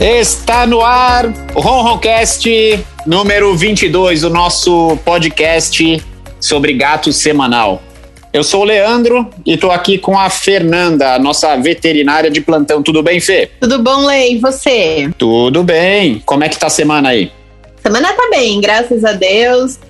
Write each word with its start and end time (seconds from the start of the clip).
Está 0.00 0.64
no 0.64 0.80
ar 0.80 1.26
o 1.56 1.60
Ronroncast 1.60 2.48
número 3.04 3.56
22, 3.56 4.22
o 4.22 4.30
nosso 4.30 4.96
podcast 5.04 6.00
sobre 6.40 6.72
gatos 6.72 7.16
semanal. 7.16 7.82
Eu 8.32 8.44
sou 8.44 8.60
o 8.60 8.64
Leandro 8.64 9.28
e 9.44 9.54
estou 9.54 9.72
aqui 9.72 9.98
com 9.98 10.16
a 10.16 10.30
Fernanda, 10.30 11.14
a 11.14 11.18
nossa 11.18 11.56
veterinária 11.56 12.30
de 12.30 12.40
plantão. 12.40 12.80
Tudo 12.80 13.02
bem, 13.02 13.18
Fê? 13.18 13.50
Tudo 13.60 13.82
bom, 13.82 14.06
Lei? 14.06 14.34
E 14.34 14.38
você? 14.38 15.10
Tudo 15.18 15.64
bem. 15.64 16.22
Como 16.24 16.44
é 16.44 16.48
que 16.48 16.56
tá 16.56 16.68
a 16.68 16.70
semana 16.70 17.08
aí? 17.08 17.32
Semana 17.82 18.12
tá 18.12 18.28
bem, 18.30 18.60
graças 18.60 19.04
a 19.04 19.12
Deus. 19.12 19.80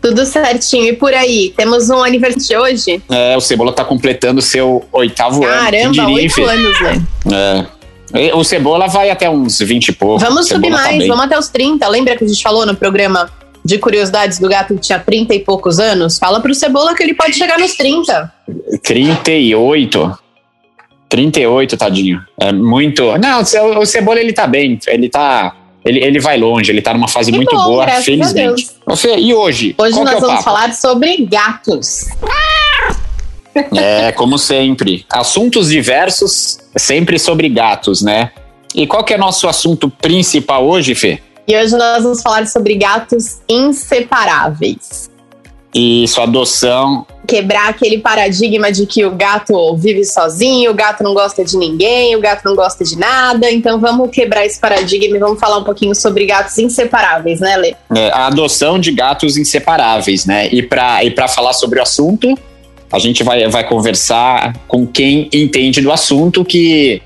Tudo 0.00 0.24
certinho. 0.26 0.90
E 0.90 0.92
por 0.92 1.12
aí, 1.12 1.52
temos 1.56 1.90
um 1.90 2.04
aniversário 2.04 2.62
hoje? 2.62 3.02
É, 3.10 3.36
o 3.36 3.40
Cebola 3.40 3.72
tá 3.72 3.84
completando 3.84 4.40
seu 4.40 4.84
oitavo 4.92 5.40
Caramba, 5.40 6.02
ano. 6.02 6.14
oito 6.14 6.44
anos, 6.44 6.80
né? 6.80 7.02
É. 7.32 7.75
O 8.34 8.44
Cebola 8.44 8.88
vai 8.88 9.10
até 9.10 9.28
uns 9.28 9.58
20 9.58 9.88
e 9.88 9.92
pouco. 9.92 10.18
Vamos 10.18 10.48
subir 10.48 10.70
tá 10.70 10.76
mais, 10.76 11.02
tá 11.02 11.08
vamos 11.08 11.24
até 11.24 11.38
os 11.38 11.48
30. 11.48 11.86
Lembra 11.88 12.16
que 12.16 12.24
a 12.24 12.26
gente 12.28 12.42
falou 12.42 12.64
no 12.64 12.74
programa 12.74 13.30
de 13.64 13.78
curiosidades 13.78 14.38
do 14.38 14.48
gato 14.48 14.74
que 14.74 14.80
tinha 14.80 14.98
30 14.98 15.34
e 15.34 15.40
poucos 15.40 15.78
anos? 15.78 16.18
Fala 16.18 16.40
pro 16.40 16.54
Cebola 16.54 16.94
que 16.94 17.02
ele 17.02 17.14
pode 17.14 17.34
chegar 17.34 17.58
nos 17.58 17.74
30. 17.74 18.32
38. 18.82 20.18
38, 21.08 21.76
tadinho. 21.76 22.20
É 22.40 22.52
muito. 22.52 23.16
Não, 23.18 23.40
o 23.80 23.86
Cebola 23.86 24.20
ele 24.20 24.32
tá 24.32 24.46
bem. 24.46 24.78
Ele 24.86 25.08
tá. 25.08 25.54
Ele, 25.84 26.02
ele 26.02 26.18
vai 26.18 26.36
longe, 26.36 26.72
ele 26.72 26.82
tá 26.82 26.92
numa 26.92 27.06
fase 27.06 27.30
que 27.30 27.36
muito 27.36 27.54
bom, 27.54 27.64
boa, 27.64 27.86
felizmente. 27.86 28.68
Você, 28.86 29.16
e 29.16 29.32
hoje? 29.32 29.72
Hoje 29.78 29.96
nós 30.00 30.16
é 30.16 30.20
vamos 30.20 30.28
papo? 30.28 30.42
falar 30.42 30.74
sobre 30.74 31.24
gatos. 31.26 32.06
É, 33.76 34.12
como 34.12 34.38
sempre. 34.38 35.04
Assuntos 35.10 35.68
diversos, 35.68 36.58
sempre 36.76 37.18
sobre 37.18 37.48
gatos, 37.48 38.02
né? 38.02 38.30
E 38.74 38.86
qual 38.86 39.04
que 39.04 39.14
é 39.14 39.18
nosso 39.18 39.48
assunto 39.48 39.88
principal 39.88 40.66
hoje, 40.66 40.94
Fê? 40.94 41.20
E 41.48 41.56
hoje 41.56 41.76
nós 41.76 42.02
vamos 42.02 42.22
falar 42.22 42.46
sobre 42.46 42.74
gatos 42.74 43.38
inseparáveis. 43.48 45.08
Isso, 45.74 46.20
adoção. 46.22 47.06
Quebrar 47.26 47.68
aquele 47.68 47.98
paradigma 47.98 48.72
de 48.72 48.86
que 48.86 49.04
o 49.04 49.10
gato 49.10 49.76
vive 49.76 50.04
sozinho, 50.04 50.70
o 50.70 50.74
gato 50.74 51.02
não 51.02 51.12
gosta 51.12 51.44
de 51.44 51.56
ninguém, 51.56 52.16
o 52.16 52.20
gato 52.20 52.42
não 52.44 52.56
gosta 52.56 52.82
de 52.82 52.96
nada. 52.96 53.50
Então 53.50 53.78
vamos 53.78 54.10
quebrar 54.10 54.46
esse 54.46 54.58
paradigma 54.58 55.16
e 55.16 55.20
vamos 55.20 55.38
falar 55.38 55.58
um 55.58 55.64
pouquinho 55.64 55.94
sobre 55.94 56.24
gatos 56.24 56.56
inseparáveis, 56.58 57.40
né, 57.40 57.56
Lê? 57.56 57.74
É, 57.94 58.10
a 58.10 58.26
adoção 58.26 58.78
de 58.78 58.90
gatos 58.90 59.36
inseparáveis, 59.36 60.24
né? 60.24 60.48
E 60.48 60.62
para 60.62 61.04
e 61.04 61.14
falar 61.28 61.52
sobre 61.52 61.78
o 61.78 61.82
assunto, 61.82 62.34
a 62.92 62.98
gente 62.98 63.22
vai, 63.22 63.48
vai 63.48 63.66
conversar 63.66 64.56
com 64.68 64.86
quem 64.86 65.28
entende 65.32 65.80
do 65.80 65.90
assunto, 65.90 66.44
que 66.44 67.02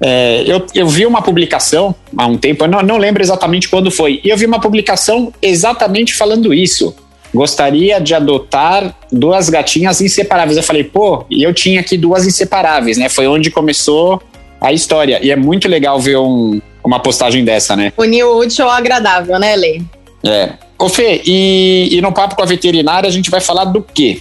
é, 0.00 0.44
eu, 0.46 0.64
eu 0.74 0.86
vi 0.86 1.04
uma 1.04 1.20
publicação 1.20 1.94
há 2.16 2.26
um 2.26 2.36
tempo, 2.36 2.64
eu 2.64 2.68
não, 2.68 2.82
não 2.82 2.96
lembro 2.96 3.22
exatamente 3.22 3.68
quando 3.68 3.90
foi, 3.90 4.20
e 4.24 4.30
eu 4.30 4.36
vi 4.36 4.46
uma 4.46 4.60
publicação 4.60 5.32
exatamente 5.42 6.14
falando 6.14 6.54
isso. 6.54 6.94
Gostaria 7.32 8.00
de 8.00 8.12
adotar 8.12 8.92
duas 9.12 9.48
gatinhas 9.48 10.00
inseparáveis. 10.00 10.56
Eu 10.56 10.64
falei, 10.64 10.82
pô, 10.82 11.24
e 11.30 11.44
eu 11.44 11.54
tinha 11.54 11.80
aqui 11.80 11.96
duas 11.96 12.26
inseparáveis, 12.26 12.98
né? 12.98 13.08
Foi 13.08 13.28
onde 13.28 13.52
começou 13.52 14.20
a 14.60 14.72
história. 14.72 15.20
E 15.22 15.30
é 15.30 15.36
muito 15.36 15.68
legal 15.68 16.00
ver 16.00 16.18
um, 16.18 16.60
uma 16.82 16.98
postagem 16.98 17.44
dessa, 17.44 17.76
né? 17.76 17.92
Unir 17.96 18.24
o 18.24 18.38
útil 18.38 18.64
ao 18.64 18.72
agradável, 18.72 19.38
né, 19.38 19.54
Lei? 19.54 19.80
É. 20.24 20.54
Ô 20.76 20.88
Fê, 20.88 21.22
e, 21.24 21.88
e 21.92 22.00
no 22.00 22.10
papo 22.10 22.34
com 22.34 22.42
a 22.42 22.46
veterinária 22.46 23.08
a 23.08 23.12
gente 23.12 23.30
vai 23.30 23.40
falar 23.40 23.66
do 23.66 23.80
quê? 23.80 24.20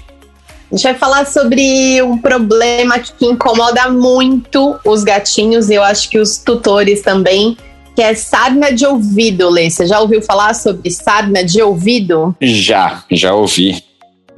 A 0.71 0.75
gente 0.75 0.83
vai 0.83 0.93
falar 0.93 1.25
sobre 1.25 1.99
um 2.03 2.17
problema 2.17 2.99
que 2.99 3.25
incomoda 3.25 3.89
muito 3.89 4.79
os 4.85 5.03
gatinhos 5.03 5.69
e 5.69 5.73
eu 5.73 5.83
acho 5.83 6.07
que 6.09 6.19
os 6.19 6.37
tutores 6.37 7.01
também, 7.01 7.57
que 7.95 8.01
é 8.03 8.13
sarna 8.13 8.71
de 8.71 8.85
ouvido, 8.85 9.49
Lê. 9.49 9.67
Você 9.67 9.87
já 9.87 9.99
ouviu 9.99 10.21
falar 10.21 10.53
sobre 10.53 10.91
sarna 10.91 11.43
de 11.43 11.59
ouvido? 11.59 12.35
Já, 12.39 13.03
já 13.09 13.33
ouvi. 13.33 13.83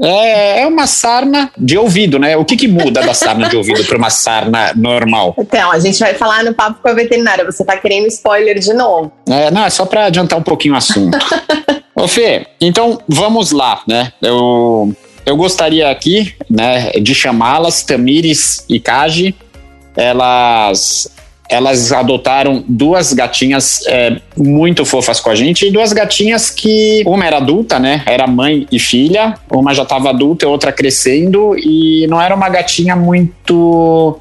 É, 0.02 0.62
é 0.62 0.68
uma 0.68 0.88
sarna 0.88 1.52
de 1.58 1.78
ouvido, 1.78 2.18
né? 2.18 2.38
O 2.38 2.46
que, 2.46 2.56
que 2.56 2.68
muda 2.68 3.02
da 3.02 3.14
sarna 3.14 3.50
de 3.50 3.58
ouvido 3.58 3.84
para 3.84 3.97
uma 3.97 4.09
sarna 4.09 4.72
normal? 4.74 5.36
Então, 5.38 5.70
a 5.70 5.80
gente 5.80 6.00
vai 6.00 6.14
falar 6.16 6.44
no 6.44 6.56
papo 6.56 6.81
com 6.81 6.88
a 6.88 6.94
veterinária. 6.94 7.46
Você 7.46 7.64
tá 7.64 7.75
querendo 7.75 8.08
spoiler 8.08 8.58
de 8.58 8.74
novo? 8.74 9.12
É, 9.30 9.52
não, 9.52 9.66
é 9.66 9.70
só 9.70 9.86
para 9.86 10.06
adiantar 10.06 10.40
um 10.40 10.44
pouquinho 10.44 10.74
o 10.74 10.78
assunto. 10.78 11.18
Ô 11.94 12.08
Fê, 12.08 12.47
então 12.59 13.00
vamos 13.08 13.52
lá, 13.52 13.84
né? 13.86 14.14
Eu 14.22 14.96
eu 15.26 15.36
gostaria 15.36 15.90
aqui, 15.90 16.34
né, 16.50 16.92
de 16.92 17.14
chamá-las, 17.14 17.84
Tamires 17.84 18.66
e 18.68 18.80
Kaji. 18.80 19.36
Elas, 19.96 21.12
elas 21.50 21.92
adotaram 21.92 22.64
duas 22.68 23.14
gatinhas 23.14 23.84
é, 23.88 24.18
muito 24.38 24.86
fofas 24.86 25.20
com 25.20 25.30
a 25.30 25.36
gente 25.36 25.68
e 25.68 25.72
duas 25.72 25.92
gatinhas 25.92 26.50
que 26.50 27.04
uma 27.06 27.26
era 27.26 27.38
adulta, 27.38 27.78
né? 27.78 28.04
Era 28.06 28.26
mãe 28.26 28.66
e 28.72 28.80
filha. 28.80 29.38
Uma 29.52 29.74
já 29.74 29.84
estava 29.84 30.09
adulta 30.09 30.46
e 30.46 30.48
outra 30.48 30.72
crescendo 30.72 31.56
e 31.58 32.08
não 32.08 32.22
era 32.22 32.34
uma 32.34 32.48
gatinha 32.48 32.96
muito 32.96 34.20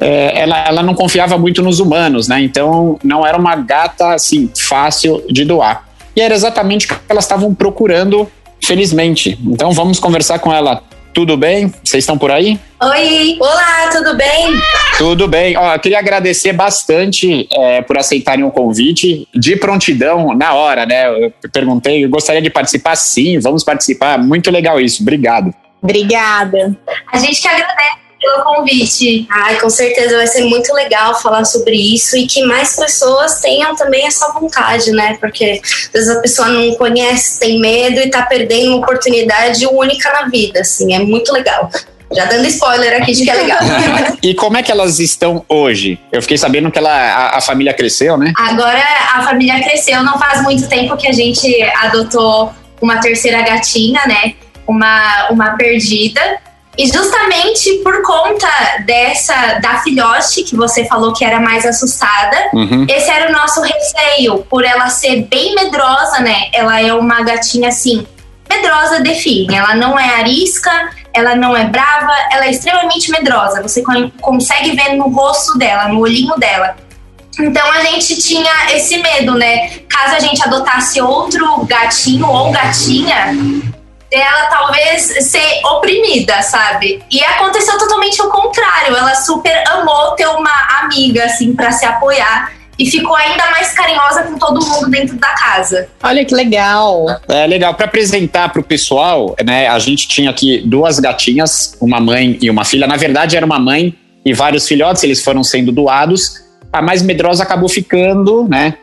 é, 0.00 0.40
ela, 0.40 0.64
ela 0.66 0.82
não 0.82 0.94
confiava 0.94 1.36
muito 1.36 1.60
nos 1.62 1.78
humanos, 1.78 2.26
né? 2.26 2.40
Então 2.40 2.98
não 3.04 3.26
era 3.26 3.36
uma 3.36 3.54
gata 3.56 4.14
assim 4.14 4.50
fácil 4.56 5.22
de 5.28 5.44
doar. 5.44 5.88
E 6.16 6.20
era 6.20 6.34
exatamente 6.34 6.86
o 6.86 6.88
que 6.88 6.94
elas 7.08 7.24
estavam 7.24 7.54
procurando 7.54 8.26
felizmente. 8.62 9.38
Então 9.44 9.72
vamos 9.72 9.98
conversar 9.98 10.38
com 10.38 10.52
ela. 10.52 10.82
Tudo 11.12 11.36
bem? 11.36 11.72
Vocês 11.82 12.04
estão 12.04 12.16
por 12.16 12.30
aí? 12.30 12.58
Oi, 12.82 13.36
olá, 13.40 13.88
tudo 13.90 14.16
bem? 14.16 14.54
Tudo 14.96 15.26
bem. 15.26 15.56
Ó, 15.56 15.74
eu 15.74 15.80
queria 15.80 15.98
agradecer 15.98 16.52
bastante 16.52 17.48
é, 17.52 17.82
por 17.82 17.98
aceitarem 17.98 18.44
o 18.44 18.50
convite 18.50 19.26
de 19.34 19.56
prontidão 19.56 20.34
na 20.36 20.54
hora, 20.54 20.86
né? 20.86 21.08
Eu 21.08 21.32
perguntei, 21.52 22.04
eu 22.04 22.08
gostaria 22.08 22.40
de 22.40 22.48
participar? 22.48 22.94
Sim, 22.96 23.40
vamos 23.40 23.64
participar. 23.64 24.18
Muito 24.18 24.50
legal 24.50 24.80
isso. 24.80 25.02
Obrigado. 25.02 25.52
Obrigada. 25.82 26.76
A 27.12 27.18
gente 27.18 27.40
que 27.40 27.48
agradece 27.48 27.99
pelo 28.20 28.44
convite. 28.44 29.26
Ai, 29.30 29.58
com 29.58 29.70
certeza 29.70 30.16
vai 30.16 30.26
ser 30.26 30.44
muito 30.44 30.72
legal 30.74 31.20
falar 31.20 31.44
sobre 31.44 31.74
isso 31.74 32.16
e 32.16 32.26
que 32.26 32.44
mais 32.44 32.76
pessoas 32.76 33.40
tenham 33.40 33.74
também 33.74 34.06
essa 34.06 34.30
vontade, 34.32 34.92
né? 34.92 35.16
Porque 35.18 35.60
às 35.64 35.90
vezes 35.92 36.10
a 36.10 36.20
pessoa 36.20 36.48
não 36.48 36.74
conhece, 36.74 37.40
tem 37.40 37.58
medo 37.58 38.00
e 38.00 38.10
tá 38.10 38.22
perdendo 38.22 38.68
uma 38.68 38.78
oportunidade 38.78 39.66
única 39.66 40.12
na 40.12 40.28
vida, 40.28 40.60
assim, 40.60 40.94
é 40.94 40.98
muito 40.98 41.32
legal. 41.32 41.70
Já 42.12 42.24
dando 42.24 42.44
spoiler 42.48 43.00
aqui 43.00 43.12
de 43.12 43.24
que 43.24 43.30
é 43.30 43.34
legal. 43.34 43.58
e 44.20 44.34
como 44.34 44.56
é 44.56 44.62
que 44.62 44.72
elas 44.72 44.98
estão 44.98 45.44
hoje? 45.48 45.98
Eu 46.10 46.20
fiquei 46.20 46.36
sabendo 46.36 46.70
que 46.70 46.78
ela, 46.78 46.90
a, 46.90 47.38
a, 47.38 47.40
família 47.40 47.72
cresceu, 47.72 48.16
né? 48.16 48.32
Agora 48.36 48.82
a 49.14 49.22
família 49.22 49.62
cresceu, 49.62 50.02
não 50.02 50.18
faz 50.18 50.42
muito 50.42 50.68
tempo 50.68 50.96
que 50.96 51.06
a 51.06 51.12
gente 51.12 51.62
adotou 51.76 52.52
uma 52.82 52.98
terceira 52.98 53.42
gatinha, 53.42 54.00
né? 54.08 54.34
Uma, 54.66 55.28
uma 55.30 55.50
perdida. 55.56 56.20
E 56.80 56.86
justamente 56.86 57.74
por 57.84 58.00
conta 58.00 58.48
dessa 58.86 59.58
da 59.60 59.82
filhote 59.82 60.42
que 60.44 60.56
você 60.56 60.86
falou 60.86 61.12
que 61.12 61.22
era 61.22 61.38
mais 61.38 61.66
assustada, 61.66 62.48
uhum. 62.54 62.86
esse 62.88 63.10
era 63.10 63.28
o 63.28 63.32
nosso 63.32 63.60
receio, 63.60 64.38
por 64.48 64.64
ela 64.64 64.88
ser 64.88 65.26
bem 65.26 65.54
medrosa, 65.54 66.20
né? 66.20 66.48
Ela 66.54 66.80
é 66.80 66.94
uma 66.94 67.22
gatinha 67.22 67.68
assim, 67.68 68.06
medrosa 68.48 69.00
define. 69.00 69.56
Ela 69.56 69.74
não 69.74 69.98
é 69.98 70.20
arisca, 70.20 70.72
ela 71.12 71.36
não 71.36 71.54
é 71.54 71.66
brava, 71.66 72.14
ela 72.32 72.46
é 72.46 72.50
extremamente 72.50 73.10
medrosa. 73.10 73.60
Você 73.60 73.82
consegue 74.18 74.74
ver 74.74 74.94
no 74.94 75.10
rosto 75.10 75.58
dela, 75.58 75.86
no 75.88 76.00
olhinho 76.00 76.34
dela. 76.38 76.76
Então 77.38 77.70
a 77.72 77.80
gente 77.82 78.16
tinha 78.22 78.74
esse 78.74 78.96
medo, 78.96 79.34
né? 79.34 79.68
Caso 79.86 80.16
a 80.16 80.18
gente 80.18 80.42
adotasse 80.42 80.98
outro 80.98 81.62
gatinho 81.66 82.26
ou 82.26 82.50
gatinha, 82.50 83.34
dela 84.10 84.46
talvez 84.46 85.02
ser 85.02 85.60
oprimida, 85.66 86.42
sabe? 86.42 87.02
E 87.10 87.22
aconteceu 87.24 87.78
totalmente 87.78 88.20
o 88.20 88.28
contrário. 88.28 88.96
Ela 88.96 89.14
super 89.14 89.62
amou 89.68 90.12
ter 90.12 90.26
uma 90.26 90.50
amiga, 90.82 91.24
assim, 91.24 91.54
para 91.54 91.70
se 91.72 91.86
apoiar. 91.86 92.52
E 92.78 92.90
ficou 92.90 93.14
ainda 93.14 93.50
mais 93.50 93.72
carinhosa 93.72 94.22
com 94.22 94.38
todo 94.38 94.64
mundo 94.64 94.88
dentro 94.88 95.14
da 95.16 95.28
casa. 95.34 95.86
Olha 96.02 96.24
que 96.24 96.34
legal. 96.34 97.06
É 97.28 97.46
legal. 97.46 97.74
Para 97.74 97.84
apresentar 97.84 98.48
para 98.48 98.60
o 98.60 98.64
pessoal, 98.64 99.36
né? 99.44 99.68
A 99.68 99.78
gente 99.78 100.08
tinha 100.08 100.30
aqui 100.30 100.62
duas 100.64 100.98
gatinhas, 100.98 101.76
uma 101.78 102.00
mãe 102.00 102.38
e 102.40 102.48
uma 102.48 102.64
filha. 102.64 102.86
Na 102.86 102.96
verdade, 102.96 103.36
era 103.36 103.44
uma 103.44 103.58
mãe 103.58 103.94
e 104.24 104.32
vários 104.32 104.66
filhotes, 104.66 105.02
eles 105.02 105.22
foram 105.22 105.44
sendo 105.44 105.70
doados. 105.70 106.42
A 106.72 106.80
mais 106.80 107.02
medrosa 107.02 107.42
acabou 107.42 107.68
ficando, 107.68 108.46
né? 108.48 108.74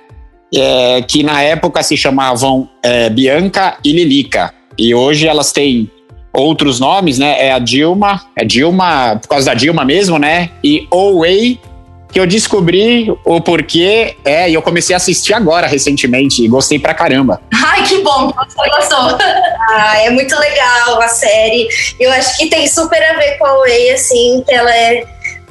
É, 0.53 1.01
que 1.01 1.23
na 1.23 1.41
época 1.41 1.81
se 1.81 1.97
chamavam 1.97 2.69
é, 2.83 3.09
Bianca 3.09 3.77
e 3.83 3.91
Lilica. 3.91 4.53
E 4.77 4.93
hoje 4.93 5.27
elas 5.27 5.51
têm 5.51 5.89
outros 6.33 6.79
nomes, 6.79 7.17
né? 7.17 7.47
É 7.47 7.51
a 7.51 7.59
Dilma, 7.59 8.21
é 8.35 8.45
Dilma 8.45 9.17
por 9.21 9.27
causa 9.27 9.47
da 9.47 9.53
Dilma 9.53 9.83
mesmo, 9.83 10.19
né? 10.19 10.51
E 10.63 10.87
Owei, 10.91 11.59
que 12.11 12.19
eu 12.19 12.27
descobri 12.27 13.11
o 13.25 13.41
porquê, 13.41 14.15
é, 14.23 14.49
e 14.49 14.53
eu 14.53 14.61
comecei 14.61 14.93
a 14.93 14.97
assistir 14.97 15.33
agora 15.33 15.67
recentemente 15.67 16.43
e 16.43 16.47
gostei 16.47 16.79
pra 16.79 16.93
caramba. 16.93 17.41
Ai, 17.53 17.83
que 17.83 18.01
bom, 18.01 18.31
você 18.31 18.69
gostou. 18.69 19.17
ah, 19.69 19.97
é 20.03 20.09
muito 20.09 20.37
legal 20.39 21.01
a 21.01 21.07
série. 21.07 21.67
Eu 21.99 22.11
acho 22.11 22.37
que 22.37 22.47
tem 22.47 22.67
super 22.67 23.01
a 23.03 23.17
ver 23.17 23.37
com 23.37 23.45
a 23.45 23.57
Owei, 23.59 23.91
assim, 23.91 24.43
que 24.47 24.53
ela 24.53 24.73
é 24.73 25.05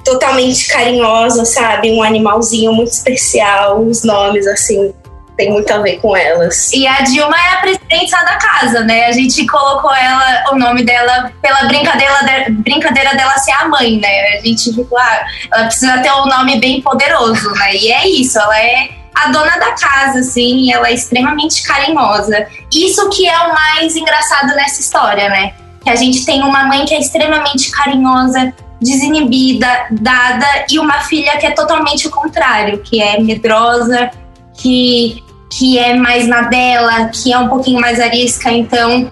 totalmente 0.05 0.69
carinhosa, 0.69 1.45
sabe? 1.45 1.91
Um 1.91 2.03
animalzinho 2.03 2.73
muito 2.73 2.93
especial, 2.93 3.83
os 3.83 4.05
nomes 4.05 4.47
assim 4.47 4.95
tem 5.37 5.51
muito 5.51 5.71
a 5.73 5.79
ver 5.79 6.01
com 6.01 6.17
elas. 6.17 6.73
E 6.73 6.87
a 6.87 7.03
Dilma 7.03 7.37
é 7.37 7.53
a 7.55 7.57
presidenta 7.59 8.25
da 8.25 8.37
casa, 8.37 8.81
né? 8.81 9.07
A 9.07 9.13
gente 9.13 9.47
colocou 9.47 9.95
ela, 9.95 10.45
o 10.53 10.57
nome 10.57 10.83
dela, 10.83 11.31
pela 11.43 11.65
brincadeira, 11.65 12.15
de, 12.25 12.53
brincadeira 12.53 13.15
dela 13.15 13.37
ser 13.39 13.53
a 13.53 13.69
mãe, 13.69 13.99
né? 13.99 14.39
A 14.39 14.41
gente 14.41 14.73
ficou, 14.73 14.99
ah, 14.99 15.27
ela 15.53 15.67
precisa 15.67 15.99
ter 15.99 16.11
um 16.13 16.27
nome 16.27 16.59
bem 16.59 16.81
poderoso, 16.81 17.51
né? 17.53 17.77
E 17.77 17.93
é 17.93 18.09
isso, 18.09 18.39
ela 18.39 18.59
é 18.59 18.89
a 19.15 19.31
dona 19.31 19.57
da 19.59 19.73
casa, 19.73 20.21
assim, 20.21 20.73
ela 20.73 20.89
é 20.89 20.95
extremamente 20.95 21.63
carinhosa. 21.63 22.47
Isso 22.75 23.09
que 23.11 23.29
é 23.29 23.39
o 23.39 23.53
mais 23.53 23.95
engraçado 23.95 24.55
nessa 24.55 24.81
história, 24.81 25.29
né? 25.29 25.53
Que 25.83 25.91
a 25.91 25.97
gente 25.97 26.25
tem 26.25 26.43
uma 26.43 26.65
mãe 26.65 26.85
que 26.87 26.95
é 26.95 26.99
extremamente 26.99 27.71
carinhosa, 27.71 28.53
desinibida, 28.81 29.87
dada, 29.91 30.47
e 30.71 30.79
uma 30.79 31.01
filha 31.01 31.37
que 31.39 31.47
é 31.47 31.51
totalmente 31.51 32.07
o 32.07 32.11
contrário, 32.11 32.79
que 32.79 33.03
é 33.03 33.19
medrosa, 33.21 34.11
que 34.55 35.25
que 35.57 35.79
é 35.79 35.95
mais 35.95 36.27
na 36.27 36.43
dela, 36.43 37.07
que 37.07 37.33
é 37.33 37.39
um 37.39 37.49
pouquinho 37.49 37.81
mais 37.81 37.99
arisca, 37.99 38.51
então 38.53 39.11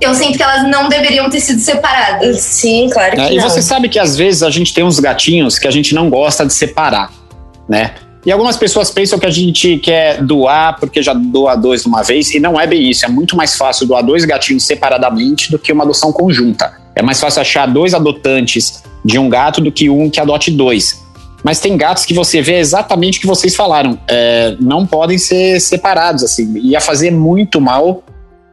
eu 0.00 0.14
sinto 0.14 0.36
que 0.36 0.42
elas 0.42 0.68
não 0.68 0.88
deveriam 0.88 1.28
ter 1.30 1.40
sido 1.40 1.60
separadas. 1.60 2.40
Sim, 2.40 2.88
claro 2.92 3.14
que 3.14 3.20
é, 3.20 3.34
E 3.34 3.40
você 3.40 3.62
sabe 3.62 3.88
que 3.88 3.98
às 3.98 4.16
vezes 4.16 4.42
a 4.42 4.50
gente 4.50 4.72
tem 4.74 4.84
uns 4.84 4.98
gatinhos 4.98 5.58
que 5.58 5.66
a 5.66 5.70
gente 5.70 5.94
não 5.94 6.10
gosta 6.10 6.44
de 6.46 6.52
separar, 6.52 7.10
né? 7.68 7.94
E 8.24 8.30
algumas 8.30 8.56
pessoas 8.56 8.88
pensam 8.88 9.18
que 9.18 9.26
a 9.26 9.30
gente 9.30 9.78
quer 9.78 10.22
doar 10.22 10.78
porque 10.78 11.02
já 11.02 11.12
doa 11.12 11.56
dois 11.56 11.82
de 11.82 11.88
uma 11.88 12.02
vez, 12.02 12.32
e 12.32 12.38
não 12.38 12.60
é 12.60 12.66
bem 12.66 12.88
isso. 12.88 13.04
É 13.04 13.08
muito 13.08 13.36
mais 13.36 13.56
fácil 13.56 13.86
doar 13.86 14.02
dois 14.02 14.24
gatinhos 14.24 14.64
separadamente 14.64 15.50
do 15.50 15.58
que 15.58 15.72
uma 15.72 15.82
adoção 15.82 16.12
conjunta. 16.12 16.72
É 16.94 17.02
mais 17.02 17.18
fácil 17.18 17.40
achar 17.40 17.66
dois 17.66 17.94
adotantes 17.94 18.84
de 19.04 19.18
um 19.18 19.28
gato 19.28 19.60
do 19.60 19.72
que 19.72 19.90
um 19.90 20.08
que 20.08 20.20
adote 20.20 20.52
dois. 20.52 21.02
Mas 21.42 21.60
tem 21.60 21.76
gatos 21.76 22.04
que 22.04 22.14
você 22.14 22.40
vê 22.40 22.58
exatamente 22.58 23.18
o 23.18 23.20
que 23.20 23.26
vocês 23.26 23.54
falaram. 23.54 23.98
É, 24.08 24.56
não 24.60 24.86
podem 24.86 25.18
ser 25.18 25.60
separados, 25.60 26.22
assim. 26.22 26.56
Ia 26.58 26.80
fazer 26.80 27.10
muito 27.10 27.60
mal 27.60 28.02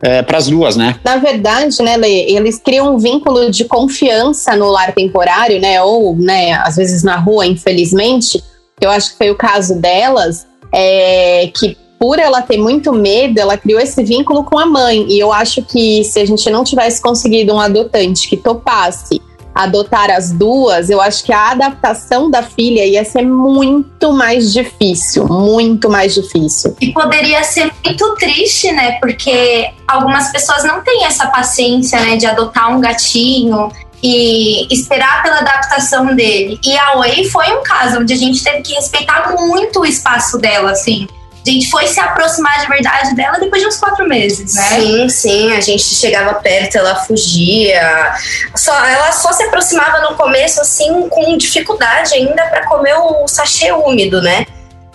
é, 0.02 0.22
para 0.22 0.38
as 0.38 0.48
duas, 0.48 0.76
né? 0.76 0.96
Na 1.04 1.18
verdade, 1.18 1.82
né, 1.84 1.98
Lê, 1.98 2.32
eles 2.32 2.58
criam 2.58 2.96
um 2.96 2.98
vínculo 2.98 3.52
de 3.52 3.66
confiança 3.66 4.56
no 4.56 4.70
lar 4.70 4.94
temporário, 4.94 5.60
né? 5.60 5.82
Ou, 5.82 6.16
né, 6.16 6.54
às 6.54 6.78
vezes 6.78 7.04
na 7.04 7.18
rua, 7.18 7.46
infelizmente. 7.46 8.44
Eu 8.82 8.90
acho 8.90 9.12
que 9.12 9.18
foi 9.18 9.30
o 9.30 9.36
caso 9.36 9.80
delas, 9.80 10.48
é, 10.74 11.52
que 11.54 11.78
por 12.00 12.18
ela 12.18 12.42
ter 12.42 12.58
muito 12.58 12.94
medo, 12.94 13.38
ela 13.40 13.58
criou 13.58 13.80
esse 13.80 14.02
vínculo 14.04 14.46
com 14.46 14.58
a 14.58 14.66
mãe. 14.66 15.06
E 15.10 15.20
eu 15.20 15.34
acho 15.34 15.62
que 15.62 16.02
se 16.06 16.20
a 16.20 16.26
gente 16.26 16.50
não 16.50 16.64
tivesse 16.64 17.02
conseguido 17.02 17.54
um 17.54 17.60
adotante 17.60 18.30
que 18.30 18.38
topasse 18.38 19.22
adotar 19.60 20.10
as 20.10 20.32
duas, 20.32 20.90
eu 20.90 21.02
acho 21.02 21.24
que 21.24 21.34
a 21.34 21.52
adaptação 21.52 22.32
da 22.32 22.42
filha 22.42 22.86
ia 22.86 23.04
ser 23.04 23.24
muito 23.24 24.14
mais 24.14 24.54
difícil, 24.54 25.28
muito 25.28 25.90
mais 25.90 26.14
difícil. 26.14 26.78
E 26.80 26.94
poderia 26.94 27.44
ser 27.44 27.70
muito 27.86 28.16
triste, 28.16 28.72
né? 28.72 28.94
Porque 29.02 29.70
algumas 29.86 30.32
pessoas 30.32 30.64
não 30.64 30.82
têm 30.82 31.04
essa 31.06 31.28
paciência, 31.28 32.00
né, 32.00 32.16
de 32.16 32.26
adotar 32.26 32.74
um 32.74 32.80
gatinho 32.80 33.70
e 34.02 34.74
esperar 34.74 35.22
pela 35.24 35.40
adaptação 35.40 36.16
dele. 36.16 36.58
E 36.66 36.78
a 36.78 36.98
Oi 37.00 37.26
foi 37.26 37.48
um 37.58 37.62
caso 37.62 38.00
onde 38.00 38.14
a 38.14 38.18
gente 38.18 38.42
teve 38.42 38.62
que 38.62 38.74
respeitar 38.74 39.36
muito 39.36 39.82
o 39.82 39.86
espaço 39.86 40.38
dela, 40.38 40.72
assim 40.72 41.06
a 41.46 41.50
gente 41.50 41.70
foi 41.70 41.88
se 41.88 42.00
aproximar 42.00 42.60
de 42.60 42.68
verdade 42.68 43.16
dela 43.16 43.40
depois 43.40 43.62
de 43.62 43.68
uns 43.68 43.78
quatro 43.78 44.08
meses, 44.08 44.56
né? 44.56 44.64
Sim, 44.64 45.10
sim. 45.10 45.52
A 45.54 45.62
gente 45.62 45.84
chegava 45.84 46.34
perto, 46.36 46.78
ela 46.78 46.96
fugia. 46.96 48.14
Só, 48.56 48.74
ela 48.86 49.12
só 49.12 49.32
se 49.32 49.44
aproximava 49.44 50.00
no 50.02 50.16
começo, 50.16 50.62
assim, 50.62 51.08
com 51.10 51.38
dificuldade 51.38 52.14
ainda 52.14 52.46
para 52.48 52.66
comer 52.66 52.96
o 52.96 53.28
sachê 53.28 53.72
úmido, 53.72 54.22
né? 54.22 54.46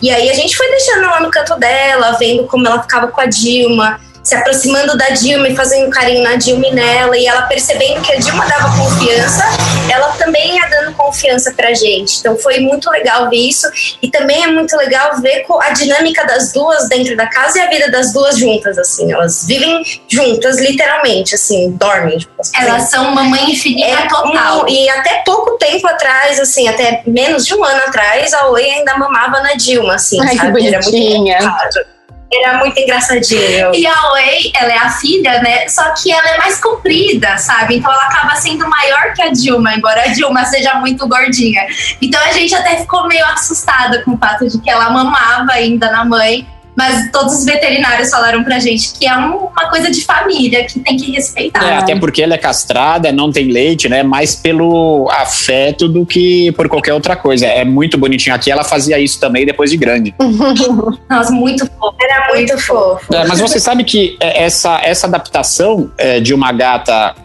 E 0.01 0.11
aí 0.11 0.29
a 0.29 0.33
gente 0.33 0.55
foi 0.55 0.69
deixando 0.69 1.05
ela 1.05 1.19
no 1.19 1.31
canto 1.31 1.55
dela, 1.57 2.11
vendo 2.19 2.45
como 2.45 2.67
ela 2.67 2.81
ficava 2.81 3.07
com 3.07 3.21
a 3.21 3.25
Dilma 3.25 3.99
se 4.25 4.33
aproximando 4.33 4.97
da 4.97 5.09
Dilma 5.09 5.47
e 5.47 5.55
fazendo 5.55 5.87
carinho 5.91 6.23
na 6.23 6.35
Dilma 6.35 6.65
e 6.65 6.73
nela, 6.73 7.15
e 7.15 7.27
ela 7.27 7.43
percebendo 7.43 8.01
que 8.01 8.11
a 8.11 8.15
Dilma 8.15 8.43
dava 8.47 8.75
confiança, 8.75 9.43
ela 9.87 10.09
também 10.13 10.55
ia 10.55 10.67
dando 10.67 10.93
confiança 10.93 11.53
pra 11.53 11.75
gente. 11.75 12.17
Então 12.19 12.35
foi 12.35 12.59
muito 12.59 12.89
legal 12.89 13.29
ver 13.29 13.37
isso, 13.37 13.67
e 14.01 14.09
também 14.09 14.43
é 14.43 14.47
muito 14.47 14.75
legal 14.75 15.21
ver 15.21 15.45
a 15.61 15.69
dinâmica 15.69 16.25
das 16.25 16.51
duas 16.51 16.89
dentro 16.89 17.15
da 17.15 17.27
casa 17.27 17.59
e 17.59 17.61
a 17.61 17.69
vida 17.69 17.91
das 17.91 18.11
duas 18.11 18.35
juntas, 18.35 18.79
assim. 18.79 19.13
Elas 19.13 19.45
vivem 19.45 19.83
juntas, 20.07 20.57
literalmente, 20.57 21.35
assim, 21.35 21.69
dormem. 21.73 22.17
Elas 22.55 22.89
são 22.89 23.11
mamãe 23.11 23.51
e 23.51 23.55
filha 23.55 23.85
é, 23.85 24.07
total. 24.07 24.63
Um, 24.63 24.67
e 24.67 24.89
até 24.89 25.21
pouco 25.23 25.55
tempo 25.59 25.87
atrás, 25.87 26.39
assim, 26.39 26.67
até 26.67 27.03
menos 27.05 27.45
de 27.45 27.53
um 27.53 27.63
ano 27.63 27.81
atrás, 27.81 28.33
a 28.33 28.47
Oi 28.47 28.63
ainda 28.63 28.97
mamava 28.97 29.41
na 29.41 29.53
Dilma, 29.53 29.93
assim, 29.93 30.19
Ai, 30.19 30.35
sabe? 30.35 30.63
Que 30.63 30.71
bonitinha. 30.71 31.35
Era 31.35 31.51
muito 31.51 31.94
era 32.31 32.57
muito 32.57 32.77
engraçadinho. 32.79 33.73
E 33.73 33.85
a 33.85 34.11
Wei, 34.13 34.51
ela 34.55 34.73
é 34.73 34.77
a 34.77 34.89
filha, 34.89 35.41
né? 35.41 35.67
Só 35.67 35.93
que 35.93 36.11
ela 36.11 36.29
é 36.29 36.37
mais 36.37 36.59
comprida, 36.59 37.37
sabe? 37.37 37.77
Então 37.77 37.91
ela 37.91 38.03
acaba 38.03 38.35
sendo 38.35 38.67
maior 38.67 39.13
que 39.13 39.21
a 39.21 39.29
Dilma, 39.29 39.73
embora 39.73 40.03
a 40.03 40.07
Dilma 40.07 40.45
seja 40.45 40.75
muito 40.75 41.07
gordinha. 41.07 41.65
Então 42.01 42.19
a 42.21 42.31
gente 42.31 42.53
até 42.53 42.77
ficou 42.77 43.07
meio 43.07 43.25
assustada 43.25 44.01
com 44.03 44.11
o 44.11 44.17
fato 44.17 44.47
de 44.47 44.59
que 44.59 44.69
ela 44.69 44.89
mamava 44.89 45.51
ainda 45.51 45.91
na 45.91 46.03
mãe 46.03 46.47
mas 46.75 47.09
todos 47.11 47.39
os 47.39 47.45
veterinários 47.45 48.09
falaram 48.09 48.43
pra 48.43 48.59
gente 48.59 48.93
que 48.93 49.07
é 49.07 49.15
uma 49.15 49.69
coisa 49.69 49.89
de 49.89 50.03
família, 50.03 50.65
que 50.65 50.79
tem 50.79 50.97
que 50.97 51.11
respeitar. 51.11 51.63
É, 51.63 51.77
até 51.77 51.95
porque 51.95 52.21
ela 52.21 52.33
é 52.33 52.37
castrada, 52.37 53.11
não 53.11 53.31
tem 53.31 53.51
leite, 53.51 53.87
né? 53.87 54.03
Mais 54.03 54.35
pelo 54.35 55.09
afeto 55.11 55.87
do 55.87 56.05
que 56.05 56.51
por 56.51 56.67
qualquer 56.67 56.93
outra 56.93 57.15
coisa. 57.15 57.45
É 57.45 57.63
muito 57.63 57.97
bonitinho 57.97 58.35
aqui. 58.35 58.51
Ela 58.51 58.63
fazia 58.63 58.99
isso 58.99 59.19
também 59.19 59.45
depois 59.45 59.71
de 59.71 59.77
grande. 59.77 60.13
Nossa, 61.09 61.31
muito 61.31 61.65
fofo. 61.65 61.95
Era 62.01 62.33
muito 62.33 62.57
fofo. 62.57 63.15
É, 63.15 63.25
mas 63.25 63.39
você 63.39 63.59
sabe 63.59 63.83
que 63.83 64.17
é, 64.19 64.43
essa, 64.43 64.79
essa 64.83 65.07
adaptação 65.07 65.91
é, 65.97 66.19
de 66.19 66.33
uma 66.33 66.51
gata 66.51 67.15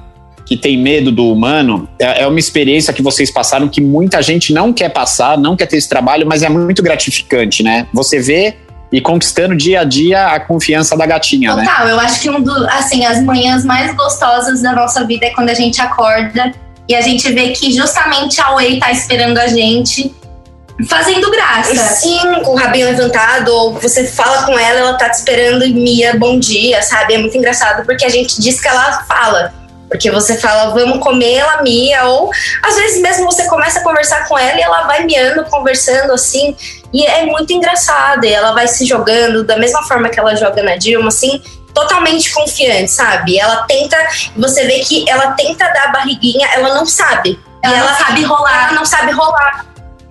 que 0.47 0.56
tem 0.56 0.76
medo 0.76 1.12
do 1.12 1.31
humano, 1.31 1.88
é, 1.97 2.23
é 2.23 2.26
uma 2.26 2.38
experiência 2.38 2.93
que 2.93 3.02
vocês 3.02 3.31
passaram 3.31 3.69
que 3.69 3.81
muita 3.81 4.20
gente 4.20 4.52
não 4.52 4.73
quer 4.73 4.88
passar, 4.88 5.38
não 5.38 5.55
quer 5.55 5.67
ter 5.67 5.76
esse 5.76 5.88
trabalho, 5.88 6.26
mas 6.26 6.43
é 6.43 6.49
muito 6.49 6.82
gratificante, 6.82 7.62
né? 7.62 7.87
Você 7.93 8.19
vê 8.19 8.56
e 8.93 9.01
conquistando 9.01 9.57
dia 9.57 9.81
a 9.81 9.85
dia 9.85 10.27
a 10.27 10.41
confiança 10.41 10.97
da 10.97 11.07
gatinha, 11.07 11.51
Total, 11.51 11.64
né? 11.64 11.71
Total, 11.71 11.88
eu 11.88 12.00
acho 12.00 12.21
que 12.21 12.31
um 12.31 12.41
do, 12.41 12.67
assim, 12.71 13.05
as 13.05 13.23
manhãs 13.23 13.64
mais 13.64 13.95
gostosas 13.95 14.62
da 14.62 14.73
nossa 14.73 15.05
vida 15.05 15.26
é 15.26 15.31
quando 15.31 15.50
a 15.50 15.55
gente 15.55 15.81
acorda 15.81 16.53
e 16.88 16.95
a 16.95 17.00
gente 17.00 17.31
vê 17.33 17.50
que 17.50 17.73
justamente 17.73 18.41
a 18.41 18.50
Way 18.53 18.81
tá 18.81 18.91
esperando 18.91 19.38
a 19.38 19.47
gente 19.47 20.12
fazendo 20.88 21.31
graça. 21.31 21.75
Sim, 21.75 22.43
com 22.43 22.53
o 22.53 22.57
rabinho 22.57 22.87
levantado, 22.87 23.49
ou 23.49 23.75
você 23.75 24.07
fala 24.07 24.45
com 24.45 24.59
ela, 24.59 24.81
ela 24.81 24.95
tá 24.95 25.09
te 25.09 25.19
esperando 25.19 25.67
Mia, 25.69 26.17
bom 26.17 26.38
dia, 26.38 26.83
sabe? 26.83 27.14
É 27.14 27.19
muito 27.19 27.37
engraçado 27.37 27.85
porque 27.85 28.05
a 28.05 28.09
gente 28.09 28.41
diz 28.41 28.61
que 28.61 28.69
ela 28.69 29.05
fala. 29.05 29.53
Porque 29.88 30.09
você 30.09 30.37
fala, 30.37 30.73
vamos 30.73 31.00
comer, 31.00 31.35
ela 31.35 31.62
mia, 31.62 32.05
ou 32.05 32.31
às 32.62 32.76
vezes 32.76 33.03
mesmo 33.03 33.25
você 33.25 33.49
começa 33.49 33.81
a 33.81 33.83
conversar 33.83 34.29
com 34.29 34.38
ela 34.38 34.57
e 34.57 34.62
ela 34.62 34.87
vai 34.87 35.05
miando, 35.05 35.45
conversando 35.45 36.12
assim. 36.12 36.57
E 36.92 37.04
é 37.04 37.25
muito 37.26 37.52
engraçado. 37.52 38.25
E 38.25 38.32
ela 38.32 38.52
vai 38.52 38.66
se 38.66 38.85
jogando 38.85 39.44
da 39.44 39.56
mesma 39.56 39.82
forma 39.82 40.09
que 40.09 40.18
ela 40.18 40.35
joga 40.35 40.62
na 40.62 40.76
Dilma, 40.76 41.09
assim, 41.09 41.42
totalmente 41.73 42.32
confiante, 42.32 42.90
sabe? 42.90 43.38
Ela 43.38 43.64
tenta, 43.66 43.97
você 44.37 44.66
vê 44.66 44.80
que 44.80 45.09
ela 45.09 45.32
tenta 45.32 45.68
dar 45.68 45.85
a 45.85 45.92
barriguinha, 45.92 46.49
ela 46.52 46.75
não 46.75 46.87
sabe. 46.87 47.38
Ela, 47.62 47.76
ela 47.76 47.90
não 47.90 47.99
sabe 47.99 48.25
rolar. 48.25 48.64
Ela 48.64 48.73
não 48.73 48.85
sabe 48.85 49.12
rolar. 49.12 49.66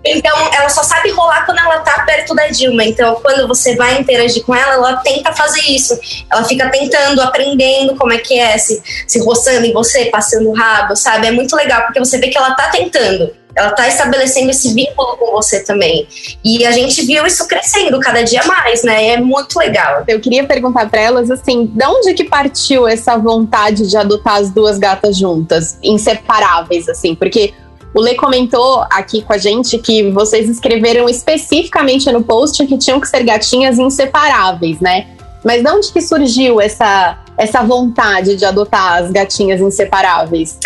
Então, 0.05 0.33
ela 0.53 0.69
só 0.69 0.81
sabe 0.81 1.11
rolar 1.11 1.45
quando 1.45 1.59
ela 1.59 1.79
tá 1.79 2.03
perto 2.05 2.33
da 2.33 2.47
Dilma. 2.47 2.83
Então, 2.85 3.15
quando 3.21 3.47
você 3.47 3.75
vai 3.75 3.99
interagir 3.99 4.43
com 4.45 4.55
ela, 4.55 4.73
ela 4.73 4.97
tenta 4.97 5.33
fazer 5.33 5.61
isso. 5.61 5.99
Ela 6.31 6.43
fica 6.45 6.69
tentando, 6.69 7.21
aprendendo 7.21 7.95
como 7.95 8.13
é 8.13 8.17
que 8.17 8.39
é, 8.39 8.57
se, 8.57 8.81
se 9.05 9.19
roçando 9.19 9.65
em 9.65 9.73
você, 9.73 10.05
passando 10.05 10.49
o 10.49 10.53
rabo, 10.53 10.95
sabe? 10.95 11.27
É 11.27 11.31
muito 11.31 11.55
legal, 11.55 11.81
porque 11.83 11.99
você 11.99 12.17
vê 12.17 12.29
que 12.29 12.37
ela 12.37 12.55
tá 12.55 12.69
tentando. 12.69 13.31
Ela 13.59 13.71
tá 13.71 13.87
estabelecendo 13.89 14.51
esse 14.51 14.73
vínculo 14.73 15.17
com 15.17 15.31
você 15.31 15.61
também. 15.61 16.07
E 16.43 16.65
a 16.65 16.71
gente 16.71 17.05
viu 17.05 17.25
isso 17.25 17.45
crescendo 17.45 17.99
cada 17.99 18.23
dia 18.23 18.41
mais, 18.45 18.83
né? 18.83 19.09
É 19.09 19.17
muito 19.19 19.59
legal. 19.59 20.05
Eu 20.07 20.21
queria 20.21 20.45
perguntar 20.45 20.89
para 20.89 21.01
elas, 21.01 21.29
assim, 21.29 21.65
de 21.65 21.85
onde 21.85 22.13
que 22.13 22.23
partiu 22.23 22.87
essa 22.87 23.17
vontade 23.17 23.87
de 23.89 23.97
adotar 23.97 24.35
as 24.35 24.49
duas 24.49 24.77
gatas 24.77 25.17
juntas, 25.17 25.77
inseparáveis, 25.83 26.87
assim? 26.87 27.13
Porque 27.13 27.53
o 27.93 27.99
Lê 27.99 28.15
comentou 28.15 28.85
aqui 28.89 29.21
com 29.21 29.33
a 29.33 29.37
gente 29.37 29.77
que 29.77 30.09
vocês 30.11 30.47
escreveram 30.47 31.09
especificamente 31.09 32.09
no 32.11 32.23
post 32.23 32.65
que 32.65 32.77
tinham 32.77 32.99
que 32.99 33.09
ser 33.09 33.23
gatinhas 33.23 33.77
inseparáveis, 33.77 34.79
né? 34.79 35.07
Mas 35.43 35.63
de 35.63 35.69
onde 35.69 35.91
que 35.91 36.01
surgiu 36.01 36.61
essa, 36.61 37.17
essa 37.39 37.63
vontade 37.63 38.35
de 38.35 38.45
adotar 38.45 39.01
as 39.01 39.11
gatinhas 39.11 39.61
inseparáveis? 39.61 40.59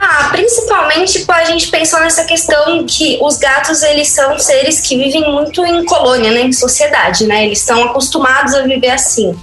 Ah, 0.00 0.30
principalmente 0.30 1.26
a 1.28 1.44
gente 1.44 1.68
pensou 1.68 2.00
nessa 2.00 2.24
questão 2.24 2.86
que 2.86 3.18
os 3.20 3.36
gatos 3.36 3.82
eles 3.82 4.08
são 4.08 4.38
seres 4.38 4.80
que 4.80 4.96
vivem 4.96 5.30
muito 5.30 5.62
em 5.62 5.84
colônia, 5.84 6.30
né, 6.30 6.40
em 6.40 6.52
sociedade, 6.52 7.26
né? 7.26 7.44
Eles 7.44 7.58
estão 7.58 7.84
acostumados 7.84 8.54
a 8.54 8.62
viver 8.62 8.90
assim. 8.90 9.38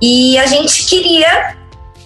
E 0.00 0.38
a 0.38 0.46
gente 0.46 0.86
queria 0.86 1.58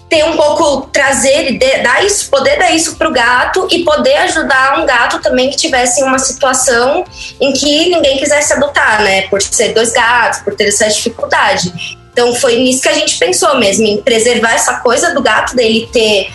ter 0.09 0.25
um 0.25 0.35
pouco, 0.35 0.87
trazer, 0.91 1.57
dar 1.81 2.05
isso, 2.05 2.29
poder 2.29 2.57
dar 2.57 2.71
isso 2.71 2.97
pro 2.97 3.11
gato 3.11 3.67
e 3.71 3.83
poder 3.83 4.15
ajudar 4.17 4.79
um 4.79 4.85
gato 4.85 5.19
também 5.21 5.49
que 5.49 5.55
tivesse 5.55 6.03
uma 6.03 6.19
situação 6.19 7.05
em 7.39 7.53
que 7.53 7.89
ninguém 7.89 8.17
quisesse 8.17 8.51
adotar, 8.53 9.01
né? 9.01 9.23
Por 9.29 9.41
ser 9.41 9.73
dois 9.73 9.93
gatos, 9.93 10.41
por 10.41 10.55
ter 10.55 10.67
essa 10.67 10.87
dificuldade. 10.89 12.02
Então 12.13 12.33
foi 12.35 12.57
nisso 12.57 12.83
que 12.83 12.89
a 12.89 12.93
gente 12.93 13.17
pensou 13.17 13.57
mesmo, 13.57 13.85
em 13.85 14.01
preservar 14.01 14.53
essa 14.53 14.79
coisa 14.79 15.13
do 15.13 15.21
gato, 15.21 15.55
dele 15.55 15.89
ter 15.91 16.31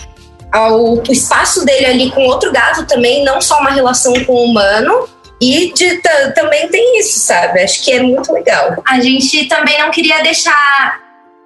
o, 0.54 1.00
o 1.00 1.12
espaço 1.12 1.64
dele 1.64 1.86
ali 1.86 2.10
com 2.10 2.22
outro 2.24 2.52
gato 2.52 2.84
também, 2.84 3.24
não 3.24 3.40
só 3.40 3.60
uma 3.60 3.70
relação 3.70 4.12
com 4.24 4.32
o 4.32 4.44
humano, 4.44 5.08
e 5.40 5.72
de, 5.72 6.02
também 6.34 6.68
tem 6.68 6.98
isso, 6.98 7.20
sabe? 7.20 7.62
Acho 7.62 7.82
que 7.82 7.92
é 7.92 8.02
muito 8.02 8.32
legal. 8.32 8.82
A 8.86 9.00
gente 9.00 9.46
também 9.46 9.78
não 9.78 9.90
queria 9.90 10.20
deixar 10.22 11.00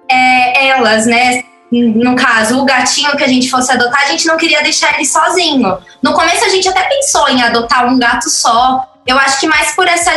é, 0.09 0.67
elas, 0.67 1.05
né? 1.05 1.43
No 1.71 2.15
caso, 2.15 2.59
o 2.59 2.65
gatinho 2.65 3.15
que 3.17 3.23
a 3.23 3.27
gente 3.27 3.49
fosse 3.49 3.71
adotar, 3.71 4.03
a 4.03 4.05
gente 4.05 4.27
não 4.27 4.37
queria 4.37 4.61
deixar 4.61 4.95
ele 4.95 5.05
sozinho. 5.05 5.77
No 6.01 6.13
começo 6.13 6.45
a 6.45 6.49
gente 6.49 6.67
até 6.67 6.83
pensou 6.83 7.27
em 7.29 7.41
adotar 7.41 7.87
um 7.87 7.97
gato 7.97 8.29
só. 8.29 8.87
Eu 9.05 9.17
acho 9.17 9.39
que 9.39 9.47
mais 9.47 9.75
por 9.75 9.87
essa 9.87 10.11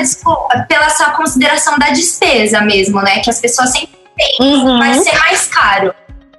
pela 0.68 0.86
essa 0.86 1.10
consideração 1.10 1.78
da 1.78 1.90
despesa 1.90 2.60
mesmo, 2.60 3.00
né? 3.02 3.20
Que 3.20 3.30
as 3.30 3.40
pessoas 3.40 3.72
sempre 3.72 3.96
têm. 4.16 4.36
Uhum. 4.40 4.78
Vai 4.78 4.94
ser 4.94 5.18
mais 5.18 5.46
caro. 5.46 5.94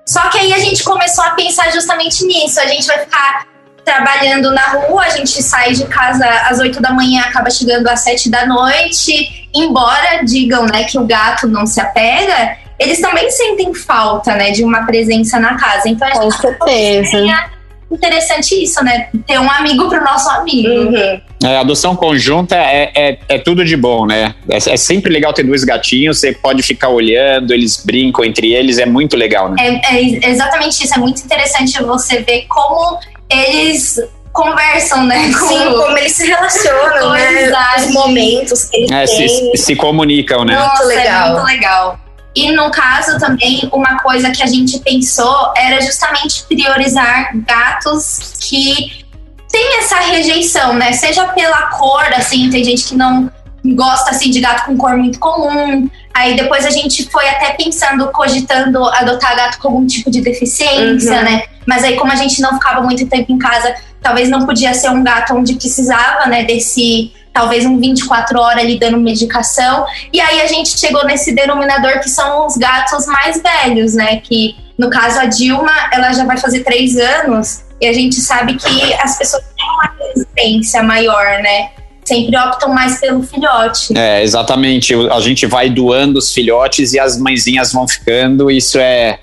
Só 0.06 0.22
que 0.30 0.38
aí 0.38 0.54
a 0.54 0.60
gente 0.60 0.84
começou 0.84 1.24
a 1.24 1.32
pensar 1.32 1.72
justamente 1.72 2.26
nisso. 2.26 2.60
A 2.60 2.66
gente 2.66 2.88
vai 2.88 3.00
ficar 3.00 3.46
trabalhando 3.84 4.52
na 4.52 4.64
rua, 4.64 5.04
a 5.04 5.10
gente 5.10 5.42
sai 5.42 5.74
de 5.74 5.86
casa 5.86 6.26
às 6.50 6.60
8 6.60 6.82
da 6.82 6.92
manhã, 6.92 7.22
acaba 7.22 7.50
chegando 7.50 7.88
às 7.88 8.02
7 8.02 8.30
da 8.30 8.46
noite. 8.46 9.48
Embora 9.54 10.24
digam 10.26 10.66
né, 10.66 10.84
que 10.84 10.98
o 10.98 11.06
gato 11.06 11.48
não 11.48 11.66
se 11.66 11.80
apega, 11.80 12.58
eles 12.80 13.00
também 13.00 13.30
sentem 13.32 13.74
falta 13.74 14.36
né, 14.36 14.52
de 14.52 14.64
uma 14.64 14.86
presença 14.86 15.40
na 15.40 15.56
casa. 15.56 15.90
Então 15.90 16.08
a 16.08 16.12
gente 16.12 16.24
Com 16.24 16.32
certeza. 16.32 17.48
Interessante 17.92 18.62
isso, 18.62 18.84
né? 18.84 19.10
Ter 19.26 19.40
um 19.40 19.50
amigo 19.50 19.88
pro 19.88 20.04
nosso 20.04 20.30
amigo. 20.30 20.68
Uhum. 20.68 21.22
É, 21.44 21.58
adoção 21.58 21.96
conjunta 21.96 22.56
é, 22.56 22.92
é, 22.96 23.20
é, 23.30 23.38
tudo 23.38 23.64
de 23.64 23.78
bom, 23.78 24.06
né? 24.06 24.36
É, 24.50 24.58
é, 24.58 24.78
sempre 24.78 25.12
legal 25.12 25.34
ter 25.34 25.44
dois 25.44 25.64
gatinhos, 25.64 26.20
você 26.20 26.34
pode 26.34 26.64
ficar 26.64 26.90
olhando, 26.90 27.54
eles 27.54 27.84
brincam 27.86 28.26
entre 28.26 28.54
eles, 28.54 28.78
é 28.80 28.86
muito 28.86 29.16
legal, 29.16 29.50
né? 29.50 29.56
É, 29.60 30.26
é 30.26 30.30
exatamente 30.30 30.84
isso, 30.84 30.94
é 30.94 30.98
muito 30.98 31.24
interessante 31.24 31.82
você 31.84 32.20
ver 32.22 32.46
como 32.48 33.00
eles 33.30 34.00
conversam, 34.34 35.06
né? 35.06 35.32
Com... 35.32 35.48
Sim, 35.48 35.66
como 35.66 35.98
eles 35.98 36.14
se 36.14 36.28
relacionam, 36.28 37.12
né? 37.12 37.52
Os 37.78 37.92
momentos 37.92 38.66
que 38.66 38.78
eles 38.78 38.92
é, 38.92 39.06
têm. 39.06 39.28
Se, 39.28 39.64
se 39.64 39.76
comunicam, 39.76 40.44
né? 40.46 40.56
Nossa, 40.56 40.84
muito 40.84 40.96
legal. 40.96 41.28
É 41.28 41.32
muito 41.32 41.46
legal. 41.46 42.00
E 42.38 42.52
no 42.52 42.70
caso 42.70 43.18
também, 43.18 43.68
uma 43.74 43.98
coisa 43.98 44.30
que 44.30 44.44
a 44.44 44.46
gente 44.46 44.78
pensou 44.82 45.52
era 45.58 45.82
justamente 45.82 46.44
priorizar 46.44 47.32
gatos 47.48 48.34
que 48.40 49.04
têm 49.52 49.80
essa 49.80 49.96
rejeição, 50.02 50.76
né? 50.76 50.92
Seja 50.92 51.26
pela 51.30 51.64
cor, 51.64 52.06
assim, 52.14 52.48
tem 52.52 52.64
gente 52.64 52.84
que 52.84 52.96
não 52.96 53.32
gosta 53.66 54.12
assim 54.12 54.30
de 54.30 54.40
gato 54.40 54.66
com 54.68 54.78
cor 54.78 54.96
muito 54.96 55.18
comum. 55.18 55.90
Aí 56.14 56.36
depois 56.36 56.64
a 56.64 56.70
gente 56.70 57.10
foi 57.10 57.28
até 57.28 57.54
pensando, 57.54 58.08
cogitando 58.12 58.86
adotar 58.90 59.36
gato 59.36 59.58
com 59.58 59.70
algum 59.70 59.88
tipo 59.88 60.12
de 60.12 60.22
deficiência, 60.22 61.18
uhum. 61.18 61.24
né? 61.24 61.44
Mas 61.66 61.84
aí 61.84 61.96
como 61.96 62.12
a 62.12 62.16
gente 62.16 62.40
não 62.40 62.54
ficava 62.54 62.84
muito 62.84 63.08
tempo 63.08 63.32
em 63.32 63.40
casa, 63.40 63.74
talvez 64.00 64.30
não 64.30 64.46
podia 64.46 64.76
ser 64.76 64.90
um 64.92 65.04
gato 65.04 65.34
onde 65.34 65.56
precisava, 65.56 66.28
né, 66.28 66.44
desse 66.44 67.12
talvez 67.38 67.68
um 67.68 67.80
24 67.80 68.40
horas 68.40 68.64
ali 68.64 68.80
dando 68.80 68.98
medicação. 68.98 69.86
E 70.12 70.20
aí 70.20 70.42
a 70.42 70.48
gente 70.48 70.70
chegou 70.78 71.06
nesse 71.06 71.36
denominador 71.36 72.00
que 72.00 72.10
são 72.10 72.48
os 72.48 72.58
gatos 72.58 73.06
mais 73.06 73.40
velhos, 73.44 73.94
né? 73.94 74.18
Que 74.22 74.56
no 74.76 74.90
caso 74.90 75.20
a 75.20 75.26
Dilma, 75.26 75.72
ela 75.94 76.12
já 76.14 76.26
vai 76.26 76.38
fazer 76.38 76.64
três 76.64 76.98
anos 76.98 77.62
e 77.80 77.86
a 77.86 77.94
gente 77.94 78.16
sabe 78.16 78.56
que 78.56 78.94
as 78.96 79.20
pessoas 79.20 79.44
têm 79.44 79.66
uma 79.70 80.08
resistência 80.08 80.82
maior, 80.82 81.44
né? 81.44 81.70
sempre 82.04 82.38
optam 82.38 82.74
mais 82.74 83.02
pelo 83.02 83.22
filhote. 83.22 83.96
É, 83.98 84.24
exatamente. 84.24 84.94
A 85.12 85.20
gente 85.20 85.46
vai 85.46 85.70
doando 85.70 86.20
os 86.20 86.34
filhotes 86.34 86.94
e 86.94 87.00
as 87.00 87.20
mãezinhas 87.20 87.74
vão 87.74 87.86
ficando, 87.86 88.50
isso 88.50 88.80
é, 88.80 89.20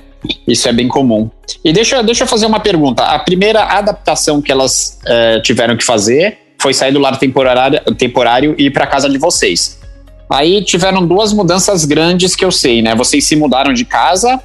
isso 0.47 0.69
é 0.69 0.73
bem 0.73 0.87
comum. 0.87 1.31
E 1.65 1.73
deixa, 1.73 2.03
deixa 2.03 2.25
eu 2.25 2.29
fazer 2.29 2.45
uma 2.45 2.61
pergunta. 2.61 3.03
A 3.03 3.19
primeira 3.19 3.65
adaptação 3.65 4.43
que 4.43 4.53
elas 4.53 4.99
é, 5.07 5.41
tiveram 5.41 5.79
que 5.79 5.83
fazer 5.83 6.44
foi 6.65 6.73
sair 6.73 6.93
do 6.93 6.99
lar 6.99 7.19
temporário, 7.19 7.79
temporário 7.99 8.55
e 8.57 8.65
ir 8.65 8.71
para 8.71 8.87
casa 8.87 9.07
de 9.07 9.19
vocês. 9.19 9.79
Aí 10.31 10.65
tiveram 10.65 11.07
duas 11.07 11.31
mudanças 11.31 11.85
grandes 11.85 12.35
que 12.35 12.43
eu 12.43 12.51
sei, 12.51 12.81
né? 12.81 12.95
Vocês 12.95 13.27
se 13.27 13.37
mudaram 13.37 13.75
de 13.75 13.85
casa 13.85 14.41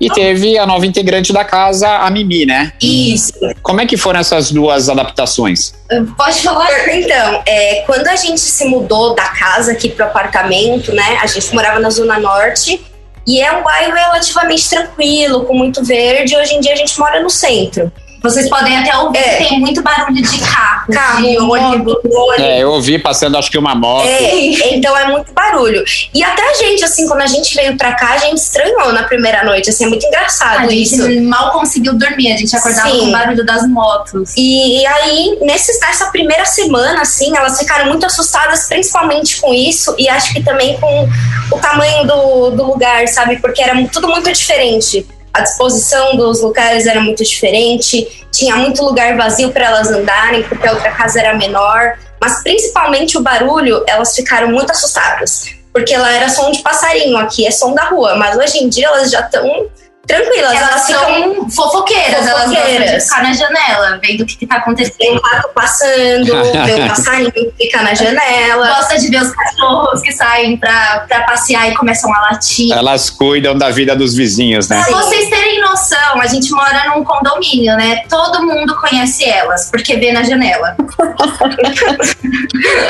e 0.00 0.08
teve 0.08 0.56
a 0.56 0.64
nova 0.64 0.86
integrante 0.86 1.32
da 1.32 1.44
casa, 1.44 1.88
a 1.88 2.08
Mimi, 2.12 2.46
né? 2.46 2.72
Isso. 2.80 3.32
Como 3.60 3.80
é 3.80 3.86
que 3.86 3.96
foram 3.96 4.20
essas 4.20 4.52
duas 4.52 4.88
adaptações? 4.88 5.74
Pode 6.16 6.40
falar. 6.42 6.70
Então, 6.94 7.42
é, 7.44 7.82
quando 7.84 8.06
a 8.06 8.14
gente 8.14 8.40
se 8.40 8.64
mudou 8.66 9.16
da 9.16 9.26
casa 9.30 9.72
aqui 9.72 9.88
pro 9.88 10.04
apartamento, 10.04 10.92
né? 10.92 11.18
A 11.20 11.26
gente 11.26 11.52
morava 11.52 11.80
na 11.80 11.90
Zona 11.90 12.20
Norte 12.20 12.80
e 13.26 13.40
é 13.40 13.52
um 13.52 13.64
bairro 13.64 13.92
relativamente 13.92 14.70
tranquilo, 14.70 15.44
com 15.44 15.54
muito 15.54 15.84
verde. 15.84 16.36
Hoje 16.36 16.54
em 16.54 16.60
dia 16.60 16.72
a 16.72 16.76
gente 16.76 16.96
mora 17.00 17.20
no 17.20 17.28
centro. 17.28 17.90
Vocês 18.24 18.48
podem 18.48 18.74
até 18.78 18.96
ouvir 18.96 19.18
é. 19.18 19.36
tem 19.36 19.60
muito 19.60 19.82
barulho 19.82 20.22
de 20.22 20.38
carro, 20.38 20.90
carro 20.90 21.22
de 21.22 21.38
ônibus. 21.38 21.96
É, 22.38 22.62
eu 22.62 22.70
ouvi 22.70 22.98
passando 22.98 23.36
acho 23.36 23.50
que 23.50 23.58
uma 23.58 23.74
moto. 23.74 24.06
É, 24.06 24.74
então 24.74 24.96
é 24.96 25.08
muito 25.08 25.30
barulho. 25.34 25.84
E 26.14 26.24
até 26.24 26.42
a 26.42 26.54
gente, 26.54 26.82
assim, 26.82 27.06
quando 27.06 27.20
a 27.20 27.26
gente 27.26 27.54
veio 27.54 27.76
pra 27.76 27.92
cá, 27.92 28.14
a 28.14 28.16
gente 28.16 28.38
estranhou 28.38 28.94
na 28.94 29.02
primeira 29.02 29.44
noite. 29.44 29.68
Assim, 29.68 29.84
é 29.84 29.88
muito 29.88 30.06
engraçado 30.06 30.70
a 30.70 30.72
isso. 30.72 31.06
gente 31.06 31.20
mal 31.20 31.52
conseguiu 31.52 31.92
dormir, 31.92 32.32
a 32.32 32.36
gente 32.38 32.56
acordava 32.56 32.90
Sim. 32.90 33.00
com 33.00 33.06
o 33.08 33.12
barulho 33.12 33.44
das 33.44 33.68
motos. 33.68 34.32
E, 34.34 34.80
e 34.80 34.86
aí, 34.86 35.38
nesse, 35.42 35.78
nessa 35.78 36.06
primeira 36.06 36.46
semana, 36.46 37.02
assim, 37.02 37.36
elas 37.36 37.58
ficaram 37.58 37.90
muito 37.90 38.06
assustadas, 38.06 38.66
principalmente 38.68 39.38
com 39.38 39.52
isso, 39.52 39.94
e 39.98 40.08
acho 40.08 40.32
que 40.32 40.42
também 40.42 40.78
com 40.80 41.08
o 41.52 41.58
tamanho 41.58 42.06
do, 42.06 42.50
do 42.52 42.64
lugar, 42.64 43.06
sabe? 43.06 43.36
Porque 43.36 43.60
era 43.60 43.74
tudo 43.88 44.08
muito 44.08 44.32
diferente 44.32 45.06
a 45.34 45.40
disposição 45.40 46.16
dos 46.16 46.40
lugares 46.40 46.86
era 46.86 47.00
muito 47.00 47.24
diferente, 47.24 48.24
tinha 48.30 48.54
muito 48.54 48.84
lugar 48.84 49.16
vazio 49.16 49.50
para 49.50 49.66
elas 49.66 49.90
andarem, 49.90 50.44
porque 50.44 50.66
a 50.66 50.72
outra 50.72 50.92
casa 50.92 51.18
era 51.18 51.36
menor, 51.36 51.98
mas 52.20 52.40
principalmente 52.44 53.18
o 53.18 53.20
barulho, 53.20 53.84
elas 53.88 54.14
ficaram 54.14 54.48
muito 54.48 54.70
assustadas, 54.70 55.46
porque 55.72 55.96
lá 55.96 56.12
era 56.12 56.28
som 56.28 56.52
de 56.52 56.62
passarinho, 56.62 57.18
aqui 57.18 57.44
é 57.44 57.50
som 57.50 57.74
da 57.74 57.86
rua, 57.86 58.14
mas 58.14 58.36
hoje 58.36 58.62
em 58.62 58.68
dia 58.68 58.86
elas 58.86 59.10
já 59.10 59.20
estão 59.20 59.66
tranquilas. 60.06 60.52
Elas, 60.52 60.70
elas 60.70 60.86
ficam 60.86 61.50
fofoqueiras, 61.50 62.28
fofoqueiras, 62.28 62.28
elas 62.28 62.50
gostam 62.50 62.96
de 62.96 63.00
ficar 63.00 63.22
na 63.22 63.32
janela, 63.32 64.00
vendo 64.02 64.20
o 64.22 64.26
que, 64.26 64.36
que 64.36 64.46
tá 64.46 64.56
acontecendo. 64.56 64.94
Tem 64.98 65.16
um 65.16 65.20
passando, 65.54 66.26
vê 66.64 66.74
um 66.74 66.88
passarinho 66.88 67.32
que 67.32 67.52
fica 67.58 67.82
na 67.82 67.94
janela. 67.94 68.68
Gosta 68.68 68.98
de 68.98 69.08
ver 69.08 69.22
os 69.22 69.32
cachorros 69.32 70.00
que 70.02 70.12
saem 70.12 70.56
pra, 70.56 71.04
pra 71.08 71.22
passear 71.22 71.70
e 71.70 71.74
começam 71.74 72.14
a 72.14 72.20
latir. 72.32 72.72
Elas 72.72 73.10
cuidam 73.10 73.56
da 73.56 73.70
vida 73.70 73.96
dos 73.96 74.14
vizinhos, 74.14 74.68
né? 74.68 74.82
Pra 74.84 75.02
vocês 75.02 75.28
terem 75.28 75.60
noção, 75.60 76.20
a 76.20 76.26
gente 76.26 76.50
mora 76.50 76.84
num 76.88 77.04
condomínio, 77.04 77.76
né? 77.76 78.02
Todo 78.08 78.42
mundo 78.42 78.76
conhece 78.76 79.24
elas, 79.24 79.70
porque 79.70 79.96
vê 79.96 80.12
na 80.12 80.22
janela. 80.22 80.76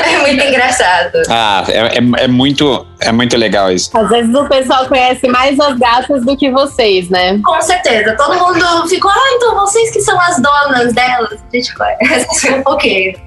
é 0.05 0.17
muito 0.19 0.43
engraçado. 0.43 1.21
Ah, 1.29 1.63
é, 1.67 1.97
é, 1.97 2.23
é 2.23 2.27
muito 2.27 2.85
é 2.99 3.11
muito 3.11 3.37
legal 3.37 3.71
isso. 3.71 3.95
Às 3.95 4.09
vezes 4.09 4.33
o 4.33 4.45
pessoal 4.45 4.87
conhece 4.87 5.27
mais 5.27 5.59
as 5.59 5.77
gatas 5.77 6.25
do 6.25 6.35
que 6.35 6.49
vocês, 6.49 7.04
né? 7.09 7.39
Com 7.43 7.61
certeza. 7.61 8.15
Todo 8.15 8.37
mundo 8.37 8.87
ficou, 8.87 9.11
ah, 9.11 9.33
então 9.35 9.55
vocês 9.55 9.91
que 9.91 10.01
são 10.01 10.19
as 10.19 10.41
donas 10.41 10.93
delas. 10.93 11.39
Gente 11.53 11.73
pouquinho. 12.63 13.25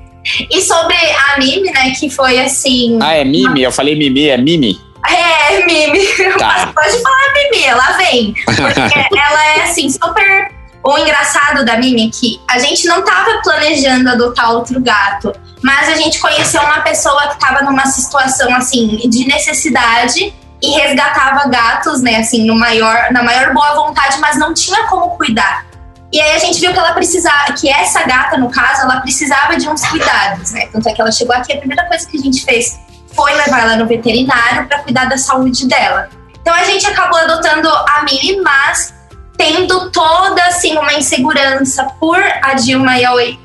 E 0.50 0.60
sobre 0.60 0.94
a 0.94 1.38
Mimi, 1.38 1.70
né, 1.70 1.90
que 1.98 2.10
foi 2.10 2.38
assim. 2.40 2.98
Ah, 3.00 3.14
é 3.14 3.24
Mimi? 3.24 3.62
Eu 3.62 3.72
falei 3.72 3.94
Mimi, 3.94 4.28
é 4.28 4.36
Mimi? 4.36 4.78
É, 5.08 5.64
Mimi. 5.64 6.06
Tá. 6.38 6.70
Pode 6.74 7.02
falar 7.02 7.32
Mimi, 7.34 7.64
ela 7.64 7.96
vem. 7.96 8.34
Porque 8.44 8.58
ela 9.18 9.46
é 9.56 9.62
assim, 9.62 9.88
super. 9.88 10.50
O 10.84 10.98
engraçado 10.98 11.64
da 11.64 11.76
Mimi 11.76 12.08
é 12.08 12.10
que 12.10 12.40
a 12.48 12.58
gente 12.58 12.86
não 12.86 13.02
tava 13.04 13.40
planejando 13.42 14.08
adotar 14.10 14.52
outro 14.52 14.80
gato. 14.80 15.32
Mas 15.62 15.88
a 15.88 15.96
gente 15.96 16.20
conheceu 16.20 16.62
uma 16.62 16.80
pessoa 16.80 17.28
que 17.28 17.34
estava 17.34 17.62
numa 17.62 17.86
situação 17.86 18.54
assim 18.54 18.96
de 19.08 19.26
necessidade 19.26 20.32
e 20.60 20.70
resgatava 20.70 21.48
gatos, 21.48 22.02
né, 22.02 22.16
assim, 22.16 22.44
no 22.44 22.54
maior, 22.54 23.12
na 23.12 23.22
maior 23.22 23.52
boa 23.52 23.74
vontade, 23.74 24.18
mas 24.18 24.38
não 24.38 24.52
tinha 24.52 24.86
como 24.86 25.10
cuidar. 25.16 25.66
E 26.12 26.20
aí 26.20 26.36
a 26.36 26.38
gente 26.38 26.58
viu 26.58 26.72
que 26.72 26.78
ela 26.78 26.92
precisava, 26.92 27.52
que 27.52 27.68
essa 27.68 28.02
gata, 28.04 28.36
no 28.38 28.50
caso, 28.50 28.82
ela 28.82 29.00
precisava 29.00 29.56
de 29.56 29.68
uns 29.68 29.86
cuidados, 29.86 30.52
né? 30.52 30.66
Tanto 30.72 30.88
é 30.88 30.92
que 30.92 31.00
ela 31.00 31.12
chegou 31.12 31.36
aqui, 31.36 31.52
a 31.52 31.58
primeira 31.58 31.84
coisa 31.86 32.08
que 32.08 32.16
a 32.16 32.20
gente 32.20 32.44
fez 32.44 32.80
foi 33.14 33.32
levar 33.34 33.60
ela 33.60 33.76
no 33.76 33.86
veterinário 33.86 34.66
para 34.66 34.78
cuidar 34.78 35.04
da 35.04 35.18
saúde 35.18 35.68
dela. 35.68 36.08
Então 36.40 36.54
a 36.54 36.64
gente 36.64 36.86
acabou 36.86 37.18
adotando 37.18 37.68
a 37.68 38.04
Mimi, 38.04 38.40
mas 38.40 38.94
tendo 39.36 39.90
toda 39.90 40.42
assim 40.46 40.76
uma 40.78 40.94
insegurança 40.94 41.84
por 42.00 42.18
a 42.42 42.54
Dilma 42.54 42.98
e 42.98 43.04
a 43.04 43.12
Oi 43.12 43.38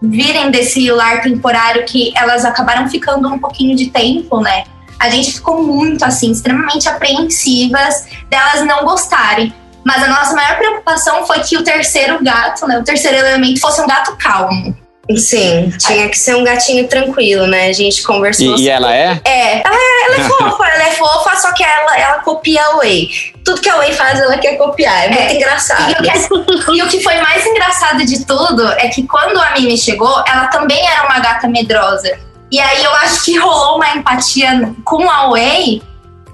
virem 0.00 0.50
desse 0.50 0.90
lar 0.90 1.22
temporário 1.22 1.84
que 1.84 2.12
elas 2.16 2.44
acabaram 2.44 2.88
ficando 2.88 3.28
um 3.28 3.38
pouquinho 3.38 3.76
de 3.76 3.90
tempo, 3.90 4.40
né? 4.40 4.64
A 4.98 5.08
gente 5.10 5.32
ficou 5.32 5.62
muito 5.62 6.04
assim, 6.04 6.30
extremamente 6.30 6.88
apreensivas 6.88 8.06
delas 8.28 8.64
não 8.66 8.84
gostarem. 8.84 9.52
Mas 9.84 10.02
a 10.02 10.08
nossa 10.08 10.34
maior 10.34 10.56
preocupação 10.56 11.24
foi 11.26 11.40
que 11.40 11.56
o 11.56 11.62
terceiro 11.62 12.18
gato, 12.22 12.66
né, 12.66 12.78
o 12.78 12.82
terceiro 12.82 13.16
elemento, 13.16 13.60
fosse 13.60 13.80
um 13.80 13.86
gato 13.86 14.16
calmo. 14.16 14.76
Sim, 15.16 15.72
tinha 15.78 16.08
que 16.08 16.18
ser 16.18 16.34
um 16.34 16.42
gatinho 16.42 16.88
tranquilo, 16.88 17.46
né? 17.46 17.68
A 17.68 17.72
gente 17.72 18.02
conversou. 18.02 18.56
E, 18.56 18.62
e 18.64 18.68
ela 18.68 18.92
é? 18.92 19.20
É, 19.24 19.62
ela, 19.64 19.76
ela 20.06 20.16
é 20.16 20.20
fofa, 20.28 20.64
ela 20.66 20.82
é 20.82 20.90
fofa, 20.92 21.36
só 21.36 21.52
que 21.52 21.62
ela, 21.62 21.96
ela 21.96 22.18
copia 22.20 22.60
a 22.60 22.76
Way. 22.78 23.08
Tudo 23.44 23.60
que 23.60 23.68
a 23.68 23.76
Way 23.76 23.92
faz, 23.92 24.18
ela 24.18 24.36
quer 24.38 24.56
copiar. 24.56 25.04
É, 25.04 25.08
muito 25.10 25.20
É. 25.20 25.36
engraçado. 25.36 25.90
E 25.90 25.92
o, 25.92 26.02
que, 26.02 26.72
e 26.78 26.82
o 26.82 26.88
que 26.88 27.00
foi 27.04 27.20
mais 27.20 27.46
engraçado 27.46 28.04
de 28.04 28.26
tudo 28.26 28.66
é 28.72 28.88
que 28.88 29.06
quando 29.06 29.38
a 29.38 29.52
Mimi 29.52 29.78
chegou, 29.78 30.24
ela 30.26 30.48
também 30.48 30.84
era 30.84 31.04
uma 31.04 31.20
gata 31.20 31.46
medrosa. 31.46 32.18
E 32.50 32.60
aí 32.60 32.82
eu 32.84 32.92
acho 32.96 33.24
que 33.24 33.36
rolou 33.38 33.76
uma 33.76 33.96
empatia 33.96 34.74
com 34.84 35.08
a 35.10 35.28
Way. 35.30 35.82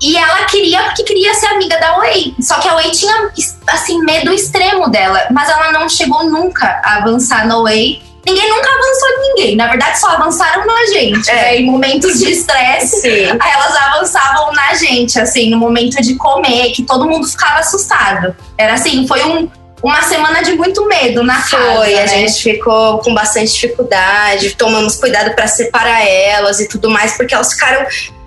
E 0.00 0.16
ela 0.16 0.45
queria, 0.47 0.83
porque 0.83 1.04
queria 1.04 1.33
ser 1.35 1.47
amiga 1.47 1.78
da 1.78 1.97
Way. 1.97 2.35
Só 2.40 2.57
que 2.57 2.69
a 2.69 2.75
Way 2.75 2.90
tinha, 2.90 3.31
assim, 3.69 4.00
medo 4.00 4.33
extremo 4.33 4.90
dela. 4.90 5.26
Mas 5.31 5.49
ela 5.49 5.71
não 5.73 5.88
chegou 5.88 6.25
nunca 6.25 6.81
a 6.85 6.97
avançar 6.97 7.47
na 7.47 7.61
Way. 7.62 8.02
Ninguém 8.26 8.49
nunca 8.50 8.69
avançou 8.69 9.09
em 9.09 9.28
ninguém. 9.28 9.57
Na 9.57 9.69
verdade, 9.69 9.99
só 9.99 10.09
avançaram 10.11 10.64
na 10.66 10.87
gente. 10.87 11.28
É. 11.31 11.35
né? 11.35 11.57
Em 11.57 11.66
momentos 11.66 12.19
de 12.19 12.31
estresse, 12.31 13.25
elas 13.25 13.76
avançavam 13.76 14.52
na 14.52 14.75
gente, 14.75 15.19
assim, 15.19 15.50
no 15.50 15.59
momento 15.59 16.00
de 16.00 16.14
comer, 16.16 16.71
que 16.73 16.83
todo 16.85 17.09
mundo 17.09 17.26
ficava 17.26 17.61
assustado. 17.61 18.35
Era 18.59 18.75
assim, 18.75 19.07
foi 19.09 19.25
um- 19.25 19.49
uma 19.82 20.02
semana 20.02 20.42
de 20.42 20.52
muito 20.54 20.86
medo 20.86 21.22
na 21.22 21.42
casa. 21.42 21.76
Foi, 21.76 21.94
a 21.94 22.02
né? 22.02 22.06
gente 22.06 22.42
ficou 22.42 22.98
com 22.98 23.12
bastante 23.14 23.52
dificuldade, 23.52 24.54
tomamos 24.54 24.96
cuidado 24.96 25.34
pra 25.34 25.46
separar 25.46 26.06
elas 26.06 26.60
e 26.60 26.68
tudo 26.68 26.88
mais, 26.90 27.16
porque 27.16 27.34
elas 27.34 27.52
ficaram. 27.52 27.86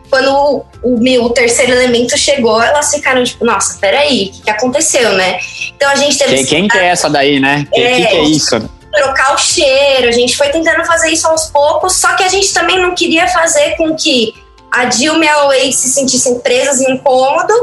Quando 0.09 0.29
o, 0.31 0.65
o, 0.83 0.99
meu- 1.01 1.23
o 1.23 1.29
terceiro 1.31 1.71
elemento 1.73 2.15
chegou, 2.17 2.61
elas 2.61 2.93
ficaram 2.93 3.23
tipo, 3.23 3.43
nossa, 3.43 3.77
peraí, 3.79 4.27
o 4.27 4.31
que, 4.31 4.41
que 4.43 4.49
aconteceu, 4.51 5.13
né? 5.13 5.39
Então 5.75 5.89
a 5.89 5.95
gente 5.95 6.17
teve 6.17 6.35
Quem, 6.35 6.45
quem 6.45 6.67
que 6.67 6.77
é 6.77 6.85
essa 6.87 7.09
daí, 7.09 7.39
né? 7.39 7.67
O 7.73 7.79
É. 7.81 7.95
que, 7.95 8.05
que 8.07 8.15
é 8.15 8.23
isso? 8.23 8.69
trocar 8.93 9.33
o 9.35 9.37
cheiro, 9.37 10.07
a 10.07 10.11
gente 10.11 10.37
foi 10.37 10.47
tentando 10.49 10.85
fazer 10.85 11.09
isso 11.09 11.27
aos 11.27 11.47
poucos, 11.47 11.97
só 11.97 12.13
que 12.15 12.23
a 12.23 12.29
gente 12.29 12.53
também 12.53 12.79
não 12.81 12.95
queria 12.95 13.27
fazer 13.27 13.75
com 13.75 13.93
que 13.93 14.33
a 14.71 14.85
Dilma 14.85 15.25
e 15.25 15.27
a 15.27 15.43
Wade 15.47 15.73
se 15.73 15.89
sentissem 15.89 16.39
presas 16.39 16.79
em 16.79 16.93
um 16.93 16.97
cômodo 16.99 17.53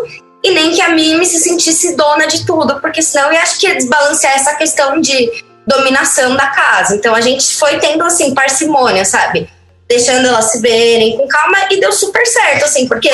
e 0.42 0.50
nem 0.50 0.72
que 0.74 0.80
a 0.82 0.88
Mimi 0.90 1.24
se 1.24 1.38
sentisse 1.38 1.94
dona 1.96 2.26
de 2.26 2.44
tudo, 2.44 2.80
porque 2.80 3.00
senão 3.00 3.32
eu 3.32 3.40
acho 3.40 3.58
que 3.58 3.66
ia 3.66 3.74
desbalancear 3.76 4.34
essa 4.34 4.54
questão 4.54 5.00
de 5.00 5.30
dominação 5.66 6.34
da 6.36 6.48
casa. 6.48 6.96
Então 6.96 7.14
a 7.14 7.20
gente 7.20 7.54
foi 7.56 7.78
tendo 7.78 8.02
assim 8.04 8.34
parcimônia, 8.34 9.04
sabe? 9.04 9.48
Deixando 9.88 10.26
elas 10.26 10.46
se 10.46 10.60
verem 10.60 11.16
com 11.16 11.28
calma 11.28 11.58
e 11.70 11.78
deu 11.80 11.92
super 11.92 12.26
certo, 12.26 12.64
assim, 12.64 12.88
porque 12.88 13.10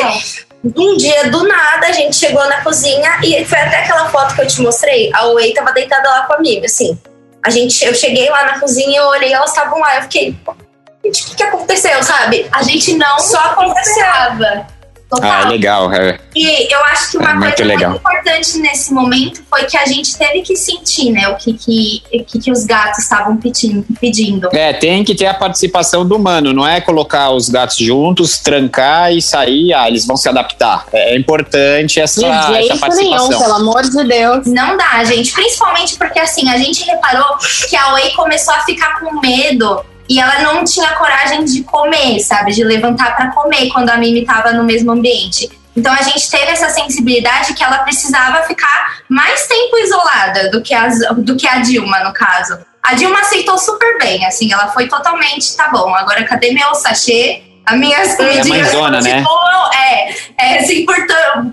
um 0.76 0.96
dia 0.96 1.30
do 1.30 1.46
nada 1.46 1.86
a 1.88 1.92
gente 1.92 2.16
chegou 2.16 2.44
na 2.48 2.62
cozinha 2.62 3.18
e 3.22 3.44
foi 3.44 3.58
até 3.58 3.78
aquela 3.80 4.08
foto 4.08 4.34
que 4.34 4.40
eu 4.40 4.46
te 4.46 4.60
mostrei. 4.62 5.10
A 5.14 5.26
Wei 5.26 5.52
tava 5.52 5.72
deitada 5.72 6.08
lá 6.08 6.22
com 6.22 6.34
a 6.34 6.38
Mimi, 6.38 6.64
assim. 6.64 6.98
A 7.44 7.50
gente, 7.50 7.84
eu 7.84 7.94
cheguei 7.94 8.28
lá 8.30 8.44
na 8.44 8.58
cozinha, 8.60 8.98
eu 9.00 9.06
olhei, 9.06 9.32
elas 9.32 9.50
estavam 9.50 9.78
lá, 9.78 9.96
eu 9.96 10.02
fiquei, 10.02 10.34
"Pô, 10.44 10.54
gente, 11.04 11.22
o 11.22 11.26
que, 11.26 11.36
que 11.36 11.42
aconteceu, 11.42 12.02
sabe? 12.02 12.46
A 12.52 12.62
gente 12.62 12.94
não 12.94 13.18
Só 13.20 13.38
aconteceu. 13.38 13.92
esperava. 13.92 14.66
Total. 15.08 15.30
Ah, 15.30 15.48
legal. 15.48 15.92
é. 15.92 16.18
E 16.36 16.72
eu 16.72 16.84
acho 16.84 17.10
que 17.12 17.16
uma 17.18 17.30
É 17.30 17.34
muito 17.34 17.56
coisa 17.56 17.64
legal. 17.64 17.90
muito 17.92 18.00
importante 18.00 18.58
nesse 18.58 18.92
momento 18.92 19.42
foi 19.48 19.64
que 19.64 19.76
a 19.76 19.86
gente 19.86 20.16
teve 20.18 20.42
que 20.42 20.54
sentir, 20.54 21.10
né, 21.10 21.26
o 21.28 21.36
que, 21.36 21.54
que, 21.54 22.02
que, 22.26 22.38
que 22.38 22.50
os 22.52 22.64
gatos 22.66 22.98
estavam 22.98 23.36
pedindo, 23.38 23.84
pedindo. 24.00 24.48
É, 24.52 24.72
tem 24.74 25.02
que 25.02 25.14
ter 25.14 25.26
a 25.26 25.32
participação 25.34 26.06
do 26.06 26.16
humano, 26.16 26.52
não 26.52 26.66
é 26.66 26.80
colocar 26.80 27.30
os 27.30 27.48
gatos 27.48 27.76
juntos, 27.78 28.38
trancar 28.38 29.12
e 29.12 29.22
sair, 29.22 29.72
ah, 29.72 29.88
eles 29.88 30.06
vão 30.06 30.16
se 30.16 30.28
adaptar. 30.28 30.84
É 30.92 31.16
importante 31.16 31.98
essa, 31.98 32.20
De 32.20 32.26
essa 32.26 32.52
jeito 32.52 32.68
nenhum, 32.68 32.78
participação. 32.78 33.38
pelo 33.40 33.54
amor 33.54 33.82
de 33.82 34.04
Deus. 34.04 34.46
Não 34.46 34.76
dá, 34.76 35.02
gente. 35.04 35.32
Principalmente 35.32 35.96
porque, 35.96 36.18
assim, 36.18 36.50
a 36.50 36.58
gente 36.58 36.84
reparou 36.84 37.36
que 37.68 37.74
a 37.76 37.94
Wei 37.94 38.10
começou 38.10 38.52
a 38.52 38.60
ficar 38.60 39.00
com 39.00 39.20
medo 39.20 39.82
e 40.08 40.18
ela 40.18 40.40
não 40.40 40.64
tinha 40.64 40.92
coragem 40.94 41.44
de 41.44 41.62
comer, 41.62 42.18
sabe? 42.20 42.52
De 42.52 42.64
levantar 42.64 43.14
pra 43.16 43.30
comer 43.30 43.68
quando 43.68 43.90
a 43.90 43.96
Mimi 43.96 44.24
tava 44.24 44.52
no 44.52 44.64
mesmo 44.64 44.90
ambiente. 44.90 45.50
Então 45.76 45.92
a 45.92 46.02
gente 46.02 46.28
teve 46.28 46.50
essa 46.50 46.68
sensibilidade 46.70 47.54
que 47.54 47.62
ela 47.62 47.78
precisava 47.78 48.42
ficar 48.42 49.02
mais 49.08 49.46
tempo 49.46 49.78
isolada 49.78 50.50
do 50.50 50.60
que, 50.60 50.74
as, 50.74 50.98
do 51.18 51.36
que 51.36 51.46
a 51.46 51.58
Dilma, 51.58 52.00
no 52.00 52.12
caso. 52.12 52.58
A 52.82 52.94
Dilma 52.94 53.20
aceitou 53.20 53.56
super 53.58 53.98
bem, 53.98 54.24
assim, 54.24 54.52
ela 54.52 54.68
foi 54.68 54.88
totalmente, 54.88 55.54
tá 55.56 55.68
bom, 55.68 55.94
agora 55.94 56.24
cadê 56.24 56.52
meu 56.52 56.74
sachê? 56.74 57.42
As 57.64 57.78
minhas 57.78 58.16
comidinhas 58.16 58.48
mãezona, 58.48 59.00
né? 59.02 59.22
É, 59.74 60.56
é, 60.56 60.62
se 60.62 60.82
importar. 60.82 61.44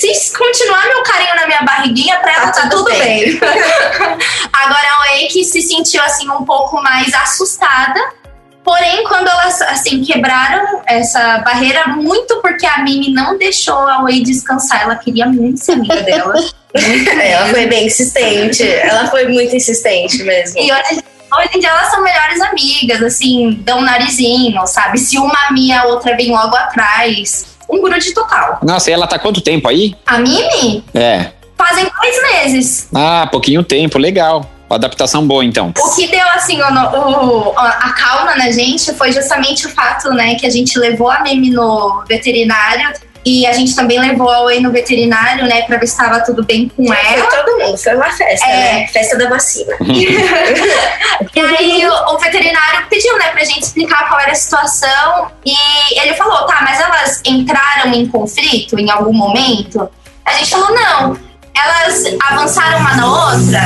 Se 0.00 0.32
continuar 0.32 0.86
meu 0.86 1.02
carinho 1.02 1.36
na 1.36 1.46
minha 1.46 1.62
barriguinha, 1.62 2.18
pra 2.20 2.32
ela 2.32 2.46
Tá 2.46 2.62
tá, 2.62 2.68
tudo 2.70 2.84
tudo 2.84 2.98
bem. 2.98 3.38
Agora 4.52 4.88
a 4.88 5.12
Wake 5.12 5.44
se 5.44 5.60
sentiu 5.60 6.02
assim 6.02 6.28
um 6.30 6.44
pouco 6.44 6.82
mais 6.82 7.12
assustada. 7.12 8.00
Porém, 8.64 9.04
quando 9.04 9.28
elas 9.28 9.60
assim 9.62 10.02
quebraram 10.02 10.82
essa 10.86 11.38
barreira, 11.38 11.88
muito 11.88 12.40
porque 12.40 12.64
a 12.66 12.78
Mimi 12.78 13.12
não 13.12 13.36
deixou 13.36 13.76
a 13.76 14.02
Wei 14.02 14.22
descansar, 14.22 14.82
ela 14.82 14.96
queria 14.96 15.26
muito 15.26 15.58
ser 15.60 15.72
amiga 15.72 16.02
dela. 16.02 16.34
Ela 16.72 17.48
foi 17.48 17.66
bem 17.66 17.86
insistente, 17.86 18.64
ela 18.64 19.08
foi 19.08 19.26
muito 19.26 19.56
insistente 19.56 20.22
mesmo. 20.22 20.56
E 20.56 20.70
hoje, 20.70 21.02
hoje 21.36 21.50
em 21.56 21.58
dia 21.58 21.68
elas 21.68 21.90
são 21.90 22.00
melhores 22.00 22.40
amigas, 22.42 23.02
assim, 23.02 23.58
dão 23.64 23.78
um 23.78 23.82
narizinho, 23.82 24.64
sabe? 24.68 24.96
Se 24.96 25.18
uma 25.18 25.50
minha, 25.50 25.80
a 25.80 25.86
outra 25.86 26.16
vem 26.16 26.30
logo 26.30 26.54
atrás. 26.54 27.44
Um 27.70 27.80
grude 27.82 28.12
total. 28.12 28.58
Nossa, 28.62 28.90
e 28.90 28.92
ela 28.92 29.06
tá 29.06 29.18
quanto 29.18 29.40
tempo 29.40 29.68
aí? 29.68 29.94
A 30.06 30.18
Mimi 30.18 30.84
É. 30.94 31.26
fazem 31.56 31.84
dois 32.00 32.22
meses. 32.32 32.88
Ah, 32.94 33.28
pouquinho 33.30 33.62
tempo, 33.62 33.98
legal. 33.98 34.44
Adaptação 34.68 35.26
boa, 35.26 35.44
então. 35.44 35.72
O 35.76 35.94
que 35.96 36.06
deu, 36.06 36.28
assim, 36.30 36.60
o, 36.62 36.64
o- 36.64 37.58
a 37.58 37.92
calma 37.92 38.36
na 38.36 38.50
gente 38.52 38.92
foi 38.94 39.10
justamente 39.10 39.66
o 39.66 39.70
fato, 39.70 40.10
né, 40.10 40.36
que 40.36 40.46
a 40.46 40.50
gente 40.50 40.78
levou 40.78 41.10
a 41.10 41.20
Mimi 41.24 41.50
no 41.50 42.04
veterinário 42.08 42.92
e 43.24 43.46
a 43.46 43.52
gente 43.52 43.74
também 43.76 43.98
levou 44.00 44.30
a 44.30 44.40
Oi 44.42 44.60
no 44.60 44.70
veterinário, 44.72 45.44
né, 45.46 45.62
pra 45.62 45.76
ver 45.76 45.86
se 45.86 45.96
tava 45.96 46.20
tudo 46.20 46.44
bem 46.44 46.68
com 46.74 46.86
Foi 46.86 46.96
ela. 46.96 47.26
todo 47.26 47.58
mundo, 47.58 47.76
foi 47.76 47.94
uma 47.94 48.10
festa, 48.10 48.46
É. 48.46 48.72
né? 48.80 48.86
Festa 48.88 49.16
da 49.18 49.28
vacina. 49.28 49.74
E 51.34 51.40
aí 51.40 51.86
o, 51.86 52.14
o 52.14 52.18
veterinário 52.18 52.86
pediu, 52.88 53.16
né, 53.18 53.28
pra 53.28 53.44
gente 53.44 53.62
explicar 53.62 54.08
qual 54.08 54.20
era 54.20 54.32
a 54.32 54.34
situação 54.34 55.30
e 55.44 55.52
ele 56.00 56.14
falou, 56.14 56.46
tá, 56.46 56.60
mas 56.62 56.80
elas 56.80 57.20
entraram 57.26 57.92
em 57.92 58.06
conflito 58.08 58.78
em 58.78 58.90
algum 58.90 59.12
momento? 59.12 59.88
A 60.24 60.32
gente 60.34 60.50
falou, 60.50 60.74
não. 60.74 61.18
Elas 61.54 62.04
avançaram 62.30 62.78
uma 62.78 62.94
na 62.96 63.06
outra? 63.06 63.60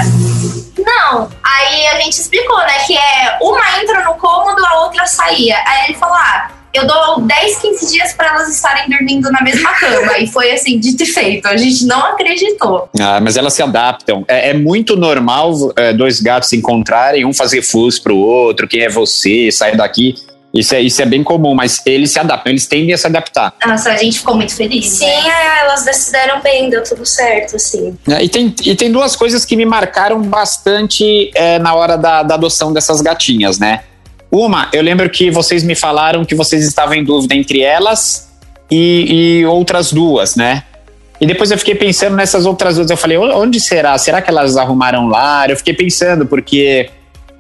Não. 0.79 1.31
Aí 1.45 1.87
a 1.89 2.01
gente 2.01 2.21
explicou, 2.21 2.59
né, 2.59 2.79
que 2.87 2.97
é 2.97 3.39
uma 3.41 3.81
entra 3.81 4.03
no 4.05 4.15
cômodo, 4.15 4.65
a 4.67 4.81
outra 4.81 5.07
saía. 5.07 5.57
Aí 5.65 5.85
ele 5.91 5.99
falou, 5.99 6.17
ah, 6.17 6.49
eu 6.75 6.87
dou 6.87 7.21
10, 7.21 7.59
15 7.59 7.93
dias 7.93 8.13
pra 8.13 8.29
elas 8.29 8.49
estarem 8.49 8.89
dormindo 8.89 9.31
na 9.31 9.41
mesma 9.43 9.73
cama. 9.79 10.19
e 10.19 10.27
foi 10.27 10.51
assim, 10.51 10.79
dito 10.79 11.03
e 11.03 11.07
feito. 11.07 11.47
A 11.47 11.57
gente 11.57 11.87
não 11.87 12.05
acreditou. 12.07 12.89
Ah, 13.01 13.21
mas 13.21 13.37
elas 13.37 13.55
se 13.55 13.63
adaptam. 13.63 14.25
É, 14.27 14.51
é 14.51 14.55
muito 14.55 14.97
normal 14.97 15.73
é, 15.77 15.93
dois 15.93 16.21
gatos 16.21 16.49
se 16.49 16.57
encontrarem, 16.57 17.25
um 17.25 17.33
fazer 17.33 17.63
fuso 17.63 18.03
pro 18.03 18.17
outro, 18.17 18.67
quem 18.67 18.83
é 18.83 18.89
você, 18.89 19.51
sai 19.53 19.77
daqui. 19.77 20.15
Isso 20.55 20.73
é, 20.73 20.81
isso 20.81 21.03
é 21.03 21.05
bem 21.05 21.25
comum, 21.25 21.53
mas 21.53 21.83
eles 21.85 22.13
se 22.13 22.19
adaptam, 22.19 22.53
eles 22.53 22.67
tendem 22.67 22.95
a 22.95 22.99
se 22.99 23.07
adaptar. 23.09 23.53
Nossa, 23.67 23.91
a 23.91 23.97
gente 23.97 24.19
ficou 24.19 24.37
muito 24.37 24.55
feliz. 24.55 24.87
Sim, 24.87 25.05
né? 25.05 25.29
é, 25.29 25.61
elas 25.63 25.81
se 25.81 26.13
deram 26.13 26.41
bem, 26.41 26.71
deu 26.71 26.83
tudo 26.85 27.05
certo, 27.05 27.57
assim. 27.57 27.99
É, 28.09 28.23
E 28.23 28.29
tem, 28.29 28.55
e 28.65 28.77
tem 28.77 28.93
duas 28.93 29.17
coisas 29.17 29.45
que 29.45 29.57
me 29.57 29.65
marcaram 29.65 30.23
bastante 30.23 31.33
é, 31.35 31.59
na 31.59 31.75
hora 31.75 31.99
da, 31.99 32.23
da 32.23 32.35
adoção 32.37 32.73
dessas 32.73 33.01
gatinhas, 33.01 33.59
né? 33.59 33.83
Uma, 34.37 34.69
eu 34.73 34.83
lembro 34.83 35.09
que 35.09 35.31
vocês 35.31 35.63
me 35.63 35.75
falaram 35.77 36.25
que 36.25 36.35
vocês 36.35 36.65
estavam 36.67 36.95
em 36.95 37.05
dúvida 37.05 37.35
entre 37.37 37.61
elas 37.61 38.29
e, 38.71 39.41
e 39.41 39.47
outras 39.47 39.93
duas, 39.93 40.35
né? 40.35 40.65
E 41.21 41.27
depois 41.27 41.53
eu 41.53 41.59
fiquei 41.59 41.77
pensando 41.77 42.17
nessas 42.17 42.45
outras 42.45 42.75
duas. 42.75 42.91
Eu 42.91 42.97
falei, 42.97 43.17
"O- 43.17 43.39
onde 43.41 43.61
será? 43.61 43.97
Será 43.97 44.21
que 44.21 44.29
elas 44.29 44.57
arrumaram 44.57 45.07
lar? 45.07 45.51
Eu 45.51 45.57
fiquei 45.57 45.73
pensando, 45.73 46.27
porque 46.27 46.91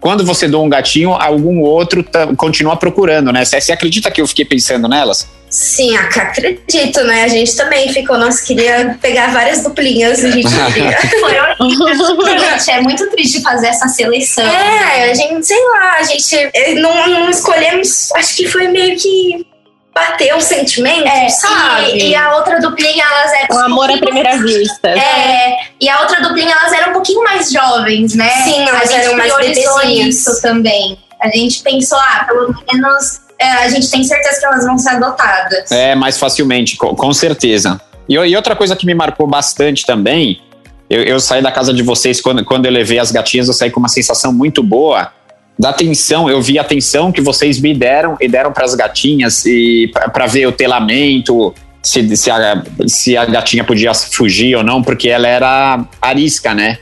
quando 0.00 0.24
você 0.24 0.46
doa 0.46 0.62
um 0.62 0.68
gatinho, 0.68 1.10
algum 1.12 1.60
outro 1.62 2.04
continua 2.36 2.76
procurando, 2.76 3.32
né? 3.32 3.44
Você 3.44 3.72
acredita 3.72 4.10
que 4.10 4.20
eu 4.20 4.26
fiquei 4.28 4.44
pensando 4.44 4.86
nelas? 4.86 5.28
Sim, 5.56 5.96
ac- 5.96 6.18
acredito, 6.18 7.04
né? 7.04 7.22
A 7.22 7.28
gente 7.28 7.54
também 7.54 7.88
ficou, 7.92 8.18
nossa, 8.18 8.44
queria 8.44 8.98
pegar 9.00 9.32
várias 9.32 9.62
duplinhas 9.62 10.24
a 10.24 10.30
gente 10.32 10.48
queria. 10.72 10.98
Foi 11.20 11.38
horrível. 11.60 12.24
Gente, 12.58 12.70
é 12.72 12.80
muito 12.80 13.08
triste 13.10 13.40
fazer 13.40 13.68
essa 13.68 13.86
seleção. 13.86 14.44
É, 14.44 15.10
a 15.10 15.14
gente, 15.14 15.46
sei 15.46 15.64
lá, 15.68 15.96
a 15.98 16.02
gente 16.02 16.34
eh, 16.52 16.74
não, 16.74 17.06
não 17.08 17.30
escolhemos, 17.30 18.10
acho 18.16 18.34
que 18.34 18.48
foi 18.48 18.66
meio 18.66 18.98
que 18.98 19.46
bater 19.94 20.34
o 20.34 20.40
sentimento, 20.40 21.06
É, 21.06 21.28
sabe? 21.28 21.92
e, 21.98 22.08
e 22.10 22.14
a 22.16 22.34
outra 22.34 22.58
duplinha, 22.60 23.04
elas 23.04 23.32
eram. 23.32 23.56
O 23.56 23.58
amor 23.60 23.90
à 23.92 23.96
primeira 23.96 24.36
vista. 24.38 24.88
É, 24.88 25.56
e 25.80 25.88
a 25.88 26.00
outra 26.00 26.20
duplinha, 26.20 26.52
elas 26.52 26.72
eram 26.72 26.90
um 26.90 26.94
pouquinho 26.94 27.22
mais 27.22 27.52
jovens, 27.52 28.14
né? 28.16 28.28
Sim, 28.42 28.68
elas 28.68 28.82
a 28.82 28.86
gente 28.86 29.04
eram 29.04 29.16
mais 29.16 29.36
bebezinhas. 29.36 30.16
isso 30.16 30.42
também. 30.42 30.98
A 31.22 31.28
gente 31.28 31.62
pensou, 31.62 31.96
ah, 31.98 32.24
pelo 32.26 32.52
menos 32.72 33.20
é, 33.38 33.50
a 33.50 33.68
gente 33.68 33.90
tem 33.90 34.02
certeza 34.04 34.40
que 34.40 34.46
elas 34.46 34.64
vão 34.64 34.78
ser 34.78 34.90
adotadas. 34.90 35.70
É, 35.70 35.94
mais 35.94 36.18
facilmente, 36.18 36.76
com, 36.76 36.94
com 36.94 37.12
certeza. 37.12 37.80
E, 38.08 38.14
e 38.14 38.36
outra 38.36 38.54
coisa 38.54 38.76
que 38.76 38.86
me 38.86 38.94
marcou 38.94 39.26
bastante 39.26 39.84
também 39.86 40.40
eu, 40.88 41.02
eu 41.02 41.20
saí 41.20 41.42
da 41.42 41.50
casa 41.50 41.72
de 41.72 41.82
vocês, 41.82 42.20
quando, 42.20 42.44
quando 42.44 42.66
eu 42.66 42.72
levei 42.72 42.98
as 42.98 43.10
gatinhas, 43.10 43.48
eu 43.48 43.54
saí 43.54 43.70
com 43.70 43.80
uma 43.80 43.88
sensação 43.88 44.32
muito 44.32 44.62
boa 44.62 45.10
da 45.58 45.70
atenção, 45.70 46.28
eu 46.28 46.42
vi 46.42 46.58
a 46.58 46.62
atenção 46.62 47.12
que 47.12 47.20
vocês 47.20 47.60
me 47.60 47.72
deram 47.72 48.16
e 48.20 48.28
deram 48.28 48.52
para 48.52 48.64
as 48.64 48.74
gatinhas 48.74 49.44
e 49.46 49.90
para 50.12 50.26
ver 50.26 50.46
o 50.46 50.52
telamento, 50.52 51.54
se, 51.80 52.16
se, 52.16 52.30
a, 52.30 52.62
se 52.88 53.16
a 53.16 53.24
gatinha 53.24 53.62
podia 53.62 53.94
fugir 53.94 54.56
ou 54.56 54.64
não, 54.64 54.82
porque 54.82 55.08
ela 55.08 55.28
era 55.28 55.84
arisca, 56.02 56.52
né? 56.54 56.78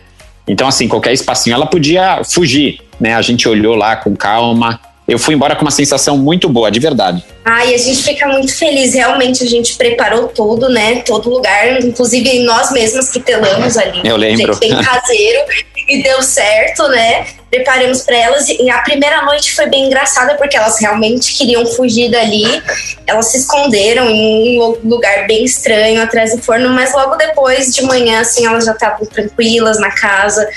Então, 0.49 0.67
assim, 0.67 0.89
qualquer 0.89 1.13
espacinho 1.13 1.55
ela 1.55 1.67
podia 1.67 2.23
fugir, 2.25 2.81
né? 2.99 3.15
A 3.15 3.23
gente 3.23 3.47
olhou 3.47 3.75
lá 3.75 3.95
com 3.97 4.17
calma. 4.17 4.81
Eu 5.13 5.19
fui 5.19 5.35
embora 5.35 5.55
com 5.55 5.61
uma 5.61 5.71
sensação 5.71 6.17
muito 6.17 6.49
boa, 6.49 6.71
de 6.71 6.81
verdade. 6.81 7.23
Ai, 7.45 7.75
a 7.75 7.77
gente 7.77 8.03
fica 8.03 8.27
muito 8.29 8.57
feliz. 8.57 8.95
Realmente 8.95 9.45
a 9.45 9.47
gente 9.47 9.77
preparou 9.77 10.29
tudo, 10.29 10.71
né? 10.71 11.03
Todo 11.03 11.29
lugar, 11.29 11.83
inclusive 11.83 12.43
nós 12.45 12.73
mesmos 12.73 13.11
que 13.11 13.21
telamos 13.21 13.77
ali. 13.77 14.01
Eu 14.05 14.17
lembro. 14.17 14.57
Bem 14.57 14.75
caseiro 14.83 15.41
e 15.87 16.03
deu 16.03 16.23
certo, 16.23 16.89
né? 16.89 17.27
Preparamos 17.51 18.01
para 18.01 18.17
elas 18.17 18.49
e 18.49 18.71
a 18.71 18.79
primeira 18.79 19.21
noite 19.27 19.53
foi 19.53 19.67
bem 19.67 19.85
engraçada 19.85 20.35
porque 20.37 20.57
elas 20.57 20.81
realmente 20.81 21.37
queriam 21.37 21.67
fugir 21.67 22.11
dali. 22.11 22.63
Elas 23.07 23.27
se 23.27 23.37
esconderam 23.37 24.09
em 24.09 24.59
um 24.63 24.79
lugar 24.83 25.27
bem 25.27 25.45
estranho 25.45 26.03
atrás 26.03 26.35
do 26.35 26.43
forno, 26.43 26.71
mas 26.71 26.95
logo 26.95 27.17
depois 27.17 27.75
de 27.75 27.83
manhã 27.83 28.21
assim 28.21 28.47
elas 28.47 28.65
já 28.65 28.73
estavam 28.73 29.05
tranquilas 29.05 29.79
na 29.79 29.91
casa, 29.91 30.49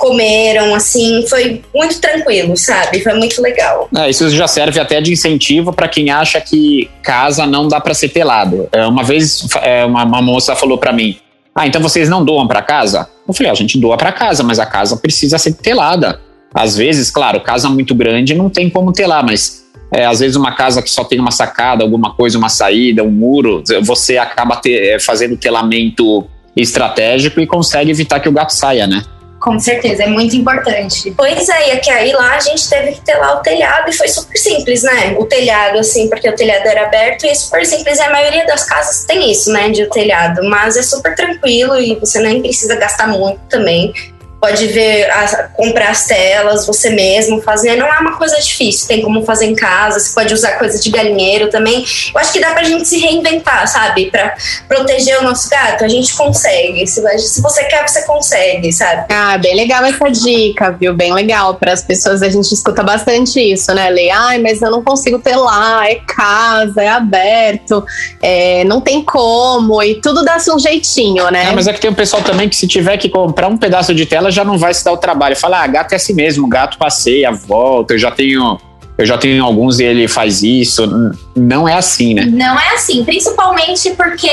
comeram, 0.00 0.74
assim, 0.74 1.24
foi 1.28 1.62
muito 1.74 2.00
tranquilo, 2.00 2.56
sabe? 2.56 3.00
Foi 3.00 3.12
muito 3.12 3.40
legal. 3.42 3.86
É, 3.94 4.08
isso 4.08 4.30
já 4.30 4.48
serve 4.48 4.80
até 4.80 4.98
de 4.98 5.12
incentivo 5.12 5.74
para 5.74 5.86
quem 5.86 6.10
acha 6.10 6.40
que 6.40 6.90
casa 7.02 7.46
não 7.46 7.68
dá 7.68 7.78
para 7.78 7.92
ser 7.92 8.08
pelado. 8.08 8.66
É, 8.72 8.86
uma 8.86 9.04
vez 9.04 9.46
é, 9.62 9.84
uma, 9.84 10.02
uma 10.04 10.22
moça 10.22 10.56
falou 10.56 10.78
para 10.78 10.90
mim: 10.90 11.18
Ah, 11.54 11.66
então 11.66 11.82
vocês 11.82 12.08
não 12.08 12.24
doam 12.24 12.48
para 12.48 12.62
casa? 12.62 13.06
Eu 13.28 13.34
falei: 13.34 13.52
A 13.52 13.54
gente 13.54 13.78
doa 13.78 13.98
para 13.98 14.10
casa, 14.10 14.42
mas 14.42 14.58
a 14.58 14.64
casa 14.64 14.96
precisa 14.96 15.36
ser 15.36 15.52
telada. 15.52 16.18
Às 16.52 16.76
vezes, 16.76 17.10
claro, 17.10 17.40
casa 17.42 17.68
muito 17.68 17.94
grande 17.94 18.34
não 18.34 18.48
tem 18.48 18.70
como 18.70 18.92
telar, 18.92 19.22
mas 19.22 19.66
é, 19.92 20.06
às 20.06 20.20
vezes 20.20 20.34
uma 20.34 20.52
casa 20.52 20.82
que 20.82 20.90
só 20.90 21.04
tem 21.04 21.20
uma 21.20 21.30
sacada, 21.30 21.84
alguma 21.84 22.14
coisa, 22.14 22.38
uma 22.38 22.48
saída, 22.48 23.04
um 23.04 23.10
muro, 23.10 23.62
você 23.82 24.16
acaba 24.16 24.56
ter, 24.56 24.94
é, 24.94 24.98
fazendo 24.98 25.36
telamento 25.36 26.26
estratégico 26.56 27.38
e 27.38 27.46
consegue 27.46 27.90
evitar 27.90 28.18
que 28.18 28.28
o 28.28 28.32
gato 28.32 28.52
saia, 28.52 28.86
né? 28.86 29.04
Com 29.40 29.58
certeza, 29.58 30.02
é 30.02 30.06
muito 30.06 30.36
importante. 30.36 31.14
Pois 31.16 31.48
é, 31.48 31.68
e 31.68 31.70
aqui 31.72 31.90
aí 31.90 32.12
lá 32.12 32.36
a 32.36 32.40
gente 32.40 32.68
teve 32.68 32.92
que 32.92 33.00
ter 33.00 33.16
lá 33.16 33.38
o 33.38 33.42
telhado 33.42 33.88
e 33.88 33.92
foi 33.92 34.06
super 34.06 34.36
simples, 34.36 34.82
né? 34.82 35.16
O 35.18 35.24
telhado, 35.24 35.78
assim, 35.78 36.10
porque 36.10 36.28
o 36.28 36.34
telhado 36.34 36.66
era 36.66 36.84
aberto 36.84 37.24
e 37.24 37.30
é 37.30 37.34
super 37.34 37.64
simples. 37.64 37.98
E 37.98 38.02
a 38.02 38.10
maioria 38.10 38.46
das 38.46 38.64
casas 38.64 39.06
tem 39.06 39.32
isso, 39.32 39.50
né? 39.50 39.70
De 39.70 39.82
o 39.82 39.88
telhado, 39.88 40.44
mas 40.44 40.76
é 40.76 40.82
super 40.82 41.14
tranquilo 41.14 41.80
e 41.80 41.94
você 41.94 42.20
nem 42.20 42.42
precisa 42.42 42.76
gastar 42.76 43.08
muito 43.08 43.40
também 43.48 43.94
pode 44.40 44.66
ver, 44.68 45.10
a, 45.10 45.48
comprar 45.54 45.90
as 45.90 46.06
telas 46.06 46.66
você 46.66 46.90
mesmo, 46.90 47.42
fazer. 47.42 47.76
Não 47.76 47.86
é 47.86 47.98
uma 47.98 48.16
coisa 48.16 48.36
difícil, 48.40 48.88
tem 48.88 49.02
como 49.02 49.22
fazer 49.22 49.46
em 49.46 49.54
casa, 49.54 50.00
você 50.00 50.14
pode 50.14 50.32
usar 50.32 50.52
coisa 50.52 50.80
de 50.80 50.90
galinheiro 50.90 51.50
também. 51.50 51.84
Eu 52.14 52.20
acho 52.20 52.32
que 52.32 52.40
dá 52.40 52.50
pra 52.50 52.64
gente 52.64 52.88
se 52.88 52.98
reinventar, 52.98 53.68
sabe? 53.68 54.10
Pra 54.10 54.34
proteger 54.66 55.18
o 55.20 55.22
nosso 55.22 55.48
gato, 55.48 55.84
a 55.84 55.88
gente 55.88 56.14
consegue. 56.14 56.86
Se, 56.86 57.02
se 57.18 57.42
você 57.42 57.64
quer, 57.64 57.86
você 57.86 58.02
consegue, 58.06 58.72
sabe? 58.72 59.06
Ah, 59.10 59.36
bem 59.36 59.54
legal 59.54 59.84
essa 59.84 60.10
dica, 60.10 60.70
viu? 60.70 60.94
Bem 60.94 61.12
legal. 61.12 61.54
Para 61.54 61.72
as 61.72 61.82
pessoas, 61.82 62.22
a 62.22 62.28
gente 62.28 62.52
escuta 62.52 62.82
bastante 62.82 63.40
isso, 63.40 63.72
né, 63.74 63.90
Lei? 63.90 64.10
Ai, 64.10 64.38
mas 64.38 64.62
eu 64.62 64.70
não 64.70 64.82
consigo 64.82 65.18
ter 65.18 65.36
lá, 65.36 65.86
é 65.88 65.96
casa, 65.96 66.82
é 66.82 66.88
aberto, 66.88 67.84
é, 68.22 68.64
não 68.64 68.80
tem 68.80 69.02
como, 69.02 69.82
e 69.82 70.00
tudo 70.00 70.24
dá-se 70.24 70.50
um 70.50 70.58
jeitinho, 70.58 71.30
né? 71.30 71.48
É, 71.50 71.52
mas 71.52 71.66
é 71.66 71.72
que 71.72 71.80
tem 71.80 71.90
um 71.90 71.94
pessoal 71.94 72.22
também 72.22 72.48
que 72.48 72.56
se 72.56 72.66
tiver 72.66 72.96
que 72.96 73.08
comprar 73.08 73.48
um 73.48 73.56
pedaço 73.56 73.94
de 73.94 74.06
tela, 74.06 74.29
já 74.30 74.44
não 74.44 74.58
vai 74.58 74.72
se 74.74 74.84
dar 74.84 74.92
o 74.92 74.96
trabalho. 74.96 75.36
Fala, 75.36 75.62
ah, 75.62 75.66
gato 75.66 75.92
é 75.92 75.96
assim 75.96 76.14
mesmo, 76.14 76.48
gato 76.48 76.78
passeia, 76.78 77.30
volta, 77.30 77.94
eu 77.94 77.98
já 77.98 78.10
tenho. 78.10 78.58
Eu 78.98 79.06
já 79.06 79.16
tenho 79.16 79.42
alguns 79.42 79.80
e 79.80 79.84
ele 79.84 80.06
faz 80.06 80.42
isso. 80.42 80.86
Não 81.34 81.66
é 81.66 81.74
assim, 81.74 82.12
né? 82.12 82.26
Não 82.26 82.60
é 82.60 82.74
assim, 82.74 83.02
principalmente 83.02 83.90
porque 83.92 84.30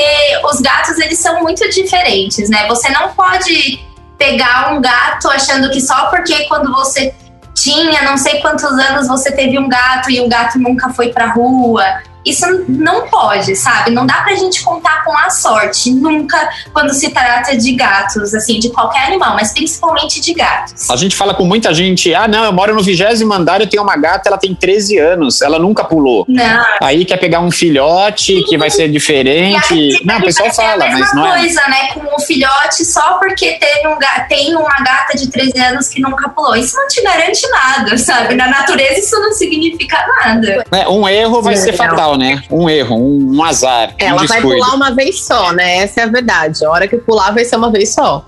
os 0.52 0.60
gatos 0.60 0.98
eles 0.98 1.18
são 1.18 1.40
muito 1.40 1.66
diferentes, 1.70 2.50
né? 2.50 2.66
Você 2.66 2.90
não 2.90 3.08
pode 3.08 3.80
pegar 4.18 4.74
um 4.74 4.80
gato 4.82 5.26
achando 5.30 5.70
que 5.70 5.80
só 5.80 6.10
porque 6.10 6.44
quando 6.44 6.70
você 6.70 7.14
tinha 7.54 8.02
não 8.02 8.18
sei 8.18 8.40
quantos 8.40 8.64
anos 8.64 9.08
você 9.08 9.32
teve 9.32 9.58
um 9.58 9.68
gato 9.68 10.10
e 10.10 10.20
o 10.20 10.28
gato 10.28 10.58
nunca 10.58 10.90
foi 10.90 11.12
pra 11.12 11.32
rua 11.32 11.82
isso 12.30 12.46
não 12.68 13.08
pode, 13.08 13.54
sabe? 13.56 13.90
Não 13.90 14.06
dá 14.06 14.22
pra 14.22 14.34
gente 14.34 14.62
contar 14.62 15.04
com 15.04 15.16
a 15.16 15.30
sorte, 15.30 15.90
nunca 15.90 16.48
quando 16.72 16.92
se 16.92 17.10
trata 17.10 17.56
de 17.56 17.72
gatos, 17.72 18.34
assim, 18.34 18.58
de 18.58 18.70
qualquer 18.70 19.06
animal, 19.06 19.34
mas 19.34 19.52
principalmente 19.52 20.20
de 20.20 20.34
gatos. 20.34 20.90
A 20.90 20.96
gente 20.96 21.14
fala 21.14 21.34
com 21.34 21.44
muita 21.44 21.72
gente, 21.72 22.14
ah, 22.14 22.26
não, 22.26 22.44
eu 22.44 22.52
moro 22.52 22.74
no 22.74 22.82
vigésimo 22.82 23.32
andar, 23.32 23.60
eu 23.60 23.66
tenho 23.66 23.82
uma 23.82 23.96
gata, 23.96 24.28
ela 24.28 24.38
tem 24.38 24.54
13 24.54 24.98
anos, 24.98 25.42
ela 25.42 25.58
nunca 25.58 25.84
pulou. 25.84 26.24
Não. 26.28 26.64
Aí 26.82 27.04
quer 27.04 27.18
pegar 27.18 27.40
um 27.40 27.50
filhote 27.50 28.34
Sim. 28.34 28.44
que 28.44 28.58
vai 28.58 28.70
ser 28.70 28.90
diferente. 28.90 30.02
Não, 30.04 30.18
o 30.18 30.22
pessoal 30.22 30.52
fala, 30.52 30.88
mas 30.88 31.14
não 31.14 31.26
é. 31.26 31.38
coisa, 31.40 31.60
né, 31.68 31.88
com 31.94 32.00
um 32.00 32.18
filhote 32.20 32.84
só 32.84 33.18
porque 33.18 33.52
teve 33.58 33.86
um 33.86 33.98
tem 34.28 34.54
uma 34.54 34.76
gata 34.82 35.16
de 35.16 35.28
13 35.28 35.58
anos 35.60 35.88
que 35.88 36.00
nunca 36.00 36.28
pulou. 36.28 36.56
Isso 36.56 36.76
não 36.76 36.86
te 36.86 37.02
garante 37.02 37.48
nada, 37.48 37.98
sabe? 37.98 38.34
Na 38.34 38.48
natureza 38.48 39.00
isso 39.00 39.18
não 39.20 39.32
significa 39.32 39.96
nada. 40.06 40.64
É, 40.72 40.88
um 40.88 41.08
erro 41.08 41.42
vai 41.42 41.56
ser 41.56 41.72
fatal, 41.72 42.16
né? 42.18 42.42
Um 42.50 42.68
erro, 42.68 42.96
um, 42.96 43.36
um 43.36 43.42
azar. 43.42 43.94
Ela 43.98 44.22
um 44.22 44.26
vai 44.26 44.42
pular 44.42 44.74
uma 44.74 44.90
vez 44.90 45.22
só, 45.22 45.52
né? 45.52 45.78
Essa 45.78 46.02
é 46.02 46.04
a 46.04 46.08
verdade. 46.08 46.64
A 46.64 46.70
hora 46.70 46.86
que 46.86 46.98
pular 46.98 47.30
vai 47.30 47.44
ser 47.44 47.56
uma 47.56 47.70
vez 47.70 47.94
só. 47.94 48.24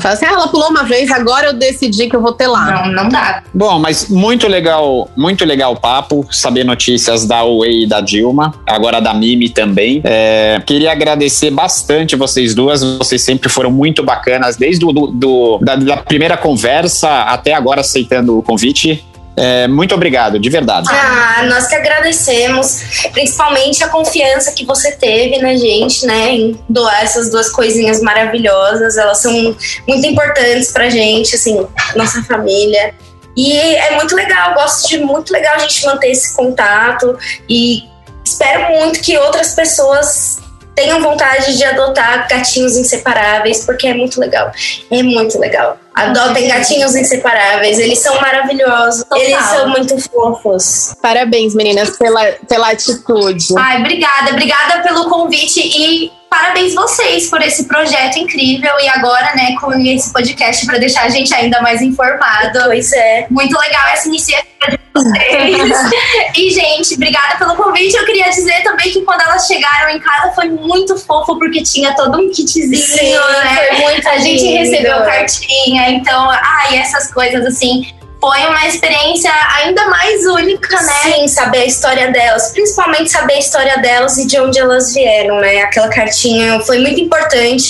Fala 0.00 0.14
assim, 0.14 0.26
ah, 0.26 0.32
ela 0.32 0.48
pulou 0.48 0.70
uma 0.70 0.82
vez, 0.82 1.08
agora 1.12 1.46
eu 1.46 1.52
decidi 1.52 2.08
que 2.08 2.16
eu 2.16 2.20
vou 2.20 2.32
ter 2.32 2.48
lá. 2.48 2.82
Não, 2.82 3.04
não 3.04 3.08
dá. 3.08 3.44
Bom, 3.54 3.78
mas 3.78 4.08
muito 4.08 4.48
legal, 4.48 5.08
muito 5.16 5.44
legal 5.44 5.72
o 5.72 5.76
papo, 5.76 6.26
saber 6.32 6.64
notícias 6.64 7.24
da 7.24 7.44
Way 7.44 7.84
e 7.84 7.86
da 7.86 8.00
Dilma, 8.00 8.52
agora 8.66 9.00
da 9.00 9.14
Mimi 9.14 9.48
também. 9.48 10.00
É, 10.02 10.60
queria 10.66 10.90
agradecer 10.90 11.52
bastante 11.52 12.16
vocês 12.16 12.56
duas, 12.56 12.82
vocês 12.82 13.22
sempre 13.22 13.48
foram 13.48 13.70
muito 13.70 14.02
bacanas, 14.02 14.56
desde 14.56 14.80
do, 14.80 14.92
do, 14.92 15.06
do 15.06 15.58
da, 15.58 15.76
da 15.76 15.96
primeira 15.98 16.36
conversa 16.36 17.22
até 17.22 17.54
agora 17.54 17.80
aceitando 17.80 18.38
o 18.38 18.42
convite. 18.42 19.04
É, 19.36 19.66
muito 19.66 19.94
obrigado, 19.94 20.38
de 20.38 20.48
verdade. 20.48 20.88
Ah, 20.90 21.44
nós 21.48 21.66
que 21.66 21.74
agradecemos, 21.74 23.08
principalmente 23.12 23.82
a 23.82 23.88
confiança 23.88 24.52
que 24.52 24.64
você 24.64 24.92
teve 24.92 25.38
na 25.38 25.54
gente, 25.56 26.06
né, 26.06 26.32
em 26.32 26.60
doar 26.68 27.02
essas 27.02 27.30
duas 27.30 27.50
coisinhas 27.50 28.00
maravilhosas. 28.00 28.96
Elas 28.96 29.18
são 29.18 29.56
muito 29.88 30.06
importantes 30.06 30.70
pra 30.70 30.88
gente, 30.88 31.34
assim, 31.34 31.66
nossa 31.96 32.22
família. 32.22 32.94
E 33.36 33.56
é 33.56 33.96
muito 33.96 34.14
legal, 34.14 34.54
gosto 34.54 34.88
de 34.88 34.98
muito 34.98 35.32
legal 35.32 35.56
a 35.56 35.58
gente 35.58 35.84
manter 35.84 36.10
esse 36.12 36.34
contato 36.36 37.18
e 37.48 37.82
espero 38.24 38.72
muito 38.72 39.00
que 39.00 39.18
outras 39.18 39.54
pessoas 39.54 40.38
tenham 40.74 41.00
vontade 41.00 41.56
de 41.56 41.64
adotar 41.64 42.28
gatinhos 42.28 42.76
inseparáveis, 42.76 43.64
porque 43.64 43.88
é 43.88 43.94
muito 43.94 44.20
legal. 44.20 44.52
É 44.90 45.02
muito 45.02 45.38
legal. 45.38 45.78
Adotem 45.94 46.48
gatinhos 46.48 46.96
inseparáveis, 46.96 47.78
eles 47.78 48.00
são 48.00 48.20
maravilhosos, 48.20 49.04
Total. 49.04 49.18
eles 49.18 49.44
são 49.44 49.68
muito 49.68 50.00
fofos. 50.10 50.94
Parabéns, 51.00 51.54
meninas, 51.54 51.96
pela, 51.96 52.24
pela 52.48 52.70
atitude. 52.70 53.46
Ai, 53.56 53.78
obrigada, 53.78 54.32
obrigada 54.32 54.82
pelo 54.82 55.08
convite 55.08 55.60
e 55.60 56.10
parabéns 56.34 56.74
vocês 56.74 57.30
por 57.30 57.40
esse 57.40 57.64
projeto 57.64 58.18
incrível 58.18 58.72
e 58.80 58.88
agora, 58.88 59.32
né, 59.36 59.54
com 59.60 59.72
esse 59.72 60.12
podcast 60.12 60.66
para 60.66 60.78
deixar 60.78 61.04
a 61.04 61.08
gente 61.08 61.32
ainda 61.32 61.62
mais 61.62 61.80
informado. 61.80 62.58
Pois 62.64 62.92
é. 62.92 63.26
Muito 63.30 63.56
legal 63.56 63.86
essa 63.92 64.08
iniciativa 64.08 64.44
de 64.68 64.78
vocês. 64.92 65.78
e, 66.36 66.50
gente, 66.50 66.94
obrigada 66.94 67.36
pelo 67.36 67.54
convite. 67.54 67.96
Eu 67.96 68.04
queria 68.04 68.28
dizer 68.30 68.62
também 68.64 68.90
que 68.90 69.02
quando 69.02 69.20
elas 69.20 69.46
chegaram 69.46 69.90
em 69.90 70.00
casa 70.00 70.32
foi 70.32 70.48
muito 70.48 70.96
fofo, 70.98 71.38
porque 71.38 71.62
tinha 71.62 71.94
todo 71.94 72.18
um 72.18 72.28
kitzinho, 72.28 72.76
Sim, 72.76 73.12
né? 73.12 73.56
Foi 73.56 73.78
muito 73.82 74.08
a 74.08 74.18
gente 74.18 74.44
recebeu 74.44 74.96
cartinha, 75.04 75.90
então, 75.90 76.30
ai, 76.30 76.78
essas 76.78 77.12
coisas 77.12 77.46
assim 77.46 77.94
foi 78.24 78.46
uma 78.46 78.66
experiência 78.66 79.30
ainda 79.58 79.86
mais 79.86 80.24
única, 80.24 80.80
né? 80.80 80.92
Sim, 81.02 81.28
saber 81.28 81.58
a 81.58 81.66
história 81.66 82.10
delas, 82.10 82.52
principalmente 82.52 83.10
saber 83.10 83.34
a 83.34 83.38
história 83.38 83.76
delas 83.76 84.16
e 84.16 84.26
de 84.26 84.40
onde 84.40 84.58
elas 84.58 84.94
vieram, 84.94 85.40
né? 85.40 85.60
Aquela 85.60 85.88
cartinha 85.88 86.58
foi 86.60 86.78
muito 86.78 86.98
importante. 86.98 87.68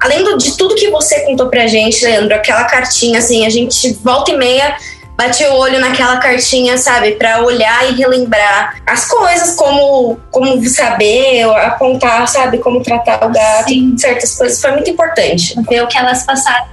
Além 0.00 0.24
do, 0.24 0.36
de 0.36 0.56
tudo 0.56 0.74
que 0.74 0.90
você 0.90 1.20
contou 1.20 1.48
pra 1.48 1.68
gente, 1.68 2.04
Leandro, 2.04 2.34
aquela 2.34 2.64
cartinha, 2.64 3.20
assim, 3.20 3.46
a 3.46 3.50
gente 3.50 3.92
volta 4.02 4.32
e 4.32 4.36
meia 4.36 4.76
bate 5.16 5.44
o 5.44 5.54
olho 5.54 5.78
naquela 5.78 6.16
cartinha, 6.16 6.76
sabe, 6.78 7.12
para 7.12 7.44
olhar 7.44 7.88
e 7.88 7.94
relembrar 7.94 8.82
as 8.84 9.06
coisas, 9.06 9.54
como, 9.54 10.18
como 10.32 10.66
saber, 10.66 11.44
apontar, 11.44 12.26
sabe, 12.26 12.58
como 12.58 12.82
tratar 12.82 13.24
o 13.24 13.30
gato, 13.30 13.68
Sim. 13.68 13.96
certas 13.96 14.36
coisas. 14.36 14.60
Foi 14.60 14.72
muito 14.72 14.90
importante. 14.90 15.54
Ver 15.68 15.84
o 15.84 15.86
que 15.86 15.96
elas 15.96 16.24
passaram. 16.24 16.66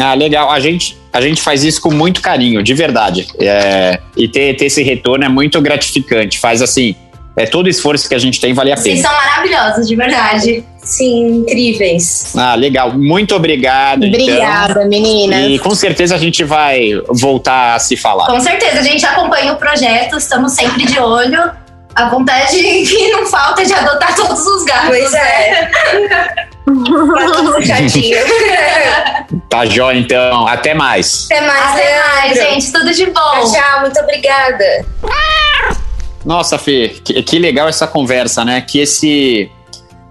Ah, 0.00 0.14
legal. 0.14 0.50
A 0.50 0.60
gente, 0.60 0.96
a 1.12 1.20
gente 1.20 1.40
faz 1.42 1.64
isso 1.64 1.80
com 1.80 1.90
muito 1.90 2.20
carinho, 2.20 2.62
de 2.62 2.74
verdade. 2.74 3.26
É, 3.40 4.00
e 4.16 4.28
ter, 4.28 4.56
ter 4.56 4.66
esse 4.66 4.82
retorno 4.82 5.24
é 5.24 5.28
muito 5.28 5.60
gratificante. 5.60 6.38
Faz 6.38 6.62
assim, 6.62 6.94
é 7.38 7.46
todo 7.46 7.68
esforço 7.68 8.08
que 8.08 8.14
a 8.14 8.18
gente 8.18 8.40
tem 8.40 8.52
vale 8.52 8.72
a 8.72 8.76
pena. 8.76 8.96
Vocês 8.96 9.00
são 9.00 9.12
maravilhosos, 9.12 9.86
de 9.86 9.94
verdade. 9.94 10.64
Sim, 10.82 11.42
incríveis. 11.42 12.34
Ah, 12.36 12.54
legal. 12.54 12.92
Muito 12.98 13.34
obrigado. 13.36 14.04
então. 14.04 14.20
Obrigada, 14.20 14.72
então. 14.72 14.88
meninas. 14.88 15.50
E 15.50 15.58
com 15.58 15.74
certeza 15.74 16.16
a 16.16 16.18
gente 16.18 16.42
vai 16.42 17.00
voltar 17.08 17.74
a 17.74 17.78
se 17.78 17.96
falar. 17.96 18.26
Com 18.26 18.40
certeza, 18.40 18.80
a 18.80 18.82
gente 18.82 19.04
acompanha 19.06 19.52
o 19.52 19.56
projeto, 19.56 20.16
estamos 20.16 20.52
sempre 20.52 20.84
de 20.84 20.98
olho. 20.98 21.50
A 21.94 22.08
vontade 22.08 22.56
que 22.56 23.08
não 23.08 23.26
falta 23.26 23.64
de 23.64 23.72
adotar 23.72 24.14
todos 24.16 24.44
os 24.44 24.64
gatos. 24.64 24.88
Pois 24.88 25.14
é. 25.14 25.70
tá 29.48 29.64
jóia, 29.66 29.98
então. 29.98 30.46
Até 30.46 30.74
mais. 30.74 31.26
Até 31.30 31.46
mais, 31.46 31.74
Até 31.74 32.00
mais, 32.00 32.34
gente. 32.34 32.72
Tudo 32.72 32.92
de 32.92 33.06
bom. 33.06 33.12
Tchau, 33.12 33.52
tchau. 33.52 33.80
Muito 33.80 34.00
obrigada. 34.00 34.64
Nossa, 36.24 36.58
Fê, 36.58 36.96
que, 37.04 37.22
que 37.22 37.38
legal 37.38 37.68
essa 37.68 37.86
conversa, 37.86 38.44
né? 38.44 38.60
Que 38.60 38.80
esse 38.80 39.48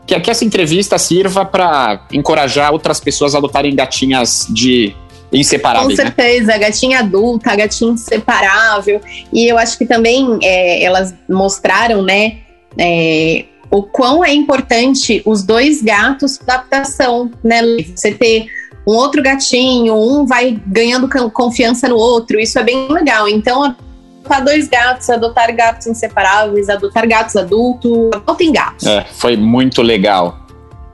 que, 0.07 0.19
que 0.19 0.31
essa 0.31 0.45
entrevista 0.45 0.97
sirva 0.97 1.45
para 1.45 2.07
encorajar 2.11 2.71
outras 2.71 2.99
pessoas 2.99 3.35
a 3.35 3.39
adotarem 3.39 3.75
gatinhas 3.75 4.47
de 4.49 4.95
inseparáveis. 5.31 5.99
Com 5.99 6.05
certeza, 6.05 6.53
né? 6.53 6.59
gatinha 6.59 6.99
adulta, 6.99 7.55
gatinha 7.55 7.91
inseparável. 7.91 9.01
E 9.33 9.51
eu 9.51 9.57
acho 9.57 9.77
que 9.77 9.85
também 9.85 10.39
é, 10.41 10.83
elas 10.83 11.13
mostraram, 11.29 12.01
né, 12.01 12.37
é, 12.77 13.45
o 13.69 13.83
quão 13.83 14.23
é 14.23 14.33
importante 14.33 15.21
os 15.25 15.43
dois 15.43 15.81
gatos 15.81 16.37
para 16.37 16.55
adaptação, 16.55 17.31
né? 17.43 17.61
Você 17.95 18.13
ter 18.13 18.47
um 18.87 18.93
outro 18.93 19.21
gatinho, 19.21 19.95
um 19.95 20.25
vai 20.25 20.59
ganhando 20.65 21.09
confiança 21.31 21.89
no 21.89 21.97
outro, 21.97 22.39
isso 22.39 22.57
é 22.57 22.63
bem 22.63 22.87
legal. 22.87 23.27
Então, 23.27 23.75
adotar 24.21 24.43
dois 24.43 24.67
gatos, 24.67 25.09
adotar 25.09 25.55
gatos 25.55 25.87
inseparáveis, 25.87 26.69
adotar 26.69 27.07
gatos 27.07 27.35
adultos, 27.35 28.09
adotem 28.13 28.51
gatos. 28.51 28.85
É, 28.85 29.05
foi 29.11 29.35
muito 29.35 29.81
legal. 29.81 30.39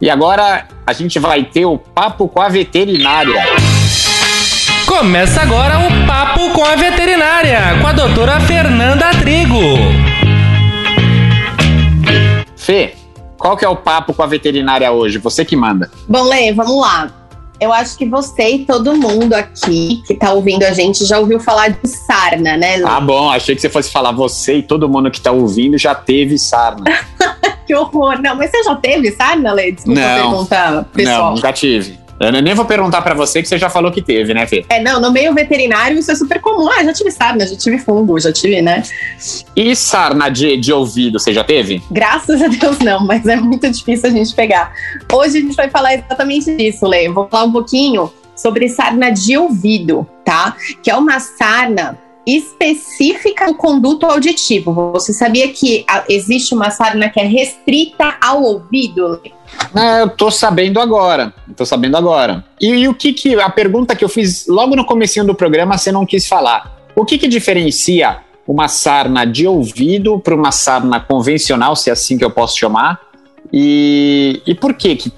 E 0.02 0.10
agora 0.10 0.68
a 0.86 0.94
gente 0.94 1.20
vai 1.20 1.44
ter 1.44 1.66
o 1.66 1.78
papo 1.78 2.28
com 2.28 2.42
a 2.42 2.50
veterinária. 2.50 3.42
Começa 4.86 5.42
agora 5.42 5.80
o 5.80 6.06
Papo 6.06 6.52
com 6.52 6.64
a 6.64 6.76
Veterinária, 6.76 7.80
com 7.82 7.88
a 7.88 7.94
doutora 7.94 8.40
Fernanda 8.42 9.10
Trigo. 9.12 10.13
Fê, 12.64 12.94
qual 13.38 13.58
que 13.58 13.66
é 13.66 13.68
o 13.68 13.76
papo 13.76 14.14
com 14.14 14.24
a 14.24 14.26
veterinária 14.26 14.90
hoje? 14.90 15.18
Você 15.18 15.44
que 15.44 15.54
manda. 15.54 15.92
Bom, 16.08 16.24
Lê, 16.24 16.54
vamos 16.54 16.80
lá. 16.80 17.12
Eu 17.60 17.74
acho 17.74 17.98
que 17.98 18.06
você 18.06 18.52
e 18.52 18.66
todo 18.66 18.96
mundo 18.96 19.34
aqui 19.34 20.02
que 20.08 20.16
tá 20.16 20.32
ouvindo 20.32 20.64
a 20.64 20.72
gente 20.72 21.06
já 21.06 21.20
ouviu 21.20 21.42
falar 21.42 21.70
de 21.70 21.86
sarna, 21.86 22.56
né? 22.56 22.78
Lê? 22.78 22.86
Ah, 22.86 23.02
bom, 23.02 23.30
achei 23.30 23.54
que 23.54 23.60
você 23.60 23.70
fosse 23.70 23.92
falar 23.92 24.14
você 24.14 24.60
e 24.60 24.64
todo 24.64 24.88
mundo 24.88 25.12
que 25.12 25.20
tá 25.20 25.32
ouvindo 25.32 25.78
já 25.78 25.94
teve 25.94 26.40
sarna. 26.40 26.86
que 27.68 27.76
horror. 27.76 28.22
Não, 28.22 28.34
mas 28.34 28.50
você 28.50 28.64
já 28.64 28.76
teve 28.76 29.12
sarna, 29.12 29.52
Lê? 29.52 29.74
Desculpa 29.74 30.00
não, 30.00 30.32
perguntar, 30.32 30.84
pessoal. 30.86 31.26
Não, 31.26 31.36
nunca 31.36 31.52
tive. 31.52 32.00
Eu 32.28 32.42
nem 32.42 32.54
vou 32.54 32.66
perguntar 32.66 33.02
para 33.02 33.14
você 33.14 33.42
que 33.42 33.48
você 33.48 33.58
já 33.58 33.70
falou 33.70 33.92
que 33.92 34.02
teve, 34.02 34.34
né, 34.34 34.46
Fê? 34.48 34.66
É, 34.70 34.82
não, 34.82 35.00
no 35.00 35.12
meio 35.12 35.34
veterinário 35.34 35.98
isso 35.98 36.12
é 36.12 36.16
super 36.16 36.40
comum. 36.40 36.70
Ah, 36.70 36.84
já 36.84 36.94
tive 36.94 37.12
sarna, 37.12 37.46
já 37.46 37.56
tive 37.56 37.78
fungo, 37.78 38.20
já 38.20 38.32
tive, 38.32 38.62
né? 38.62 38.84
E 39.56 39.76
sarna 39.76 40.30
de, 40.30 40.58
de 40.58 40.72
ouvido, 40.72 41.20
você 41.20 41.34
já 41.34 41.44
teve? 41.44 41.82
Graças 41.92 42.42
a 42.42 42.48
Deus 42.48 42.80
não, 42.80 43.06
mas 43.06 43.26
é 43.26 43.36
muito 43.36 43.70
difícil 43.70 44.10
a 44.10 44.12
gente 44.12 44.34
pegar. 44.34 44.74
Hoje 45.12 45.38
a 45.38 45.42
gente 45.42 45.56
vai 45.56 45.70
falar 45.70 45.96
exatamente 45.96 46.56
disso, 46.56 46.88
Lê. 46.88 47.10
Vou 47.10 47.28
falar 47.28 47.46
um 47.46 47.52
pouquinho 47.52 48.12
sobre 48.36 48.68
sarna 48.70 49.12
de 49.12 49.38
ouvido, 49.38 50.08
tá? 50.26 50.56
Que 50.82 50.90
é 50.90 50.96
uma 50.96 51.20
sarna 51.20 51.98
específica 52.26 53.48
do 53.48 53.56
conduto 53.56 54.06
auditivo. 54.06 54.92
Você 54.94 55.14
sabia 55.14 55.52
que 55.52 55.86
existe 56.08 56.56
uma 56.56 56.70
sarna 56.70 57.10
que 57.10 57.20
é 57.20 57.26
restrita 57.26 58.16
ao 58.22 58.44
ouvido? 58.44 59.22
É, 59.76 60.02
eu 60.02 60.10
tô 60.10 60.32
sabendo 60.32 60.80
agora. 60.80 61.34
Tô 61.56 61.66
sabendo 61.66 61.98
agora. 61.98 62.44
E, 62.60 62.68
e, 62.68 62.88
o 62.88 62.94
que 62.94 63.14
que 63.14 63.40
a 63.40 63.50
pergunta 63.50 63.96
que 63.96 64.04
eu 64.04 64.10
fiz 64.10 64.48
logo 64.48 64.76
no 64.76 64.86
comecinho 64.86 65.26
do 65.26 65.36
programa 65.36 65.78
você 65.78 65.92
não 65.92 66.06
quis 66.06 66.28
falar? 66.28 66.78
O 66.96 67.06
que 67.06 67.18
que 67.18 67.28
diferencia 67.28 68.20
uma 68.48 68.68
sarna 68.68 69.26
de 69.26 69.48
ouvido 69.48 70.20
para 70.20 70.36
uma 70.36 70.52
sarna 70.52 71.00
convencional, 71.00 71.76
se 71.76 71.90
é 71.90 71.94
assim 71.94 72.18
que 72.18 72.26
eu 72.26 72.32
posso 72.32 72.58
chamar? 72.58 73.00
E, 73.52 74.42
e 74.46 74.56
por 74.56 74.74
que 74.74 74.96
que 74.96 75.12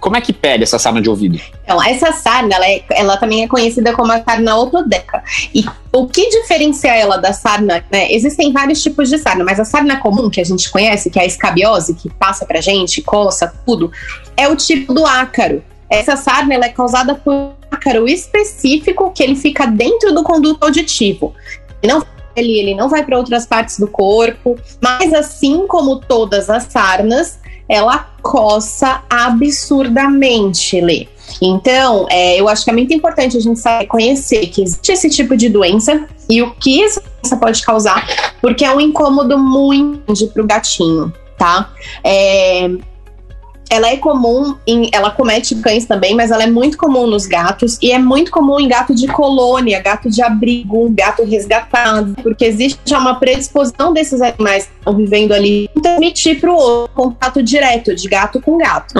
como 0.00 0.16
é 0.16 0.20
que 0.20 0.32
pega 0.32 0.62
essa 0.62 0.78
sarna 0.78 1.00
de 1.00 1.08
ouvido? 1.08 1.40
Então, 1.66 1.82
essa 1.82 2.12
sarna, 2.12 2.54
ela, 2.54 2.64
é, 2.64 2.84
ela 2.90 3.16
também 3.16 3.42
é 3.42 3.48
conhecida 3.48 3.92
como 3.92 4.12
a 4.12 4.22
sarna 4.22 4.52
autodeca. 4.52 5.20
E 5.52 5.64
o 5.92 6.06
que 6.06 6.30
diferencia 6.30 6.94
ela 6.94 7.16
da 7.16 7.32
sarna, 7.32 7.84
né? 7.90 8.12
Existem 8.12 8.52
vários 8.52 8.80
tipos 8.80 9.10
de 9.10 9.18
sarna, 9.18 9.42
mas 9.42 9.58
a 9.58 9.64
sarna 9.64 9.96
comum 9.98 10.30
que 10.30 10.40
a 10.40 10.44
gente 10.44 10.70
conhece, 10.70 11.10
que 11.10 11.18
é 11.18 11.22
a 11.22 11.26
escabiose, 11.26 11.94
que 11.94 12.08
passa 12.08 12.46
pra 12.46 12.60
gente, 12.60 13.02
coça, 13.02 13.52
tudo, 13.66 13.90
é 14.36 14.46
o 14.46 14.54
tipo 14.54 14.94
do 14.94 15.04
ácaro. 15.04 15.60
Essa 15.90 16.14
sarna 16.16 16.54
ela 16.54 16.66
é 16.66 16.68
causada 16.68 17.16
por 17.16 17.34
um 17.34 17.52
ácaro 17.68 18.08
específico 18.08 19.10
que 19.10 19.24
ele 19.24 19.34
fica 19.34 19.66
dentro 19.66 20.14
do 20.14 20.22
conduto 20.22 20.64
auditivo. 20.64 21.34
Não 21.84 22.00
ele, 22.36 22.58
ele 22.58 22.74
não 22.74 22.88
vai 22.88 23.02
para 23.02 23.16
outras 23.16 23.46
partes 23.46 23.78
do 23.78 23.88
corpo, 23.88 24.56
mas 24.80 25.12
assim 25.14 25.66
como 25.66 25.96
todas 25.96 26.50
as 26.50 26.64
sarnas, 26.64 27.38
ela 27.68 28.10
coça 28.22 29.02
absurdamente, 29.08 30.80
Lê. 30.80 31.08
Então, 31.40 32.06
é, 32.10 32.40
eu 32.40 32.48
acho 32.48 32.64
que 32.64 32.70
é 32.70 32.72
muito 32.72 32.92
importante 32.94 33.36
a 33.36 33.40
gente 33.40 33.60
saber 33.60 33.86
conhecer 33.86 34.46
que 34.46 34.62
existe 34.62 34.92
esse 34.92 35.10
tipo 35.10 35.36
de 35.36 35.48
doença 35.48 36.06
e 36.28 36.42
o 36.42 36.54
que 36.54 36.82
essa 36.82 37.00
doença 37.00 37.36
pode 37.36 37.62
causar, 37.62 38.06
porque 38.40 38.64
é 38.64 38.74
um 38.74 38.80
incômodo 38.80 39.38
muito 39.38 40.02
grande 40.06 40.26
para 40.28 40.42
o 40.42 40.46
gatinho, 40.46 41.12
tá? 41.38 41.70
É, 42.02 42.68
ela 43.68 43.88
é 43.88 43.96
comum, 43.96 44.56
em, 44.66 44.88
ela 44.92 45.10
comete 45.10 45.54
cães 45.56 45.86
também, 45.86 46.14
mas 46.14 46.30
ela 46.30 46.44
é 46.44 46.46
muito 46.46 46.78
comum 46.78 47.06
nos 47.06 47.26
gatos 47.26 47.78
e 47.82 47.90
é 47.90 47.98
muito 47.98 48.30
comum 48.30 48.60
em 48.60 48.68
gato 48.68 48.94
de 48.94 49.06
colônia, 49.08 49.80
gato 49.80 50.08
de 50.08 50.22
abrigo, 50.22 50.88
gato 50.90 51.24
resgatado, 51.24 52.14
porque 52.22 52.44
existe 52.44 52.78
já 52.84 52.98
uma 52.98 53.16
predisposição 53.16 53.92
desses 53.92 54.20
animais 54.20 54.66
que 54.66 54.72
estão 54.78 54.96
vivendo 54.96 55.32
ali 55.32 55.68
transmitir 55.82 56.40
para 56.40 56.50
o 56.50 56.56
outro 56.56 56.94
contato 56.94 57.42
direto 57.42 57.94
de 57.94 58.08
gato 58.08 58.40
com 58.40 58.56
gato. 58.56 58.98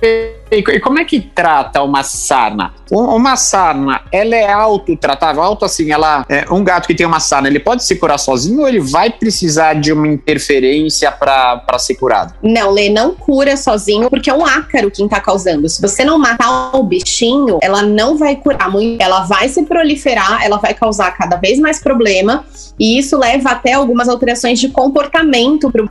E 0.00 0.80
como 0.80 0.98
é 0.98 1.04
que 1.04 1.20
trata 1.20 1.82
uma 1.82 2.02
sarna? 2.02 2.72
Uma 2.90 3.36
sarna, 3.36 4.02
ela 4.12 4.34
é 4.36 4.50
autotratável? 4.50 5.42
Auto 5.42 5.64
assim, 5.64 5.90
ela 5.90 6.24
é, 6.28 6.44
um 6.50 6.62
gato 6.62 6.86
que 6.86 6.94
tem 6.94 7.06
uma 7.06 7.20
sarna, 7.20 7.48
ele 7.48 7.58
pode 7.58 7.84
se 7.84 7.96
curar 7.96 8.18
sozinho 8.18 8.60
ou 8.60 8.68
ele 8.68 8.80
vai 8.80 9.10
precisar 9.10 9.74
de 9.74 9.92
uma 9.92 10.06
interferência 10.06 11.10
para 11.10 11.78
ser 11.78 11.96
curado? 11.96 12.34
Não, 12.42 12.70
Lê, 12.70 12.88
não 12.88 13.14
cura 13.14 13.56
sozinho 13.56 14.08
porque 14.08 14.30
é 14.30 14.34
um 14.34 14.46
ácaro 14.46 14.90
quem 14.90 15.08
tá 15.08 15.20
causando. 15.20 15.68
Se 15.68 15.82
você 15.82 16.04
não 16.04 16.18
matar 16.18 16.74
o 16.74 16.82
bichinho, 16.82 17.58
ela 17.60 17.82
não 17.82 18.16
vai 18.16 18.36
curar 18.36 18.70
muito, 18.70 19.02
ela 19.02 19.24
vai 19.24 19.48
se 19.48 19.64
proliferar, 19.64 20.44
ela 20.44 20.58
vai 20.58 20.74
causar 20.74 21.10
cada 21.16 21.36
vez 21.36 21.58
mais 21.58 21.80
problema 21.80 22.44
e 22.78 22.98
isso 22.98 23.18
leva 23.18 23.50
até 23.50 23.72
algumas 23.72 24.08
alterações 24.08 24.58
de 24.60 24.68
comportamento 24.68 25.70
pro 25.70 25.88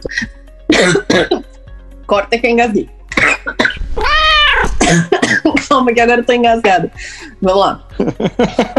Corta 2.07 2.37
que 2.37 2.47
eu 2.47 2.51
engasguei. 2.51 2.89
Calma, 5.67 5.93
que 5.93 5.99
agora 5.99 6.21
eu 6.21 6.25
tô 6.25 6.33
engasgada. 6.33 6.91
Vamos 7.41 7.59
lá. 7.59 7.87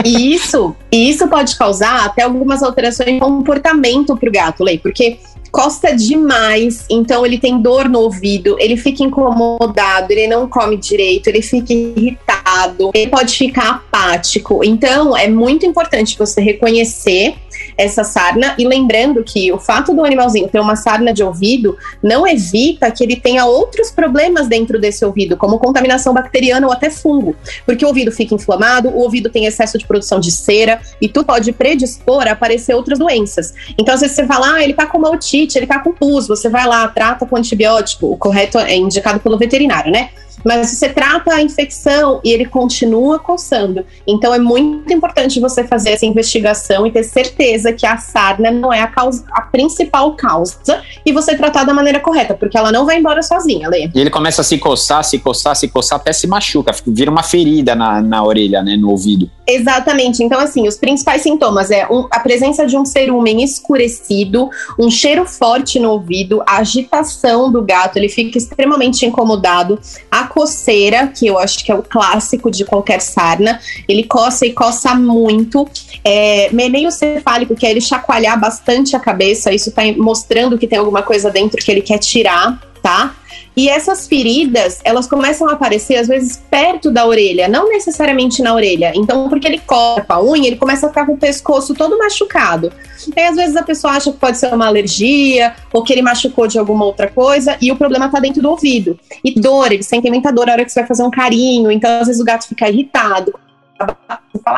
E 0.05 0.35
isso, 0.35 0.75
isso 0.91 1.29
pode 1.29 1.57
causar 1.57 2.05
até 2.05 2.23
algumas 2.23 2.63
alterações 2.63 3.15
de 3.15 3.21
comportamento 3.21 4.17
pro 4.17 4.31
gato, 4.31 4.65
Lei, 4.65 4.79
porque 4.79 5.19
costa 5.51 5.95
demais, 5.95 6.85
então 6.91 7.25
ele 7.25 7.39
tem 7.39 7.61
dor 7.61 7.89
no 7.89 8.01
ouvido, 8.01 8.57
ele 8.59 8.77
fica 8.77 9.03
incomodado, 9.03 10.13
ele 10.13 10.27
não 10.27 10.49
come 10.49 10.77
direito, 10.77 11.29
ele 11.29 11.43
fica 11.43 11.73
irritado, 11.73 12.91
ele 12.95 13.11
pode 13.11 13.37
ficar 13.37 13.71
apático. 13.71 14.63
Então 14.65 15.17
é 15.17 15.29
muito 15.29 15.65
importante 15.65 16.19
você 16.19 16.41
reconhecer 16.41 17.35
essa 17.79 18.03
sarna 18.03 18.55
e 18.59 18.67
lembrando 18.67 19.23
que 19.23 19.53
o 19.53 19.59
fato 19.59 19.95
do 19.95 20.05
animalzinho 20.05 20.49
ter 20.49 20.59
uma 20.59 20.75
sarna 20.75 21.15
de 21.15 21.23
ouvido 21.23 21.79
não 22.03 22.27
evita 22.27 22.91
que 22.91 23.05
ele 23.05 23.15
tenha 23.15 23.47
outros 23.47 23.91
problemas 23.91 24.49
dentro 24.49 24.81
desse 24.81 25.05
ouvido, 25.05 25.37
como 25.37 25.59
contaminação 25.59 26.13
bacteriana 26.13 26.67
ou 26.67 26.73
até 26.73 26.91
fungo, 26.91 27.37
porque 27.65 27.85
o 27.85 27.89
ouvido 27.89 28.11
fica 28.11 28.35
inflamado, 28.35 28.89
o 28.89 28.99
ouvido 28.99 29.31
tem 29.31 29.47
excesso 29.47 29.79
de 29.79 29.87
produção 29.87 30.19
de 30.19 30.33
cera 30.33 30.81
e 31.01 31.09
tu 31.09 31.25
pode 31.25 31.53
predispor 31.53 32.27
a 32.27 32.33
aparecer 32.33 32.75
outras 32.75 32.99
doenças. 32.99 33.55
Então 33.79 33.95
às 33.95 34.01
vezes 34.01 34.17
você 34.17 34.27
fala, 34.27 34.55
ah, 34.55 34.63
ele 34.63 34.75
tá 34.75 34.87
com 34.87 34.99
uma 34.99 35.11
otite, 35.11 35.57
ele 35.57 35.67
tá 35.67 35.79
com 35.79 35.93
pus, 35.93 36.27
você 36.27 36.49
vai 36.49 36.67
lá, 36.67 36.89
trata 36.89 37.25
com 37.25 37.37
antibiótico, 37.37 38.11
o 38.11 38.17
correto 38.17 38.59
é 38.59 38.75
indicado 38.75 39.21
pelo 39.21 39.39
veterinário, 39.39 39.93
né? 39.93 40.11
Mas 40.45 40.71
você 40.71 40.89
trata 40.89 41.35
a 41.35 41.43
infecção 41.43 42.21
e 42.25 42.31
ele 42.31 42.45
continua 42.45 43.19
coçando. 43.19 43.85
Então 44.07 44.35
é 44.35 44.39
muito 44.39 44.93
importante 44.93 45.41
você 45.41 45.65
fazer 45.65 45.91
essa 45.91 46.07
investigação 46.07 46.87
e 46.87 46.91
ter 46.91 47.03
certeza 47.03 47.73
que 47.73 47.87
a 47.87 47.97
sarna 47.97 48.51
não 48.51 48.73
é 48.73 48.81
a, 48.81 48.87
causa, 48.87 49.25
a 49.33 49.43
principal 49.43 50.15
causa 50.15 50.83
e 51.05 51.13
você 51.13 51.37
tratar 51.37 51.65
da 51.65 51.75
maneira 51.75 52.01
correta, 52.01 52.35
porque 52.35 52.57
ela 52.57 52.73
não 52.73 52.87
vai 52.87 52.99
embora 52.99 53.23
sozinha, 53.23 53.69
Lê. 53.69 53.91
E 53.95 54.01
ele 54.01 54.11
começa 54.11 54.43
a 54.43 54.45
se 54.45 54.59
coçar, 54.59 55.05
se 55.05 55.19
coçar, 55.19 55.55
se 55.57 55.69
coçar, 55.69 55.99
até 55.99 56.13
se 56.13 56.27
machuca, 56.27 56.73
vira 56.87 57.11
uma 57.11 57.23
ferida 57.23 57.75
na, 57.75 58.01
na 58.01 58.23
orelha, 58.23 58.63
né, 58.63 58.77
no 58.77 58.91
ouvido. 58.91 59.31
Exatamente. 59.51 60.23
Então, 60.23 60.39
assim, 60.39 60.69
os 60.69 60.77
principais 60.77 61.23
sintomas 61.23 61.71
é 61.71 61.91
um, 61.91 62.07
a 62.11 62.21
presença 62.21 62.67
de 62.67 62.77
um 62.77 62.85
cerúmen 62.85 63.43
escurecido, 63.43 64.51
um 64.79 64.91
cheiro 64.91 65.25
forte 65.25 65.81
no 65.81 65.93
ouvido, 65.93 66.43
a 66.47 66.59
agitação 66.59 67.51
do 67.51 67.63
gato, 67.63 67.97
ele 67.97 68.11
fica 68.11 68.37
extremamente 68.37 69.07
incomodado, 69.07 69.81
a 70.11 70.25
coceira, 70.25 71.07
que 71.07 71.27
eu 71.27 71.39
acho 71.39 71.65
que 71.65 71.73
é 71.73 71.75
o 71.75 71.83
clássico 71.83 72.51
de 72.51 72.67
qualquer 72.67 73.01
sarna, 73.01 73.59
ele 73.89 74.05
coça 74.05 74.45
e 74.45 74.53
coça 74.53 74.95
muito, 74.95 75.67
é, 76.05 76.51
meneio 76.53 76.91
cefálico, 76.91 77.57
que 77.57 77.67
é 77.67 77.71
ele 77.71 77.81
chacoalhar 77.81 78.39
bastante 78.39 78.95
a 78.95 79.01
cabeça, 79.01 79.51
isso 79.51 79.73
tá 79.73 79.81
mostrando 79.97 80.59
que 80.59 80.67
tem 80.67 80.79
alguma 80.79 81.03
coisa 81.03 81.31
dentro 81.31 81.65
que 81.65 81.71
ele 81.71 81.81
quer 81.81 81.97
tirar, 81.97 82.61
tá? 82.83 83.15
E 83.59 83.69
essas 83.69 84.07
feridas, 84.07 84.79
elas 84.85 85.09
começam 85.09 85.49
a 85.49 85.55
aparecer 85.55 85.97
às 85.97 86.07
vezes 86.07 86.41
perto 86.49 86.93
da 86.93 87.05
orelha, 87.05 87.49
não 87.49 87.69
necessariamente 87.69 88.41
na 88.41 88.55
orelha. 88.55 88.93
Então, 88.95 89.29
porque 89.29 89.49
ele 89.49 89.59
corta 89.59 90.15
a 90.15 90.23
unha, 90.23 90.47
ele 90.47 90.55
começa 90.55 90.87
a 90.87 90.91
ficar 90.91 91.05
com 91.05 91.15
o 91.15 91.19
pescoço 91.19 91.75
todo 91.75 91.99
machucado. 91.99 92.73
E 93.17 93.21
às 93.21 93.35
vezes 93.35 93.57
a 93.57 93.65
pessoa 93.65 93.95
acha 93.95 94.13
que 94.13 94.17
pode 94.17 94.39
ser 94.39 94.55
uma 94.55 94.69
alergia 94.69 95.57
ou 95.73 95.83
que 95.83 95.93
ele 95.93 96.03
machucou 96.03 96.47
de 96.47 96.57
alguma 96.57 96.85
outra 96.85 97.09
coisa 97.09 97.57
e 97.61 97.73
o 97.73 97.77
problema 97.77 98.07
está 98.07 98.21
dentro 98.21 98.41
do 98.41 98.49
ouvido. 98.49 98.97
E 99.25 99.35
dor, 99.41 99.73
ele 99.73 99.83
sente 99.83 100.09
muita 100.09 100.31
dor 100.31 100.47
na 100.47 100.53
hora 100.53 100.65
que 100.65 100.71
você 100.71 100.79
vai 100.79 100.87
fazer 100.87 101.03
um 101.03 101.11
carinho, 101.11 101.69
então 101.73 102.01
às 102.01 102.07
vezes 102.07 102.23
o 102.23 102.25
gato 102.25 102.47
fica 102.47 102.69
irritado, 102.69 103.35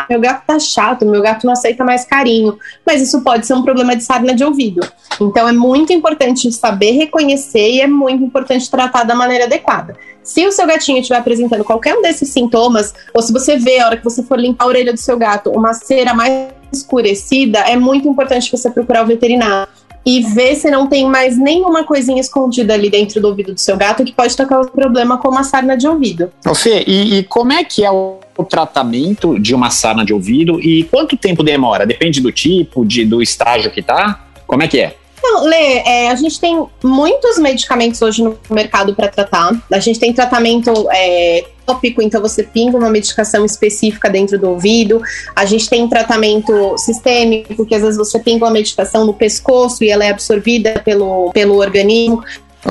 meu 0.08 0.20
gato 0.20 0.44
tá 0.46 0.58
chato, 0.58 1.06
meu 1.06 1.22
gato 1.22 1.46
não 1.46 1.52
aceita 1.52 1.84
mais 1.84 2.04
carinho. 2.04 2.58
Mas 2.86 3.00
isso 3.02 3.22
pode 3.22 3.46
ser 3.46 3.54
um 3.54 3.62
problema 3.62 3.96
de 3.96 4.02
sarna 4.02 4.34
de 4.34 4.44
ouvido. 4.44 4.80
Então 5.20 5.48
é 5.48 5.52
muito 5.52 5.92
importante 5.92 6.50
saber 6.52 6.92
reconhecer 6.92 7.70
e 7.70 7.80
é 7.80 7.86
muito 7.86 8.24
importante 8.24 8.70
tratar 8.70 9.04
da 9.04 9.14
maneira 9.14 9.44
adequada. 9.44 9.96
Se 10.22 10.46
o 10.46 10.52
seu 10.52 10.66
gatinho 10.66 10.98
estiver 10.98 11.18
apresentando 11.18 11.64
qualquer 11.64 11.96
um 11.96 12.02
desses 12.02 12.28
sintomas, 12.28 12.94
ou 13.14 13.22
se 13.22 13.32
você 13.32 13.56
vê 13.56 13.80
a 13.80 13.86
hora 13.86 13.96
que 13.96 14.04
você 14.04 14.22
for 14.22 14.38
limpar 14.38 14.64
a 14.64 14.68
orelha 14.68 14.92
do 14.92 14.98
seu 14.98 15.16
gato 15.16 15.50
uma 15.50 15.72
cera 15.72 16.14
mais 16.14 16.50
escurecida, 16.72 17.60
é 17.60 17.76
muito 17.76 18.06
importante 18.06 18.50
você 18.50 18.70
procurar 18.70 19.02
o 19.02 19.06
veterinário 19.06 19.68
e 20.04 20.22
ver 20.22 20.54
se 20.54 20.70
não 20.70 20.86
tem 20.86 21.06
mais 21.06 21.36
nenhuma 21.36 21.84
coisinha 21.84 22.20
escondida 22.20 22.74
ali 22.74 22.88
dentro 22.88 23.20
do 23.20 23.28
ouvido 23.28 23.52
do 23.52 23.60
seu 23.60 23.76
gato 23.76 24.04
que 24.04 24.12
pode 24.12 24.28
estar 24.28 24.46
causando 24.46 24.72
problema 24.72 25.18
como 25.18 25.38
a 25.38 25.42
sarna 25.42 25.76
de 25.76 25.86
ouvido. 25.86 26.30
Fê, 26.54 26.84
e, 26.86 27.18
e 27.18 27.24
como 27.24 27.52
é 27.52 27.64
que 27.64 27.84
é 27.84 27.90
o 27.90 28.19
tratamento 28.44 29.38
de 29.38 29.54
uma 29.54 29.70
sarna 29.70 30.04
de 30.04 30.12
ouvido 30.12 30.60
e 30.60 30.84
quanto 30.84 31.16
tempo 31.16 31.42
demora? 31.42 31.86
Depende 31.86 32.20
do 32.20 32.32
tipo, 32.32 32.84
de, 32.84 33.04
do 33.04 33.22
estágio 33.22 33.70
que 33.70 33.82
tá? 33.82 34.26
Como 34.46 34.62
é 34.62 34.68
que 34.68 34.80
é? 34.80 34.96
Não, 35.22 35.44
Lê, 35.44 35.78
é, 35.84 36.10
a 36.10 36.14
gente 36.14 36.40
tem 36.40 36.66
muitos 36.82 37.38
medicamentos 37.38 38.00
hoje 38.00 38.22
no 38.22 38.38
mercado 38.50 38.94
para 38.94 39.08
tratar. 39.08 39.52
A 39.70 39.78
gente 39.78 40.00
tem 40.00 40.12
tratamento 40.12 40.72
é, 40.90 41.44
tópico, 41.66 42.00
então 42.02 42.20
você 42.20 42.42
pinga 42.42 42.76
uma 42.76 42.90
medicação 42.90 43.44
específica 43.44 44.08
dentro 44.08 44.38
do 44.38 44.48
ouvido. 44.48 45.00
A 45.36 45.44
gente 45.44 45.68
tem 45.68 45.86
tratamento 45.88 46.76
sistêmico, 46.78 47.54
porque 47.54 47.74
às 47.74 47.82
vezes 47.82 47.98
você 47.98 48.18
pinga 48.18 48.46
uma 48.46 48.50
medicação 48.50 49.04
no 49.04 49.12
pescoço 49.12 49.84
e 49.84 49.90
ela 49.90 50.04
é 50.04 50.10
absorvida 50.10 50.80
pelo, 50.84 51.30
pelo 51.32 51.56
organismo. 51.56 52.24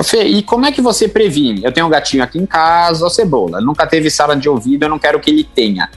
Fê, 0.04 0.22
e 0.24 0.42
como 0.42 0.66
é 0.66 0.72
que 0.72 0.80
você 0.80 1.08
previne? 1.08 1.62
Eu 1.64 1.72
tenho 1.72 1.86
um 1.86 1.90
gatinho 1.90 2.22
aqui 2.22 2.38
em 2.38 2.46
casa, 2.46 3.04
o 3.04 3.10
Cebola, 3.10 3.60
nunca 3.60 3.86
teve 3.86 4.08
sala 4.08 4.36
de 4.36 4.48
ouvido, 4.48 4.84
eu 4.84 4.88
não 4.88 4.98
quero 4.98 5.18
que 5.18 5.30
ele 5.30 5.44
tenha. 5.44 5.90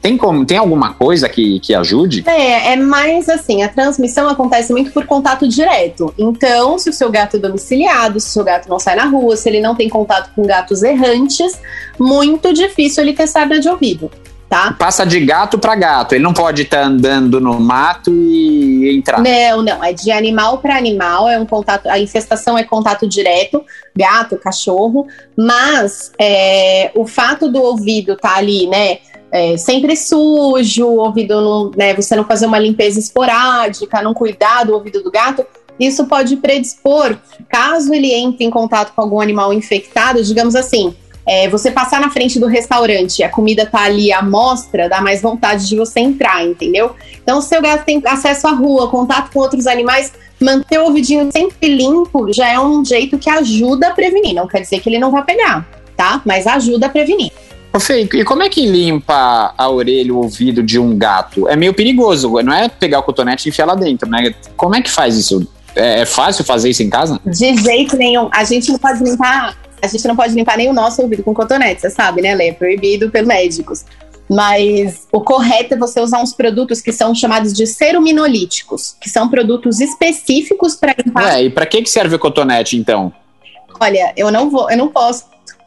Tem 0.00 0.16
como, 0.16 0.46
tem 0.46 0.56
alguma 0.56 0.94
coisa 0.94 1.28
que, 1.28 1.60
que 1.60 1.74
ajude? 1.74 2.24
É, 2.26 2.72
é 2.72 2.76
mais 2.76 3.28
assim, 3.28 3.62
a 3.62 3.68
transmissão 3.68 4.28
acontece 4.30 4.72
muito 4.72 4.92
por 4.92 5.04
contato 5.04 5.46
direto. 5.46 6.14
Então, 6.16 6.78
se 6.78 6.88
o 6.88 6.92
seu 6.92 7.10
gato 7.10 7.36
é 7.36 7.40
domiciliado, 7.40 8.18
se 8.18 8.28
o 8.28 8.30
seu 8.30 8.44
gato 8.44 8.66
não 8.66 8.78
sai 8.78 8.96
na 8.96 9.04
rua, 9.04 9.36
se 9.36 9.48
ele 9.48 9.60
não 9.60 9.74
tem 9.74 9.90
contato 9.90 10.30
com 10.34 10.42
gatos 10.42 10.82
errantes, 10.82 11.60
muito 11.98 12.50
difícil 12.54 13.02
ele 13.02 13.12
ter 13.12 13.26
sarna 13.26 13.60
de 13.60 13.68
ouvido. 13.68 14.10
Tá? 14.50 14.72
Passa 14.72 15.06
de 15.06 15.20
gato 15.20 15.60
para 15.60 15.76
gato, 15.76 16.12
ele 16.12 16.24
não 16.24 16.34
pode 16.34 16.62
estar 16.62 16.80
tá 16.80 16.86
andando 16.88 17.40
no 17.40 17.60
mato 17.60 18.10
e 18.12 18.98
entrar. 18.98 19.22
Não, 19.22 19.62
não, 19.62 19.84
é 19.84 19.92
de 19.92 20.10
animal 20.10 20.58
para 20.58 20.76
animal, 20.76 21.28
é 21.28 21.38
um 21.38 21.46
contato, 21.46 21.86
a 21.86 22.00
infestação 22.00 22.58
é 22.58 22.64
contato 22.64 23.06
direto, 23.06 23.64
gato, 23.96 24.36
cachorro, 24.36 25.06
mas 25.36 26.10
é, 26.20 26.90
o 26.96 27.06
fato 27.06 27.48
do 27.48 27.62
ouvido 27.62 28.16
tá 28.16 28.38
ali, 28.38 28.66
né, 28.66 28.98
é, 29.30 29.56
sempre 29.56 29.94
sujo, 29.94 30.84
o 30.84 30.98
ouvido 30.98 31.40
não, 31.40 31.70
né, 31.76 31.94
você 31.94 32.16
não 32.16 32.24
fazer 32.24 32.46
uma 32.46 32.58
limpeza 32.58 32.98
esporádica, 32.98 34.02
não 34.02 34.12
cuidar 34.12 34.64
do 34.64 34.74
ouvido 34.74 35.00
do 35.00 35.12
gato, 35.12 35.46
isso 35.78 36.06
pode 36.06 36.36
predispor, 36.38 37.16
caso 37.48 37.94
ele 37.94 38.12
entre 38.12 38.44
em 38.44 38.50
contato 38.50 38.92
com 38.96 39.00
algum 39.00 39.20
animal 39.20 39.52
infectado, 39.52 40.24
digamos 40.24 40.56
assim, 40.56 40.92
é, 41.30 41.48
você 41.48 41.70
passar 41.70 42.00
na 42.00 42.10
frente 42.10 42.40
do 42.40 42.48
restaurante, 42.48 43.22
a 43.22 43.28
comida 43.28 43.64
tá 43.64 43.82
ali 43.82 44.12
à 44.12 44.20
mostra, 44.20 44.88
dá 44.88 45.00
mais 45.00 45.22
vontade 45.22 45.68
de 45.68 45.76
você 45.76 46.00
entrar, 46.00 46.44
entendeu? 46.44 46.96
Então, 47.22 47.40
se 47.40 47.46
o 47.46 47.48
seu 47.50 47.62
gato 47.62 47.84
tem 47.84 48.02
acesso 48.04 48.48
à 48.48 48.50
rua, 48.50 48.90
contato 48.90 49.30
com 49.32 49.38
outros 49.38 49.68
animais, 49.68 50.12
manter 50.40 50.80
o 50.80 50.86
ouvidinho 50.86 51.30
sempre 51.30 51.72
limpo 51.76 52.32
já 52.32 52.48
é 52.48 52.58
um 52.58 52.84
jeito 52.84 53.16
que 53.16 53.30
ajuda 53.30 53.90
a 53.90 53.90
prevenir. 53.92 54.34
Não 54.34 54.48
quer 54.48 54.58
dizer 54.58 54.80
que 54.80 54.88
ele 54.88 54.98
não 54.98 55.12
vai 55.12 55.22
pegar, 55.22 55.64
tá? 55.96 56.20
Mas 56.24 56.48
ajuda 56.48 56.86
a 56.86 56.88
prevenir. 56.88 57.30
Ô 57.72 57.78
Fê, 57.78 58.08
e 58.12 58.24
como 58.24 58.42
é 58.42 58.48
que 58.48 58.66
limpa 58.66 59.54
a 59.56 59.70
orelha, 59.70 60.12
o 60.12 60.16
ouvido 60.16 60.64
de 60.64 60.80
um 60.80 60.98
gato? 60.98 61.48
É 61.48 61.54
meio 61.54 61.72
perigoso, 61.72 62.42
não 62.42 62.52
é 62.52 62.68
pegar 62.68 62.98
o 62.98 63.04
cotonete 63.04 63.48
e 63.48 63.50
enfiar 63.50 63.66
lá 63.66 63.76
dentro, 63.76 64.10
né? 64.10 64.34
Como 64.56 64.74
é 64.74 64.82
que 64.82 64.90
faz 64.90 65.16
isso? 65.16 65.46
É, 65.76 66.00
é 66.00 66.06
fácil 66.06 66.44
fazer 66.44 66.70
isso 66.70 66.82
em 66.82 66.90
casa? 66.90 67.20
De 67.24 67.56
jeito 67.56 67.96
nenhum. 67.96 68.28
A 68.32 68.42
gente 68.42 68.72
não 68.72 68.80
pode 68.80 69.04
limpar, 69.04 69.56
a 69.82 69.86
gente 69.86 70.06
não 70.06 70.16
pode 70.16 70.34
limpar 70.34 70.56
nem 70.56 70.68
o 70.68 70.72
nosso 70.72 71.02
ouvido 71.02 71.22
com 71.22 71.34
cotonete, 71.34 71.80
você 71.80 71.90
sabe, 71.90 72.22
né, 72.22 72.34
Lê? 72.34 72.48
É 72.48 72.52
proibido 72.52 73.10
pelos 73.10 73.28
médicos. 73.28 73.84
Mas 74.28 75.08
o 75.10 75.20
correto 75.20 75.74
é 75.74 75.76
você 75.76 76.00
usar 76.00 76.22
uns 76.22 76.32
produtos 76.32 76.80
que 76.80 76.92
são 76.92 77.12
chamados 77.12 77.52
de 77.52 77.66
ceruminolíticos, 77.66 78.94
que 79.00 79.10
são 79.10 79.28
produtos 79.28 79.80
específicos 79.80 80.76
para 80.76 80.94
limpar. 81.04 81.34
É, 81.34 81.42
e 81.42 81.50
para 81.50 81.66
que, 81.66 81.82
que 81.82 81.90
serve 81.90 82.14
o 82.14 82.18
cotonete, 82.18 82.76
então? 82.76 83.12
Olha, 83.80 84.12
eu 84.16 84.30
não 84.30 84.48
vou, 84.48 84.70
eu 84.70 84.76
não 84.76 84.86
posso 84.86 85.24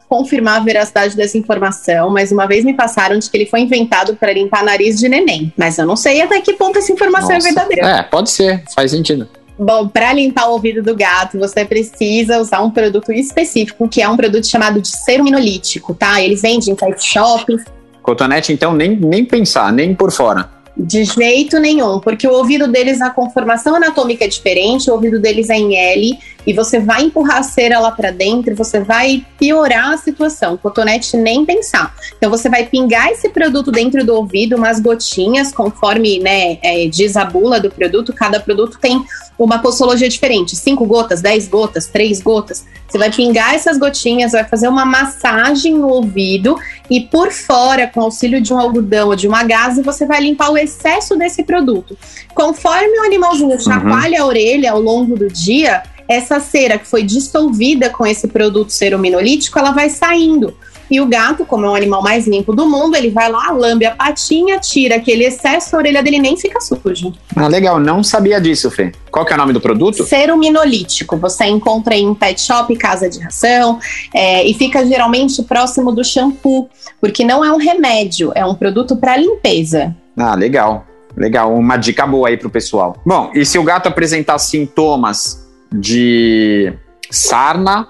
confirmar 0.08 0.60
a 0.60 0.64
veracidade 0.64 1.14
dessa 1.14 1.36
informação, 1.36 2.08
mas 2.08 2.32
uma 2.32 2.46
vez 2.46 2.64
me 2.64 2.72
passaram 2.72 3.18
de 3.18 3.28
que 3.28 3.36
ele 3.36 3.46
foi 3.46 3.60
inventado 3.60 4.16
para 4.16 4.32
limpar 4.32 4.64
nariz 4.64 4.98
de 4.98 5.08
neném. 5.08 5.52
Mas 5.56 5.76
eu 5.76 5.84
não 5.84 5.96
sei 5.96 6.22
até 6.22 6.40
que 6.40 6.54
ponto 6.54 6.78
essa 6.78 6.92
informação 6.92 7.32
é 7.32 7.34
Nossa. 7.34 7.48
é 7.48 7.52
verdadeira. 7.52 7.88
É, 7.88 8.02
pode 8.02 8.30
ser, 8.30 8.62
faz 8.74 8.92
sentido. 8.92 9.28
Bom, 9.58 9.86
para 9.86 10.12
limpar 10.12 10.48
o 10.48 10.52
ouvido 10.52 10.82
do 10.82 10.96
gato, 10.96 11.38
você 11.38 11.64
precisa 11.64 12.38
usar 12.38 12.60
um 12.60 12.70
produto 12.70 13.12
específico, 13.12 13.88
que 13.88 14.02
é 14.02 14.08
um 14.08 14.16
produto 14.16 14.46
chamado 14.46 14.80
de 14.80 14.88
ceruminolítico, 14.88 15.94
tá? 15.94 16.20
Eles 16.20 16.42
vendem 16.42 16.72
em 16.72 16.74
pet 16.74 17.02
shops. 17.02 17.64
Cotonete, 18.02 18.52
então, 18.52 18.74
nem, 18.74 18.96
nem 18.96 19.24
pensar, 19.24 19.72
nem 19.72 19.94
por 19.94 20.10
fora. 20.10 20.50
De 20.76 21.04
jeito 21.04 21.60
nenhum, 21.60 22.00
porque 22.00 22.26
o 22.26 22.32
ouvido 22.32 22.66
deles, 22.66 23.00
a 23.00 23.08
conformação 23.08 23.76
anatômica 23.76 24.24
é 24.24 24.28
diferente, 24.28 24.90
o 24.90 24.94
ouvido 24.94 25.20
deles 25.20 25.48
é 25.48 25.54
em 25.54 25.76
L, 25.76 26.18
e 26.46 26.52
você 26.52 26.78
vai 26.78 27.02
empurrar 27.04 27.38
a 27.38 27.42
cera 27.42 27.78
lá 27.78 27.90
para 27.90 28.10
dentro, 28.10 28.54
você 28.54 28.80
vai 28.80 29.24
piorar 29.38 29.92
a 29.92 29.96
situação. 29.96 30.56
Cotonete 30.56 31.16
nem 31.16 31.44
pensar. 31.44 31.94
Então 32.16 32.30
você 32.30 32.48
vai 32.48 32.66
pingar 32.66 33.08
esse 33.10 33.28
produto 33.28 33.70
dentro 33.70 34.04
do 34.04 34.14
ouvido, 34.14 34.56
umas 34.56 34.80
gotinhas, 34.80 35.52
conforme 35.52 36.18
né, 36.20 36.58
é, 36.62 36.86
diz 36.86 37.16
a 37.16 37.24
bula 37.24 37.60
do 37.60 37.70
produto, 37.70 38.12
cada 38.12 38.40
produto 38.40 38.78
tem 38.80 39.04
uma 39.38 39.58
postologia 39.58 40.08
diferente. 40.08 40.54
Cinco 40.56 40.86
gotas, 40.86 41.20
dez 41.20 41.48
gotas, 41.48 41.86
três 41.86 42.20
gotas. 42.20 42.64
Você 42.86 42.98
vai 42.98 43.10
pingar 43.10 43.54
essas 43.54 43.76
gotinhas, 43.78 44.32
vai 44.32 44.44
fazer 44.44 44.68
uma 44.68 44.84
massagem 44.84 45.74
no 45.74 45.88
ouvido 45.88 46.56
e 46.88 47.00
por 47.00 47.32
fora, 47.32 47.88
com 47.88 48.00
auxílio 48.00 48.40
de 48.40 48.52
um 48.52 48.58
algodão 48.58 49.08
ou 49.08 49.16
de 49.16 49.26
uma 49.26 49.42
gase, 49.42 49.82
você 49.82 50.06
vai 50.06 50.20
limpar 50.20 50.50
o 50.50 50.58
excesso 50.58 51.16
desse 51.16 51.42
produto. 51.42 51.96
Conforme 52.34 53.00
o 53.00 53.04
animalzinho 53.04 53.52
uhum. 53.52 53.58
chacoalha 53.58 54.18
uhum. 54.18 54.24
a 54.24 54.28
orelha 54.28 54.72
ao 54.72 54.80
longo 54.80 55.16
do 55.16 55.28
dia, 55.28 55.82
essa 56.08 56.40
cera 56.40 56.78
que 56.78 56.86
foi 56.86 57.02
dissolvida 57.02 57.90
com 57.90 58.06
esse 58.06 58.28
produto 58.28 58.70
ceruminolítico, 58.70 59.58
ela 59.58 59.72
vai 59.72 59.88
saindo. 59.88 60.54
E 60.90 61.00
o 61.00 61.06
gato, 61.06 61.44
como 61.46 61.64
é 61.64 61.68
o 61.68 61.74
animal 61.74 62.02
mais 62.02 62.26
limpo 62.26 62.54
do 62.54 62.66
mundo, 62.66 62.94
ele 62.94 63.10
vai 63.10 63.30
lá, 63.30 63.50
lambe 63.50 63.86
a 63.86 63.92
patinha, 63.92 64.58
tira 64.58 64.96
aquele 64.96 65.24
excesso, 65.24 65.74
a 65.74 65.78
orelha 65.78 66.02
dele 66.02 66.18
nem 66.18 66.36
fica 66.36 66.60
suja. 66.60 67.10
Ah, 67.34 67.48
legal, 67.48 67.80
não 67.80 68.02
sabia 68.02 68.40
disso, 68.40 68.70
Fê. 68.70 68.92
Qual 69.10 69.24
que 69.24 69.32
é 69.32 69.34
o 69.34 69.38
nome 69.38 69.52
do 69.52 69.60
produto? 69.60 70.04
Ceruminolítico. 70.04 71.16
Você 71.16 71.46
encontra 71.46 71.94
em 71.94 72.14
pet 72.14 72.40
shop, 72.40 72.76
casa 72.76 73.08
de 73.08 73.18
ração, 73.18 73.78
é, 74.12 74.46
e 74.46 74.52
fica 74.54 74.86
geralmente 74.86 75.42
próximo 75.42 75.90
do 75.90 76.04
shampoo, 76.04 76.68
porque 77.00 77.24
não 77.24 77.44
é 77.44 77.50
um 77.50 77.58
remédio, 77.58 78.32
é 78.34 78.44
um 78.44 78.54
produto 78.54 78.96
para 78.96 79.16
limpeza. 79.16 79.96
Ah, 80.16 80.34
legal. 80.34 80.86
Legal, 81.16 81.54
uma 81.54 81.76
dica 81.76 82.06
boa 82.06 82.28
aí 82.28 82.36
pro 82.36 82.50
pessoal. 82.50 82.96
Bom, 83.06 83.30
e 83.34 83.46
se 83.46 83.56
o 83.56 83.62
gato 83.62 83.86
apresentar 83.86 84.38
sintomas 84.38 85.43
de 85.74 86.72
sarna, 87.10 87.88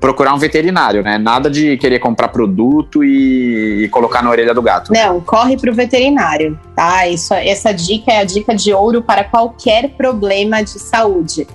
procurar 0.00 0.34
um 0.34 0.38
veterinário, 0.38 1.02
né? 1.02 1.18
Nada 1.18 1.50
de 1.50 1.76
querer 1.76 1.98
comprar 1.98 2.28
produto 2.28 3.04
e, 3.04 3.84
e 3.84 3.88
colocar 3.90 4.22
na 4.22 4.30
orelha 4.30 4.54
do 4.54 4.62
gato. 4.62 4.92
Não, 4.92 5.20
corre 5.20 5.56
para 5.56 5.70
o 5.70 5.74
veterinário, 5.74 6.58
tá? 6.74 7.06
Isso, 7.06 7.34
essa 7.34 7.72
dica 7.72 8.10
é 8.10 8.18
a 8.18 8.24
dica 8.24 8.54
de 8.54 8.72
ouro 8.72 9.02
para 9.02 9.24
qualquer 9.24 9.90
problema 9.90 10.62
de 10.62 10.78
saúde. 10.78 11.46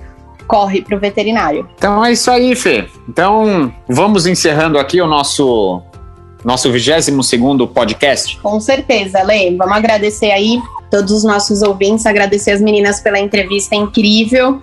Corre 0.48 0.84
para 0.84 0.96
o 0.96 1.00
veterinário. 1.00 1.68
Então 1.76 2.06
é 2.06 2.12
isso 2.12 2.30
aí, 2.30 2.56
Fê. 2.56 2.88
Então 3.10 3.74
vamos 3.90 4.28
encerrando 4.28 4.78
aqui 4.78 5.02
o 5.02 5.08
nosso 5.08 5.82
nosso 6.44 6.72
22 6.72 7.26
segundo 7.26 7.68
podcast? 7.68 8.40
Com 8.40 8.60
certeza, 8.60 9.24
Lê. 9.24 9.56
Vamos 9.58 9.76
agradecer 9.76 10.30
aí 10.30 10.62
todos 10.96 11.12
os 11.12 11.24
nossos 11.26 11.62
ouvintes, 11.62 12.06
agradecer 12.06 12.52
as 12.52 12.62
meninas 12.62 13.02
pela 13.02 13.20
entrevista 13.20 13.76
incrível 13.76 14.62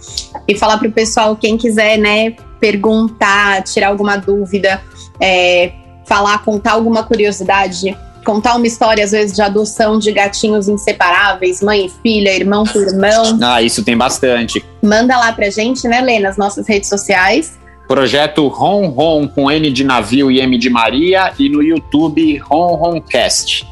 e 0.48 0.56
falar 0.56 0.78
para 0.78 0.88
o 0.88 0.92
pessoal, 0.92 1.36
quem 1.36 1.58
quiser, 1.58 1.98
né, 1.98 2.34
perguntar, 2.58 3.62
tirar 3.64 3.88
alguma 3.88 4.16
dúvida, 4.16 4.80
é, 5.20 5.72
falar, 6.06 6.38
contar 6.42 6.72
alguma 6.72 7.02
curiosidade, 7.02 7.94
contar 8.24 8.56
uma 8.56 8.66
história, 8.66 9.04
às 9.04 9.10
vezes, 9.10 9.36
de 9.36 9.42
adoção 9.42 9.98
de 9.98 10.10
gatinhos 10.10 10.68
inseparáveis, 10.68 11.60
mãe 11.60 11.84
e 11.84 11.90
filha, 12.02 12.34
irmão 12.34 12.64
com 12.64 12.78
irmão. 12.78 13.38
Ah, 13.42 13.60
isso 13.60 13.84
tem 13.84 13.96
bastante. 13.96 14.64
Manda 14.82 15.18
lá 15.18 15.32
pra 15.32 15.50
gente, 15.50 15.86
né, 15.86 16.00
Lê, 16.00 16.18
nas 16.18 16.38
nossas 16.38 16.66
redes 16.66 16.88
sociais. 16.88 17.58
Projeto 17.86 18.48
Ron 18.48 18.88
Ron 18.88 19.28
com 19.28 19.50
N 19.50 19.70
de 19.70 19.84
navio 19.84 20.30
e 20.30 20.40
M 20.40 20.56
de 20.56 20.70
Maria 20.70 21.30
e 21.38 21.50
no 21.50 21.62
YouTube 21.62 22.38
Ron 22.38 22.74
Roncast. 22.76 23.70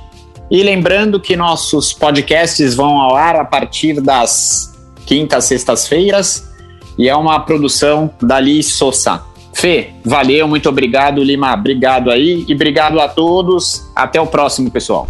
E 0.50 0.62
lembrando 0.62 1.20
que 1.20 1.36
nossos 1.36 1.92
podcasts 1.92 2.74
vão 2.74 3.00
ao 3.00 3.14
ar 3.14 3.36
a 3.36 3.44
partir 3.44 4.00
das 4.00 4.76
quintas, 5.06 5.44
sextas-feiras 5.44 6.50
e 6.98 7.08
é 7.08 7.16
uma 7.16 7.40
produção 7.40 8.10
da 8.20 8.40
Liz 8.40 8.66
Sousa. 8.66 9.22
Fê, 9.54 9.90
valeu, 10.04 10.48
muito 10.48 10.68
obrigado, 10.68 11.22
Lima, 11.22 11.52
obrigado 11.52 12.10
aí 12.10 12.44
e 12.48 12.54
obrigado 12.54 13.00
a 13.00 13.08
todos. 13.08 13.90
Até 13.94 14.20
o 14.20 14.26
próximo, 14.26 14.70
pessoal. 14.70 15.08